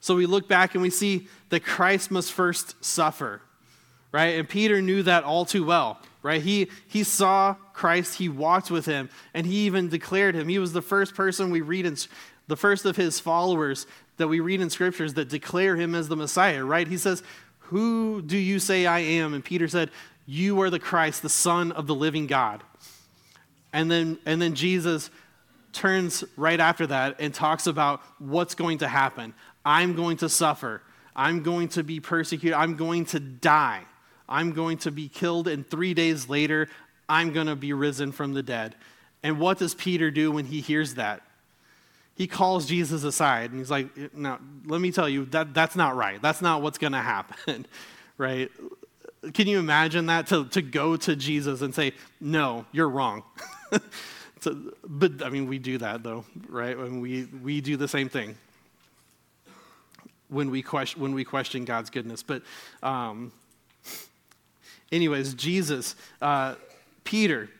So 0.00 0.14
we 0.14 0.26
look 0.26 0.48
back 0.48 0.74
and 0.74 0.82
we 0.82 0.90
see 0.90 1.28
that 1.50 1.60
Christ 1.60 2.10
must 2.10 2.32
first 2.32 2.82
suffer, 2.82 3.42
right? 4.12 4.38
And 4.38 4.48
Peter 4.48 4.80
knew 4.80 5.02
that 5.02 5.24
all 5.24 5.44
too 5.44 5.64
well, 5.64 5.98
right? 6.22 6.40
He, 6.40 6.70
he 6.88 7.04
saw 7.04 7.54
Christ, 7.74 8.14
he 8.14 8.28
walked 8.28 8.70
with 8.70 8.86
him, 8.86 9.10
and 9.34 9.46
he 9.46 9.66
even 9.66 9.90
declared 9.90 10.34
him. 10.34 10.48
He 10.48 10.58
was 10.58 10.72
the 10.72 10.80
first 10.80 11.14
person 11.14 11.50
we 11.50 11.60
read 11.60 11.84
in 11.84 11.96
the 12.46 12.56
first 12.56 12.84
of 12.84 12.96
his 12.96 13.20
followers 13.20 13.86
that 14.20 14.28
we 14.28 14.40
read 14.40 14.60
in 14.60 14.70
scriptures 14.70 15.14
that 15.14 15.28
declare 15.28 15.76
him 15.76 15.94
as 15.94 16.08
the 16.08 16.16
Messiah, 16.16 16.64
right? 16.64 16.86
He 16.86 16.96
says, 16.96 17.22
Who 17.58 18.22
do 18.22 18.38
you 18.38 18.58
say 18.58 18.86
I 18.86 19.00
am? 19.00 19.34
And 19.34 19.44
Peter 19.44 19.66
said, 19.66 19.90
You 20.26 20.60
are 20.60 20.70
the 20.70 20.78
Christ, 20.78 21.22
the 21.22 21.28
Son 21.28 21.72
of 21.72 21.86
the 21.86 21.94
living 21.94 22.26
God. 22.26 22.62
And 23.72 23.90
then, 23.90 24.18
and 24.26 24.40
then 24.40 24.54
Jesus 24.54 25.10
turns 25.72 26.24
right 26.36 26.60
after 26.60 26.86
that 26.88 27.16
and 27.20 27.32
talks 27.32 27.66
about 27.66 28.02
what's 28.18 28.54
going 28.54 28.78
to 28.78 28.88
happen. 28.88 29.34
I'm 29.64 29.94
going 29.94 30.18
to 30.18 30.28
suffer. 30.28 30.82
I'm 31.14 31.42
going 31.42 31.68
to 31.70 31.82
be 31.82 32.00
persecuted. 32.00 32.56
I'm 32.56 32.76
going 32.76 33.06
to 33.06 33.20
die. 33.20 33.82
I'm 34.28 34.52
going 34.52 34.78
to 34.78 34.92
be 34.92 35.08
killed, 35.08 35.48
and 35.48 35.68
three 35.68 35.92
days 35.92 36.28
later, 36.28 36.68
I'm 37.08 37.32
going 37.32 37.48
to 37.48 37.56
be 37.56 37.72
risen 37.72 38.12
from 38.12 38.32
the 38.32 38.42
dead. 38.42 38.76
And 39.22 39.40
what 39.40 39.58
does 39.58 39.74
Peter 39.74 40.10
do 40.10 40.30
when 40.30 40.44
he 40.44 40.60
hears 40.60 40.94
that? 40.94 41.22
He 42.14 42.26
calls 42.26 42.66
Jesus 42.66 43.04
aside 43.04 43.50
and 43.50 43.58
he's 43.58 43.70
like, 43.70 44.14
"Now, 44.14 44.38
let 44.66 44.80
me 44.80 44.92
tell 44.92 45.08
you 45.08 45.24
that 45.26 45.54
that's 45.54 45.76
not 45.76 45.96
right. 45.96 46.20
That's 46.20 46.42
not 46.42 46.62
what's 46.62 46.78
going 46.78 46.92
to 46.92 46.98
happen." 46.98 47.66
right? 48.18 48.50
Can 49.34 49.46
you 49.46 49.58
imagine 49.58 50.06
that 50.06 50.26
to, 50.28 50.46
to 50.46 50.62
go 50.62 50.96
to 50.96 51.16
Jesus 51.16 51.62
and 51.62 51.74
say, 51.74 51.92
"No, 52.20 52.66
you're 52.72 52.88
wrong." 52.88 53.22
so, 54.40 54.56
but 54.84 55.22
I 55.22 55.30
mean, 55.30 55.46
we 55.46 55.58
do 55.58 55.78
that 55.78 56.02
though, 56.02 56.24
right? 56.48 56.76
When 56.76 57.00
we 57.00 57.24
we 57.24 57.60
do 57.60 57.76
the 57.76 57.88
same 57.88 58.08
thing 58.08 58.36
when 60.30 60.50
we 60.50 60.62
question 60.62 61.02
when 61.02 61.12
we 61.12 61.24
question 61.24 61.64
God's 61.64 61.90
goodness. 61.90 62.22
But, 62.22 62.42
um, 62.82 63.32
anyways, 64.90 65.34
Jesus, 65.34 65.96
uh, 66.22 66.54
Peter 67.04 67.50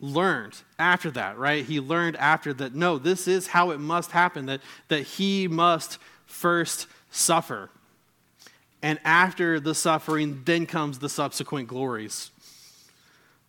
learned 0.00 0.56
after 0.78 1.10
that, 1.12 1.38
right? 1.38 1.64
He 1.64 1.80
learned 1.80 2.16
after 2.16 2.52
that, 2.54 2.74
no, 2.74 2.98
this 2.98 3.26
is 3.26 3.48
how 3.48 3.70
it 3.70 3.78
must 3.78 4.10
happen, 4.10 4.46
that, 4.46 4.60
that 4.88 5.02
he 5.02 5.48
must 5.48 5.98
first 6.26 6.86
suffer. 7.10 7.70
And 8.82 8.98
after 9.04 9.58
the 9.58 9.74
suffering, 9.74 10.42
then 10.44 10.66
comes 10.66 11.00
the 11.00 11.08
subsequent 11.08 11.68
glories. 11.68 12.30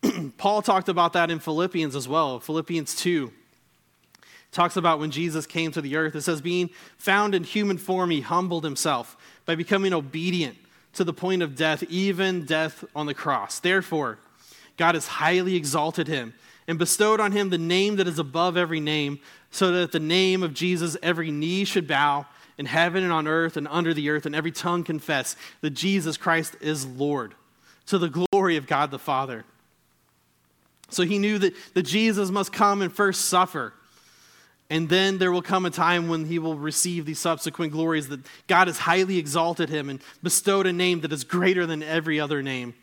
Paul 0.38 0.62
talked 0.62 0.90
about 0.90 1.14
that 1.14 1.30
in 1.30 1.40
Philippians 1.40 1.96
as 1.96 2.08
well. 2.08 2.40
Philippians 2.40 2.96
2 2.96 3.32
talks 4.52 4.78
about 4.78 5.00
when 5.00 5.12
Jesus 5.12 5.46
came 5.46 5.72
to 5.72 5.82
the 5.82 5.96
earth. 5.96 6.16
It 6.16 6.22
says, 6.22 6.42
being 6.42 6.72
found 6.98 7.36
in 7.36 7.44
human 7.44 7.78
form, 7.78 8.10
he 8.10 8.22
humbled 8.22 8.64
himself 8.64 9.16
by 9.46 9.54
becoming 9.56 9.94
obedient 9.94 10.58
to 10.94 11.04
the 11.04 11.14
point 11.14 11.44
of 11.44 11.56
death, 11.56 11.84
even 11.84 12.46
death 12.46 12.84
on 12.96 13.06
the 13.06 13.14
cross. 13.14 13.60
Therefore, 13.60 14.18
God 14.80 14.96
has 14.96 15.06
highly 15.06 15.58
exalted 15.58 16.08
him 16.08 16.34
and 16.66 16.80
bestowed 16.80 17.20
on 17.20 17.34
him 17.34 17.50
the 17.50 17.58
name 17.58 17.98
that 17.98 18.08
is 18.08 18.18
above 18.18 18.56
every 18.56 18.80
name, 18.80 19.20
so 19.52 19.72
that 19.72 19.84
at 19.84 19.92
the 19.92 20.00
name 20.00 20.42
of 20.42 20.54
Jesus 20.54 20.96
every 21.04 21.32
knee 21.32 21.66
should 21.66 21.88
bow 21.88 22.26
in 22.58 22.66
heaven 22.66 23.04
and 23.04 23.12
on 23.12 23.28
earth 23.28 23.58
and 23.58 23.68
under 23.68 23.94
the 23.94 24.10
earth, 24.10 24.26
and 24.26 24.34
every 24.34 24.54
tongue 24.54 24.86
confess 24.86 25.36
that 25.60 25.72
Jesus 25.72 26.16
Christ 26.16 26.56
is 26.62 26.86
Lord, 26.86 27.36
to 27.88 27.98
the 27.98 28.26
glory 28.32 28.56
of 28.56 28.68
God 28.68 28.90
the 28.90 28.98
Father. 28.98 29.44
So 30.90 31.04
he 31.04 31.20
knew 31.20 31.38
that, 31.40 31.54
that 31.74 31.84
Jesus 31.84 32.30
must 32.30 32.54
come 32.54 32.82
and 32.82 32.92
first 32.92 33.26
suffer. 33.26 33.74
And 34.70 34.88
then 34.88 35.18
there 35.18 35.32
will 35.32 35.42
come 35.42 35.66
a 35.66 35.72
time 35.72 36.08
when 36.08 36.26
he 36.26 36.40
will 36.40 36.56
receive 36.56 37.06
these 37.06 37.20
subsequent 37.20 37.74
glories 37.74 38.08
that 38.10 38.22
God 38.48 38.68
has 38.68 38.78
highly 38.78 39.18
exalted 39.18 39.70
him 39.70 39.90
and 39.90 40.00
bestowed 40.24 40.68
a 40.68 40.74
name 40.74 41.02
that 41.02 41.12
is 41.12 41.24
greater 41.26 41.66
than 41.66 41.84
every 41.84 42.20
other 42.20 42.42
name 42.42 42.76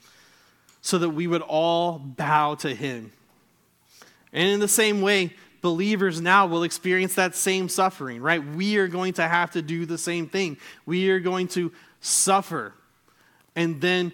so 0.87 0.99
that 0.99 1.11
we 1.11 1.27
would 1.27 1.43
all 1.43 1.99
bow 1.99 2.55
to 2.55 2.73
him. 2.73 3.11
And 4.33 4.49
in 4.49 4.61
the 4.61 4.69
same 4.69 5.01
way, 5.01 5.35
believers 5.61 6.21
now 6.21 6.47
will 6.47 6.63
experience 6.63 7.17
that 7.17 7.35
same 7.35 7.69
suffering, 7.69 8.23
right? 8.23 8.39
We 8.45 8.77
are 8.77 8.87
going 8.87 9.15
to 9.15 9.27
have 9.27 9.51
to 9.53 9.63
do 9.63 9.85
the 9.85 9.99
same 9.99 10.29
thing. 10.29 10.59
We 10.85 11.11
are 11.11 11.19
going 11.19 11.49
to 11.49 11.73
suffer, 12.01 12.73
and 13.57 13.81
then 13.81 14.13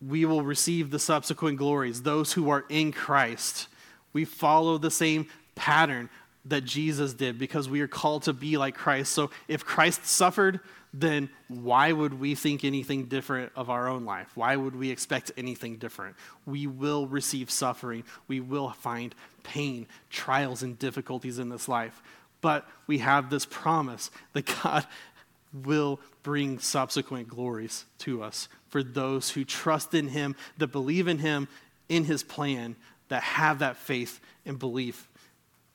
we 0.00 0.24
will 0.24 0.42
receive 0.42 0.92
the 0.92 1.00
subsequent 1.00 1.58
glories, 1.58 2.02
those 2.02 2.32
who 2.32 2.48
are 2.48 2.64
in 2.68 2.92
Christ. 2.92 3.66
We 4.12 4.24
follow 4.24 4.78
the 4.78 4.92
same 4.92 5.26
pattern. 5.56 6.10
that 6.48 6.64
Jesus 6.64 7.12
did 7.12 7.38
because 7.38 7.68
we 7.68 7.80
are 7.80 7.88
called 7.88 8.22
to 8.24 8.32
be 8.32 8.56
like 8.56 8.74
Christ. 8.74 9.12
So 9.12 9.30
if 9.46 9.64
Christ 9.64 10.06
suffered, 10.06 10.60
then 10.92 11.28
why 11.48 11.92
would 11.92 12.18
we 12.18 12.34
think 12.34 12.64
anything 12.64 13.06
different 13.06 13.52
of 13.54 13.70
our 13.70 13.88
own 13.88 14.04
life? 14.04 14.30
Why 14.34 14.56
would 14.56 14.74
we 14.74 14.90
expect 14.90 15.30
anything 15.36 15.76
different? 15.76 16.16
We 16.46 16.66
will 16.66 17.06
receive 17.06 17.50
suffering. 17.50 18.04
We 18.26 18.40
will 18.40 18.70
find 18.70 19.14
pain, 19.42 19.86
trials, 20.10 20.62
and 20.62 20.78
difficulties 20.78 21.38
in 21.38 21.48
this 21.48 21.68
life. 21.68 22.02
But 22.40 22.66
we 22.86 22.98
have 22.98 23.30
this 23.30 23.44
promise 23.44 24.10
that 24.32 24.50
God 24.62 24.86
will 25.52 26.00
bring 26.22 26.58
subsequent 26.58 27.28
glories 27.28 27.84
to 27.98 28.22
us 28.22 28.48
for 28.68 28.82
those 28.82 29.30
who 29.30 29.44
trust 29.44 29.94
in 29.94 30.08
Him, 30.08 30.36
that 30.58 30.68
believe 30.68 31.08
in 31.08 31.18
Him, 31.18 31.48
in 31.88 32.04
His 32.04 32.22
plan, 32.22 32.76
that 33.08 33.22
have 33.22 33.60
that 33.60 33.76
faith 33.76 34.20
and 34.44 34.58
belief 34.58 35.08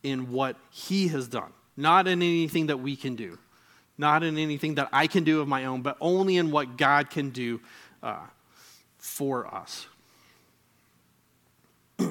in 0.04 0.32
what 0.32 0.58
He 0.70 1.08
has 1.10 1.28
done, 1.28 1.52
not 1.76 2.08
in 2.08 2.22
anything 2.22 2.68
that 2.68 2.78
we 2.78 2.96
can 2.96 3.16
do, 3.16 3.38
not 3.98 4.24
in 4.24 4.38
anything 4.38 4.76
that 4.76 4.90
I 4.92 5.08
can 5.08 5.24
do 5.24 5.42
of 5.42 5.48
my 5.48 5.66
own, 5.66 5.82
but 5.82 5.98
only 6.02 6.38
in 6.38 6.52
what 6.52 6.78
God 6.78 7.10
can 7.10 7.30
do 7.30 7.62
uh, 8.02 8.26
for 8.98 9.48
us. 9.54 9.88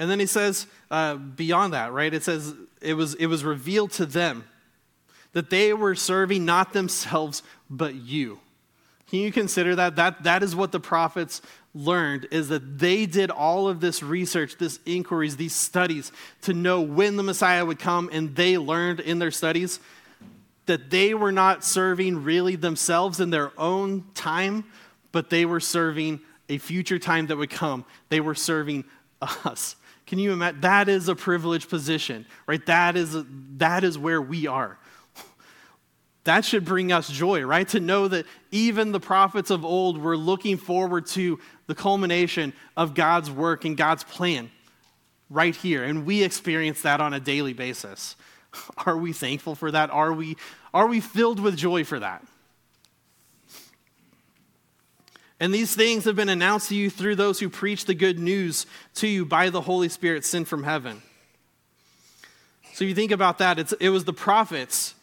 And 0.00 0.10
then 0.10 0.18
he 0.18 0.24
says, 0.24 0.66
uh, 0.90 1.16
beyond 1.16 1.74
that, 1.74 1.92
right? 1.92 2.14
It 2.14 2.22
says, 2.22 2.54
it 2.80 2.94
was, 2.94 3.12
it 3.16 3.26
was 3.26 3.44
revealed 3.44 3.90
to 3.92 4.06
them 4.06 4.44
that 5.32 5.50
they 5.50 5.74
were 5.74 5.94
serving 5.94 6.46
not 6.46 6.72
themselves, 6.72 7.42
but 7.68 7.94
you. 7.96 8.40
Can 9.10 9.18
you 9.18 9.30
consider 9.30 9.76
that? 9.76 9.96
That, 9.96 10.22
that 10.22 10.42
is 10.42 10.56
what 10.56 10.72
the 10.72 10.80
prophets 10.80 11.42
learned, 11.74 12.26
is 12.30 12.48
that 12.48 12.78
they 12.78 13.06
did 13.06 13.30
all 13.30 13.68
of 13.68 13.80
this 13.80 14.02
research, 14.02 14.56
this 14.58 14.80
inquiries, 14.86 15.36
these 15.36 15.54
studies 15.54 16.10
to 16.42 16.52
know 16.52 16.80
when 16.80 17.16
the 17.16 17.22
Messiah 17.22 17.64
would 17.64 17.78
come, 17.78 18.10
and 18.12 18.34
they 18.34 18.58
learned 18.58 19.00
in 19.00 19.18
their 19.18 19.30
studies 19.30 19.80
that 20.66 20.90
they 20.90 21.14
were 21.14 21.32
not 21.32 21.64
serving 21.64 22.22
really 22.22 22.56
themselves 22.56 23.20
in 23.20 23.30
their 23.30 23.52
own 23.58 24.04
time, 24.14 24.64
but 25.12 25.30
they 25.30 25.44
were 25.44 25.60
serving 25.60 26.20
a 26.48 26.58
future 26.58 26.98
time 26.98 27.26
that 27.28 27.36
would 27.36 27.50
come. 27.50 27.84
They 28.08 28.20
were 28.20 28.34
serving 28.34 28.84
us. 29.20 29.76
Can 30.06 30.18
you 30.18 30.32
imagine? 30.32 30.62
That 30.62 30.88
is 30.88 31.08
a 31.08 31.14
privileged 31.14 31.70
position, 31.70 32.26
right? 32.46 32.64
That 32.66 32.96
is, 32.96 33.16
that 33.58 33.84
is 33.84 33.96
where 33.96 34.20
we 34.20 34.48
are. 34.48 34.76
That 36.24 36.44
should 36.44 36.64
bring 36.64 36.92
us 36.92 37.08
joy, 37.10 37.42
right? 37.42 37.66
To 37.68 37.80
know 37.80 38.08
that 38.08 38.26
even 38.50 38.92
the 38.92 39.00
prophets 39.00 39.50
of 39.50 39.64
old 39.64 39.98
were 39.98 40.16
looking 40.16 40.58
forward 40.58 41.06
to 41.06 41.40
the 41.66 41.74
culmination 41.74 42.52
of 42.76 42.94
God's 42.94 43.30
work 43.30 43.64
and 43.64 43.76
God's 43.76 44.04
plan 44.04 44.50
right 45.30 45.56
here. 45.56 45.82
And 45.82 46.04
we 46.04 46.22
experience 46.22 46.82
that 46.82 47.00
on 47.00 47.14
a 47.14 47.20
daily 47.20 47.54
basis. 47.54 48.16
Are 48.86 48.98
we 48.98 49.12
thankful 49.12 49.54
for 49.54 49.70
that? 49.70 49.90
Are 49.90 50.12
we, 50.12 50.36
are 50.74 50.86
we 50.86 51.00
filled 51.00 51.40
with 51.40 51.56
joy 51.56 51.84
for 51.84 52.00
that? 52.00 52.22
And 55.42 55.54
these 55.54 55.74
things 55.74 56.04
have 56.04 56.16
been 56.16 56.28
announced 56.28 56.68
to 56.68 56.76
you 56.76 56.90
through 56.90 57.16
those 57.16 57.40
who 57.40 57.48
preach 57.48 57.86
the 57.86 57.94
good 57.94 58.18
news 58.18 58.66
to 58.96 59.08
you 59.08 59.24
by 59.24 59.48
the 59.48 59.62
Holy 59.62 59.88
Spirit 59.88 60.26
sent 60.26 60.46
from 60.46 60.64
heaven. 60.64 61.00
So 62.74 62.84
you 62.84 62.94
think 62.94 63.10
about 63.10 63.38
that, 63.38 63.72
it 63.80 63.88
was 63.88 64.04
the 64.04 64.12
prophets. 64.12 64.94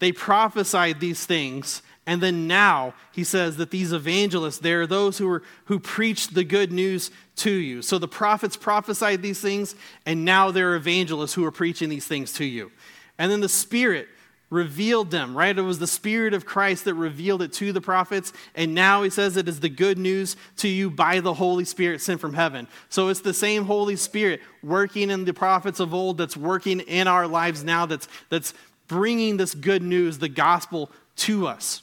They 0.00 0.12
prophesied 0.12 0.98
these 0.98 1.24
things. 1.24 1.82
And 2.06 2.20
then 2.20 2.48
now 2.48 2.94
he 3.12 3.22
says 3.22 3.56
that 3.58 3.70
these 3.70 3.92
evangelists, 3.92 4.58
they're 4.58 4.86
those 4.86 5.18
who, 5.18 5.30
are, 5.30 5.42
who 5.66 5.78
preach 5.78 6.28
the 6.28 6.42
good 6.42 6.72
news 6.72 7.10
to 7.36 7.52
you. 7.52 7.82
So 7.82 7.98
the 7.98 8.08
prophets 8.08 8.56
prophesied 8.56 9.22
these 9.22 9.40
things, 9.40 9.76
and 10.04 10.24
now 10.24 10.50
they're 10.50 10.74
evangelists 10.74 11.34
who 11.34 11.44
are 11.44 11.52
preaching 11.52 11.88
these 11.88 12.06
things 12.06 12.32
to 12.34 12.44
you. 12.44 12.72
And 13.18 13.30
then 13.30 13.40
the 13.40 13.48
Spirit 13.48 14.08
revealed 14.50 15.12
them, 15.12 15.36
right? 15.36 15.56
It 15.56 15.62
was 15.62 15.78
the 15.78 15.86
Spirit 15.86 16.34
of 16.34 16.44
Christ 16.44 16.84
that 16.84 16.94
revealed 16.94 17.40
it 17.40 17.52
to 17.54 17.72
the 17.72 17.80
prophets. 17.80 18.32
And 18.56 18.74
now 18.74 19.04
he 19.04 19.10
says 19.10 19.36
it 19.36 19.46
is 19.46 19.60
the 19.60 19.68
good 19.68 19.96
news 19.96 20.36
to 20.56 20.68
you 20.68 20.90
by 20.90 21.20
the 21.20 21.34
Holy 21.34 21.64
Spirit 21.64 22.00
sent 22.00 22.20
from 22.20 22.34
heaven. 22.34 22.66
So 22.88 23.08
it's 23.08 23.20
the 23.20 23.32
same 23.32 23.66
Holy 23.66 23.94
Spirit 23.94 24.40
working 24.62 25.10
in 25.10 25.24
the 25.24 25.32
prophets 25.32 25.78
of 25.78 25.94
old 25.94 26.18
that's 26.18 26.36
working 26.36 26.80
in 26.80 27.06
our 27.06 27.28
lives 27.28 27.62
now, 27.62 27.86
that's, 27.86 28.08
that's 28.28 28.52
bringing 28.90 29.36
this 29.36 29.54
good 29.54 29.84
news, 29.84 30.18
the 30.18 30.28
gospel, 30.28 30.90
to 31.14 31.46
us. 31.46 31.82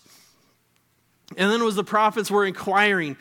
And 1.37 1.49
then 1.49 1.61
it 1.61 1.63
was 1.63 1.75
the 1.75 1.83
prophets 1.83 2.29
were 2.29 2.45
inquiring 2.45 3.15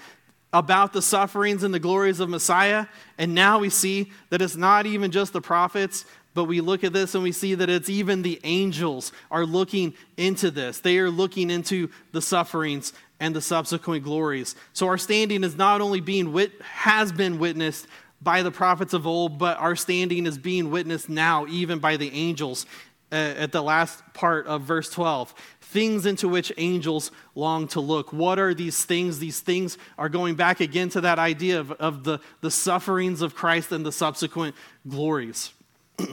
about 0.53 0.93
the 0.93 1.01
sufferings 1.01 1.63
and 1.63 1.73
the 1.73 1.79
glories 1.79 2.19
of 2.19 2.29
Messiah. 2.29 2.87
And 3.17 3.33
now 3.33 3.61
we 3.61 3.71
see 3.71 4.11
that 4.31 4.43
it's 4.43 4.57
not 4.57 4.87
even 4.87 5.13
just 5.13 5.33
the 5.33 5.41
prophets, 5.41 6.05
but 6.35 6.45
we 6.45 6.61
look 6.61 6.83
at 6.83 6.93
this 6.93 7.15
and 7.15 7.23
we 7.23 7.31
see 7.31 7.55
that 7.55 7.71
it's 7.71 7.89
even 7.89 8.23
the 8.23 8.41
angels 8.43 9.13
are 9.31 9.47
looking 9.47 9.95
into 10.17 10.51
this. 10.51 10.81
They 10.81 10.99
are 10.99 11.11
looking 11.11 11.49
into 11.49 11.89
the 12.11 12.21
sufferings 12.21 12.93
and 13.21 13.37
the 13.37 13.41
subsequent 13.41 14.03
glories. 14.03 14.57
So 14.73 14.89
our 14.89 14.99
standing 14.99 15.45
is 15.45 15.57
not 15.57 15.81
only 15.81 16.01
being 16.01 16.33
wit- 16.33 16.61
has 16.61 17.13
been 17.13 17.39
witnessed 17.39 17.87
by 18.21 18.43
the 18.43 18.51
prophets 18.51 18.95
of 18.95 19.07
old, 19.07 19.39
but 19.39 19.59
our 19.59 19.77
standing 19.77 20.27
is 20.27 20.39
being 20.39 20.71
witnessed 20.71 21.09
now 21.09 21.47
even 21.47 21.79
by 21.79 21.97
the 21.97 22.13
angels 22.13 22.67
Uh, 23.13 23.15
at 23.39 23.53
the 23.53 23.63
last 23.63 24.03
part 24.15 24.49
of 24.49 24.63
verse 24.63 24.91
12 24.91 25.33
things 25.61 26.07
into 26.07 26.27
which 26.27 26.53
angels 26.57 27.11
long 27.35 27.69
to 27.69 27.81
look. 27.81 28.13
What 28.13 28.39
are 28.39 28.55
these 28.55 28.85
things? 28.85 29.19
These 29.19 29.41
things 29.41 29.79
are 29.99 30.09
going 30.09 30.37
back 30.37 30.61
again 30.61 30.89
to 30.91 31.01
that 31.03 31.19
idea 31.19 31.61
of, 31.61 31.71
of 31.73 32.05
the, 32.05 32.19
the 32.41 32.51
sufferings 32.51 33.21
of 33.21 33.35
Christ 33.35 33.73
and 33.73 33.85
the 33.85 33.93
subsequent 33.93 34.55
glories. 34.89 35.53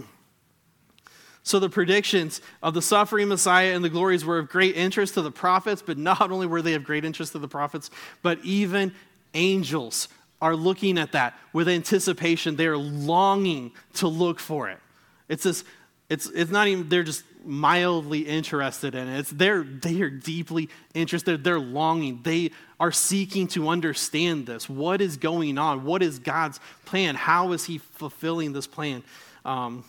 So 1.45 1.59
the 1.59 1.69
predictions 1.69 2.39
of 2.61 2.73
the 2.73 2.81
suffering 2.81 3.27
Messiah 3.27 3.75
and 3.75 3.83
the 3.83 3.89
glories 3.89 4.23
were 4.23 4.39
of 4.39 4.47
great 4.47 4.77
interest 4.77 5.15
to 5.15 5.21
the 5.21 5.29
prophets, 5.29 5.81
but 5.85 5.97
not 5.97 6.31
only 6.31 6.47
were 6.47 6.61
they 6.61 6.73
of 6.73 6.85
great 6.85 7.03
interest 7.03 7.33
to 7.33 7.39
the 7.39 7.49
prophets, 7.49 7.89
but 8.21 8.39
even 8.43 8.93
angels 9.33 10.07
are 10.41 10.55
looking 10.55 10.97
at 10.97 11.11
that 11.11 11.37
with 11.51 11.67
anticipation. 11.67 12.55
They're 12.55 12.77
longing 12.77 13.73
to 13.95 14.07
look 14.07 14.39
for 14.39 14.69
it. 14.69 14.79
It's 15.27 15.43
this, 15.43 15.65
it's, 16.13 16.27
it's 16.27 16.51
not 16.51 16.67
even, 16.67 16.89
they're 16.89 17.01
just 17.01 17.23
mildly 17.43 18.19
interested 18.19 18.93
in 18.93 19.07
it. 19.07 19.19
It's 19.19 19.31
they're, 19.31 19.63
they 19.63 19.99
are 20.01 20.11
deeply 20.11 20.69
interested. 20.93 21.43
They're 21.43 21.59
longing. 21.59 22.21
They 22.21 22.51
are 22.79 22.91
seeking 22.91 23.47
to 23.49 23.69
understand 23.69 24.45
this. 24.45 24.69
What 24.69 25.01
is 25.01 25.17
going 25.17 25.57
on? 25.57 25.85
What 25.85 26.03
is 26.03 26.19
God's 26.19 26.59
plan? 26.85 27.15
How 27.15 27.51
is 27.53 27.65
He 27.65 27.79
fulfilling 27.79 28.53
this 28.53 28.67
plan? 28.67 29.03
Um, 29.43 29.83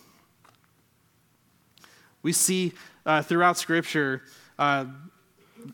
we 2.23 2.33
see 2.33 2.73
uh, 3.05 3.21
throughout 3.21 3.57
Scripture, 3.59 4.23
uh, 4.57 4.85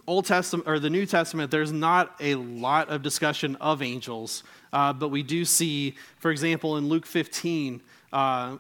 Old 0.05 0.25
Testament 0.25 0.67
or 0.67 0.79
the 0.79 0.89
New 0.89 1.05
Testament, 1.05 1.49
there's 1.49 1.71
not 1.71 2.13
a 2.19 2.35
lot 2.35 2.89
of 2.89 3.01
discussion 3.01 3.55
of 3.61 3.81
angels, 3.81 4.43
uh, 4.73 4.91
but 4.91 5.09
we 5.09 5.23
do 5.23 5.45
see, 5.45 5.95
for 6.19 6.29
example, 6.29 6.75
in 6.75 6.89
Luke 6.89 7.05
15, 7.05 7.81
uh, 8.11 8.57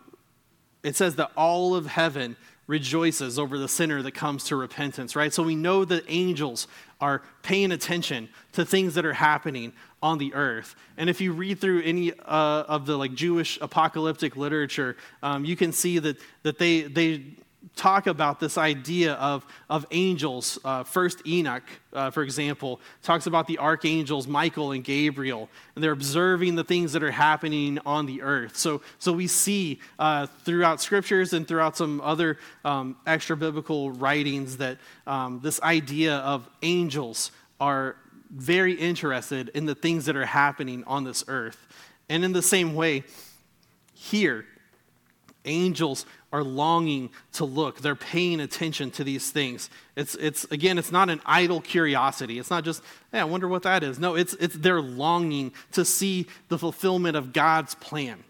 it 0.83 0.95
says 0.95 1.15
that 1.15 1.31
all 1.35 1.75
of 1.75 1.85
heaven 1.85 2.35
rejoices 2.67 3.37
over 3.37 3.57
the 3.57 3.67
sinner 3.67 4.01
that 4.01 4.13
comes 4.13 4.45
to 4.45 4.55
repentance, 4.55 5.15
right? 5.15 5.33
So 5.33 5.43
we 5.43 5.55
know 5.55 5.83
that 5.85 6.05
angels 6.07 6.67
are 7.01 7.21
paying 7.43 7.71
attention 7.71 8.29
to 8.53 8.63
things 8.63 8.93
that 8.93 9.05
are 9.05 9.13
happening 9.13 9.73
on 10.01 10.17
the 10.17 10.33
earth. 10.33 10.75
And 10.97 11.09
if 11.09 11.19
you 11.19 11.33
read 11.33 11.59
through 11.59 11.81
any 11.83 12.13
uh, 12.13 12.63
of 12.67 12.85
the 12.85 12.97
like 12.97 13.13
Jewish 13.13 13.59
apocalyptic 13.61 14.37
literature, 14.37 14.95
um, 15.21 15.43
you 15.43 15.55
can 15.55 15.71
see 15.73 15.99
that 15.99 16.17
that 16.43 16.59
they 16.59 16.83
they 16.83 17.25
talk 17.75 18.07
about 18.07 18.39
this 18.39 18.57
idea 18.57 19.13
of, 19.13 19.45
of 19.69 19.85
angels. 19.91 20.59
Uh, 20.63 20.83
first, 20.83 21.25
Enoch, 21.27 21.63
uh, 21.93 22.09
for 22.09 22.23
example, 22.23 22.79
talks 23.03 23.27
about 23.27 23.47
the 23.47 23.57
archangels 23.59 24.27
Michael 24.27 24.71
and 24.71 24.83
Gabriel, 24.83 25.49
and 25.75 25.83
they're 25.83 25.91
observing 25.91 26.55
the 26.55 26.63
things 26.63 26.93
that 26.93 27.03
are 27.03 27.11
happening 27.11 27.79
on 27.85 28.05
the 28.05 28.21
earth. 28.21 28.57
So, 28.57 28.81
so 28.99 29.13
we 29.13 29.27
see 29.27 29.79
uh, 29.99 30.27
throughout 30.43 30.81
scriptures 30.81 31.33
and 31.33 31.47
throughout 31.47 31.77
some 31.77 32.01
other 32.01 32.37
um, 32.65 32.97
extra 33.05 33.37
biblical 33.37 33.91
writings 33.91 34.57
that 34.57 34.77
um, 35.05 35.39
this 35.41 35.61
idea 35.61 36.17
of 36.17 36.49
angels 36.61 37.31
are 37.59 37.95
very 38.31 38.73
interested 38.73 39.49
in 39.49 39.65
the 39.65 39.75
things 39.75 40.05
that 40.05 40.15
are 40.15 40.25
happening 40.25 40.83
on 40.85 41.03
this 41.03 41.23
earth. 41.27 41.57
And 42.09 42.25
in 42.25 42.33
the 42.33 42.41
same 42.41 42.73
way, 42.73 43.03
here, 43.93 44.45
angels 45.45 46.05
are 46.31 46.43
longing 46.43 47.09
to 47.33 47.45
look. 47.45 47.79
They're 47.81 47.95
paying 47.95 48.39
attention 48.39 48.91
to 48.91 49.03
these 49.03 49.31
things. 49.31 49.69
It's, 49.95 50.15
it's 50.15 50.45
again, 50.45 50.77
it's 50.77 50.91
not 50.91 51.09
an 51.09 51.21
idle 51.25 51.61
curiosity. 51.61 52.39
It's 52.39 52.49
not 52.49 52.63
just, 52.63 52.81
hey, 53.11 53.19
I 53.19 53.23
wonder 53.25 53.47
what 53.47 53.63
that 53.63 53.83
is. 53.83 53.99
No, 53.99 54.15
it's, 54.15 54.33
it's 54.35 54.55
they're 54.55 54.81
longing 54.81 55.51
to 55.73 55.83
see 55.83 56.27
the 56.49 56.57
fulfillment 56.57 57.17
of 57.17 57.33
God's 57.33 57.75
plan. 57.75 58.23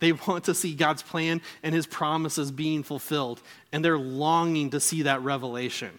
They 0.00 0.12
want 0.12 0.44
to 0.44 0.54
see 0.54 0.74
God's 0.74 1.02
plan 1.02 1.40
and 1.62 1.74
his 1.74 1.86
promises 1.86 2.50
being 2.50 2.82
fulfilled, 2.82 3.40
and 3.72 3.84
they're 3.84 3.98
longing 3.98 4.70
to 4.70 4.80
see 4.80 5.02
that 5.02 5.22
revelation. 5.22 5.98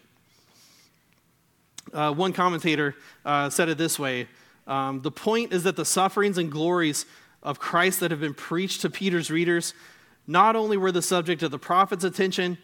Uh, 1.93 2.11
one 2.13 2.33
commentator 2.33 2.95
uh, 3.23 3.49
said 3.49 3.69
it 3.69 3.77
this 3.77 3.97
way 3.97 4.27
um, 4.67 5.01
The 5.01 5.11
point 5.11 5.53
is 5.53 5.63
that 5.63 5.75
the 5.75 5.85
sufferings 5.85 6.37
and 6.37 6.51
glories 6.51 7.05
of 7.41 7.59
Christ 7.59 7.99
that 8.01 8.11
have 8.11 8.19
been 8.19 8.33
preached 8.33 8.81
to 8.81 8.89
Peter's 8.89 9.31
readers 9.31 9.73
not 10.27 10.55
only 10.55 10.77
were 10.77 10.91
the 10.91 11.01
subject 11.01 11.43
of 11.43 11.51
the 11.51 11.59
prophet's 11.59 12.03
attention, 12.03 12.57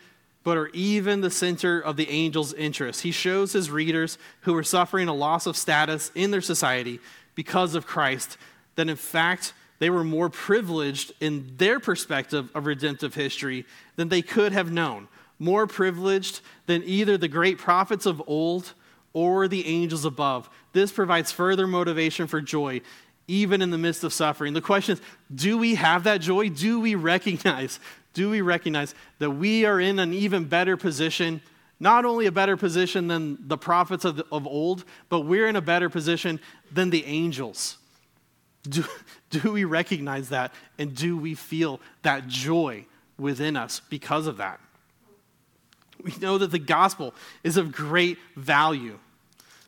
but 0.44 0.58
are 0.58 0.70
even 0.70 1.22
the 1.22 1.30
center 1.30 1.80
of 1.80 1.98
the 1.98 2.10
angel's 2.10 2.54
interest. 2.54 3.02
He 3.02 3.12
shows 3.12 3.54
his 3.54 3.70
readers 3.70 4.18
who 4.42 4.56
are 4.56 4.64
suffering 4.64 5.08
a 5.08 5.14
loss 5.14 5.46
of 5.46 5.56
status 5.56 6.12
in 6.16 6.32
their 6.32 6.42
society 6.42 7.00
because 7.36 7.76
of 7.76 7.86
Christ 7.86 8.38
that, 8.76 8.90
in 8.90 8.96
fact, 8.96 9.54
they 9.80 9.90
were 9.90 10.04
more 10.04 10.30
privileged 10.30 11.14
in 11.20 11.54
their 11.58 11.80
perspective 11.80 12.50
of 12.56 12.66
redemptive 12.66 13.14
history 13.14 13.66
than 13.96 14.10
they 14.10 14.22
could 14.22 14.52
have 14.52 14.72
known. 14.72 15.08
More 15.40 15.68
privileged 15.68 16.42
than 16.68 16.84
either 16.86 17.18
the 17.18 17.28
great 17.28 17.58
prophets 17.58 18.06
of 18.06 18.22
old 18.28 18.74
or 19.14 19.48
the 19.48 19.68
angels 19.68 20.06
above. 20.06 20.50
This 20.74 20.92
provides 20.92 21.32
further 21.32 21.68
motivation 21.68 22.28
for 22.28 22.42
joy, 22.42 22.82
even 23.32 23.62
in 23.62 23.70
the 23.70 23.78
midst 23.78 24.04
of 24.04 24.14
suffering. 24.14 24.54
The 24.54 24.62
question 24.62 24.94
is 24.98 25.02
do 25.34 25.58
we 25.58 25.76
have 25.76 26.04
that 26.04 26.22
joy? 26.22 26.50
Do 26.50 26.80
we 26.80 26.96
recognize 26.96 27.80
do 28.14 28.30
we 28.30 28.42
recognize 28.42 28.94
that 29.20 29.32
we 29.32 29.66
are 29.66 29.80
in 29.80 30.00
an 30.00 30.14
even 30.14 30.46
better 30.46 30.76
position? 30.76 31.42
Not 31.80 32.06
only 32.06 32.26
a 32.26 32.32
better 32.32 32.58
position 32.58 33.08
than 33.08 33.38
the 33.48 33.58
prophets 33.58 34.06
of, 34.06 34.18
the, 34.18 34.26
of 34.32 34.46
old, 34.46 34.84
but 35.10 35.22
we're 35.22 35.48
in 35.48 35.56
a 35.56 35.62
better 35.62 35.90
position 35.90 36.40
than 36.72 36.90
the 36.90 37.06
angels. 37.06 37.78
Do, 38.64 38.84
do 39.30 39.52
we 39.54 39.64
recognize 39.64 40.30
that? 40.30 40.54
And 40.78 40.94
do 40.96 41.18
we 41.18 41.34
feel 41.36 41.80
that 42.04 42.28
joy 42.28 42.86
within 43.18 43.56
us 43.56 43.82
because 43.90 44.28
of 44.28 44.38
that? 44.38 44.60
We 46.04 46.14
know 46.20 46.38
that 46.38 46.52
the 46.52 46.60
gospel 46.60 47.14
is 47.44 47.58
of 47.58 47.72
great 47.72 48.18
value, 48.36 49.00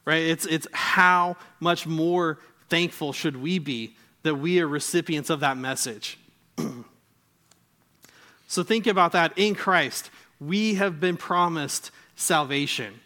right? 0.05 0.23
It's, 0.23 0.45
it's 0.45 0.67
how 0.73 1.37
much 1.59 1.87
more 1.87 2.39
thankful 2.69 3.13
should 3.13 3.37
we 3.37 3.59
be 3.59 3.95
that 4.23 4.35
we 4.35 4.59
are 4.61 4.67
recipients 4.67 5.29
of 5.29 5.41
that 5.41 5.57
message. 5.57 6.17
So 8.53 8.61
think 8.61 8.85
about 8.85 9.13
that. 9.13 9.33
In 9.35 9.55
Christ, 9.55 10.11
we 10.39 10.75
have 10.75 10.99
been 10.99 11.17
promised 11.17 11.89
salvation. 12.15 12.99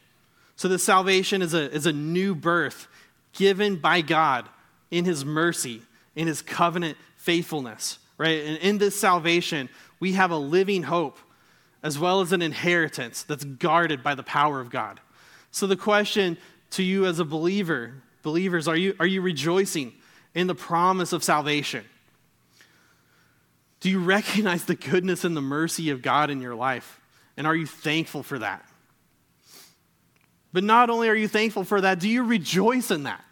So 0.58 0.68
the 0.68 0.78
salvation 0.78 1.42
is 1.42 1.54
a, 1.54 1.72
is 1.72 1.86
a 1.86 1.94
new 1.94 2.36
birth 2.36 2.90
given 3.32 3.78
by 3.78 4.02
God 4.02 4.50
in 4.92 5.06
his 5.06 5.24
mercy, 5.24 5.84
in 6.18 6.28
his 6.28 6.42
covenant 6.42 6.98
faithfulness, 7.16 7.98
right? 8.18 8.44
And 8.44 8.58
in 8.58 8.78
this 8.78 9.00
salvation, 9.00 9.70
we 10.02 10.12
have 10.14 10.32
a 10.32 10.38
living 10.38 10.84
hope 10.84 11.18
as 11.82 11.98
well 11.98 12.20
as 12.20 12.34
an 12.34 12.42
inheritance 12.42 13.24
that's 13.24 13.46
guarded 13.46 14.04
by 14.04 14.16
the 14.16 14.24
power 14.24 14.60
of 14.60 14.70
God. 14.70 15.00
So 15.52 15.66
the 15.66 15.78
question 15.78 16.38
to 16.72 16.84
you 16.84 17.06
as 17.06 17.20
a 17.20 17.26
believer, 17.26 17.94
believers, 18.28 18.68
are 18.68 18.76
you, 18.76 18.94
are 19.00 19.08
you 19.08 19.22
rejoicing 19.22 19.94
in 20.36 20.48
the 20.48 20.54
promise 20.54 21.14
of 21.14 21.24
salvation? 21.24 21.86
Do 23.80 23.90
you 23.90 24.00
recognize 24.00 24.66
the 24.66 24.76
goodness 24.76 25.24
and 25.24 25.36
the 25.36 25.42
mercy 25.42 25.92
of 25.92 26.02
God 26.02 26.30
in 26.30 26.42
your 26.42 26.54
life? 26.54 27.00
And 27.38 27.48
are 27.48 27.56
you 27.56 27.66
thankful 27.66 28.24
for 28.24 28.38
that? 28.40 28.66
But 30.52 30.66
not 30.66 30.90
only 30.90 31.08
are 31.08 31.16
you 31.16 31.30
thankful 31.30 31.64
for 31.64 31.80
that, 31.80 32.00
do 32.00 32.10
you 32.10 32.24
rejoice 32.24 32.92
in 32.92 33.04
that? 33.04 33.24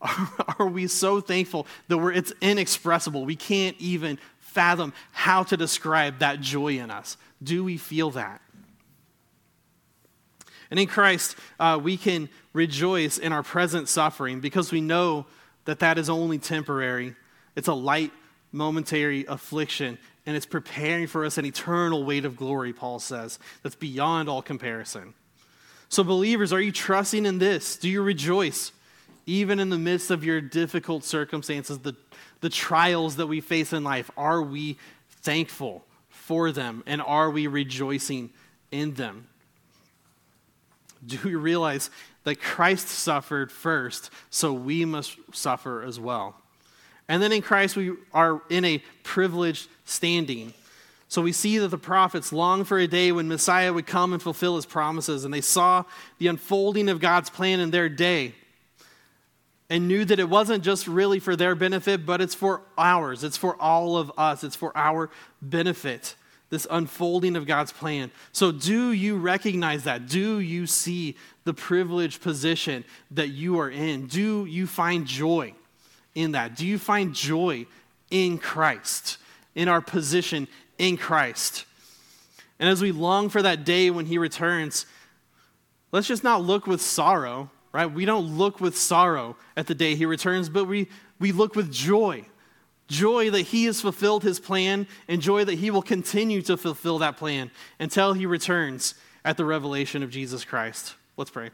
Are, 0.60 0.68
we 0.68 0.86
so 0.86 1.20
thankful 1.20 1.66
that 1.88 1.98
we're, 1.98 2.12
it's 2.12 2.32
inexpressible? 2.40 3.24
We 3.24 3.34
can't 3.34 3.76
even 3.80 4.20
fathom 4.38 4.92
how 5.10 5.42
to 5.44 5.56
describe 5.56 6.20
that 6.20 6.40
joy 6.40 6.78
in 6.78 6.92
us. 6.92 7.16
Do 7.42 7.64
we 7.64 7.78
feel 7.78 8.12
that? 8.12 8.40
And 10.70 10.78
in 10.78 10.86
Christ, 10.86 11.36
uh, 11.58 11.78
we 11.82 11.96
can 11.96 12.28
rejoice 12.52 13.18
in 13.18 13.32
our 13.32 13.42
present 13.42 13.88
suffering 13.88 14.40
because 14.40 14.70
we 14.70 14.80
know 14.80 15.26
that 15.64 15.78
that 15.80 15.98
is 15.98 16.10
only 16.10 16.38
temporary. 16.38 17.14
It's 17.56 17.68
a 17.68 17.74
light 17.74 18.12
momentary 18.52 19.24
affliction, 19.26 19.98
and 20.26 20.36
it's 20.36 20.46
preparing 20.46 21.06
for 21.06 21.24
us 21.24 21.38
an 21.38 21.44
eternal 21.44 22.04
weight 22.04 22.24
of 22.24 22.36
glory, 22.36 22.72
Paul 22.72 22.98
says, 22.98 23.38
that's 23.62 23.74
beyond 23.74 24.28
all 24.28 24.42
comparison. 24.42 25.14
So, 25.90 26.04
believers, 26.04 26.52
are 26.52 26.60
you 26.60 26.72
trusting 26.72 27.24
in 27.24 27.38
this? 27.38 27.76
Do 27.76 27.88
you 27.88 28.02
rejoice? 28.02 28.72
Even 29.26 29.60
in 29.60 29.68
the 29.68 29.78
midst 29.78 30.10
of 30.10 30.24
your 30.24 30.40
difficult 30.40 31.04
circumstances, 31.04 31.78
the, 31.78 31.94
the 32.40 32.48
trials 32.48 33.16
that 33.16 33.26
we 33.26 33.40
face 33.40 33.72
in 33.72 33.84
life, 33.84 34.10
are 34.16 34.40
we 34.40 34.78
thankful 35.08 35.84
for 36.08 36.50
them 36.52 36.82
and 36.86 37.02
are 37.02 37.30
we 37.30 37.46
rejoicing 37.46 38.30
in 38.70 38.94
them? 38.94 39.27
Do 41.06 41.18
we 41.24 41.34
realize 41.34 41.90
that 42.24 42.40
Christ 42.40 42.88
suffered 42.88 43.50
first, 43.50 44.10
so 44.30 44.52
we 44.52 44.84
must 44.84 45.16
suffer 45.32 45.82
as 45.82 45.98
well? 45.98 46.36
And 47.08 47.22
then 47.22 47.32
in 47.32 47.42
Christ, 47.42 47.76
we 47.76 47.92
are 48.12 48.42
in 48.50 48.64
a 48.64 48.82
privileged 49.02 49.68
standing. 49.84 50.52
So 51.08 51.22
we 51.22 51.32
see 51.32 51.56
that 51.58 51.68
the 51.68 51.78
prophets 51.78 52.32
longed 52.32 52.68
for 52.68 52.78
a 52.78 52.86
day 52.86 53.12
when 53.12 53.28
Messiah 53.28 53.72
would 53.72 53.86
come 53.86 54.12
and 54.12 54.22
fulfill 54.22 54.56
his 54.56 54.66
promises, 54.66 55.24
and 55.24 55.32
they 55.32 55.40
saw 55.40 55.84
the 56.18 56.26
unfolding 56.26 56.90
of 56.90 57.00
God's 57.00 57.30
plan 57.30 57.60
in 57.60 57.70
their 57.70 57.88
day 57.88 58.34
and 59.70 59.88
knew 59.88 60.04
that 60.04 60.18
it 60.18 60.28
wasn't 60.28 60.64
just 60.64 60.86
really 60.86 61.18
for 61.18 61.36
their 61.36 61.54
benefit, 61.54 62.06
but 62.06 62.20
it's 62.20 62.34
for 62.34 62.62
ours. 62.76 63.22
It's 63.22 63.36
for 63.36 63.60
all 63.60 63.96
of 63.96 64.10
us. 64.16 64.42
It's 64.44 64.56
for 64.56 64.76
our 64.76 65.10
benefit, 65.42 66.14
this 66.50 66.66
unfolding 66.70 67.36
of 67.36 67.46
God's 67.46 67.72
plan. 67.72 68.10
So, 68.32 68.52
do 68.52 68.92
you 68.92 69.16
recognize 69.16 69.84
that? 69.84 70.06
Do 70.06 70.40
you 70.40 70.66
see 70.66 71.16
the 71.44 71.54
privileged 71.54 72.22
position 72.22 72.84
that 73.10 73.28
you 73.28 73.58
are 73.60 73.70
in? 73.70 74.06
Do 74.06 74.46
you 74.46 74.66
find 74.66 75.06
joy? 75.06 75.54
in 76.18 76.32
that? 76.32 76.56
Do 76.56 76.66
you 76.66 76.78
find 76.78 77.14
joy 77.14 77.66
in 78.10 78.38
Christ, 78.38 79.18
in 79.54 79.68
our 79.68 79.80
position 79.80 80.48
in 80.76 80.96
Christ? 80.96 81.64
And 82.58 82.68
as 82.68 82.82
we 82.82 82.90
long 82.90 83.28
for 83.28 83.40
that 83.42 83.64
day 83.64 83.90
when 83.90 84.06
He 84.06 84.18
returns, 84.18 84.84
let's 85.92 86.08
just 86.08 86.24
not 86.24 86.42
look 86.42 86.66
with 86.66 86.80
sorrow, 86.80 87.50
right? 87.72 87.86
We 87.86 88.04
don't 88.04 88.36
look 88.36 88.60
with 88.60 88.76
sorrow 88.76 89.36
at 89.56 89.68
the 89.68 89.76
day 89.76 89.94
He 89.94 90.06
returns, 90.06 90.48
but 90.48 90.64
we, 90.64 90.88
we 91.20 91.30
look 91.30 91.54
with 91.54 91.72
joy. 91.72 92.24
Joy 92.88 93.30
that 93.30 93.42
He 93.42 93.66
has 93.66 93.80
fulfilled 93.80 94.22
His 94.22 94.40
plan, 94.40 94.86
and 95.06 95.22
joy 95.22 95.44
that 95.44 95.58
He 95.58 95.70
will 95.70 95.82
continue 95.82 96.42
to 96.42 96.56
fulfill 96.56 96.98
that 96.98 97.16
plan 97.16 97.50
until 97.78 98.14
He 98.14 98.26
returns 98.26 98.94
at 99.24 99.36
the 99.36 99.44
revelation 99.44 100.02
of 100.02 100.10
Jesus 100.10 100.44
Christ. 100.44 100.94
Let's 101.16 101.30
pray. 101.30 101.50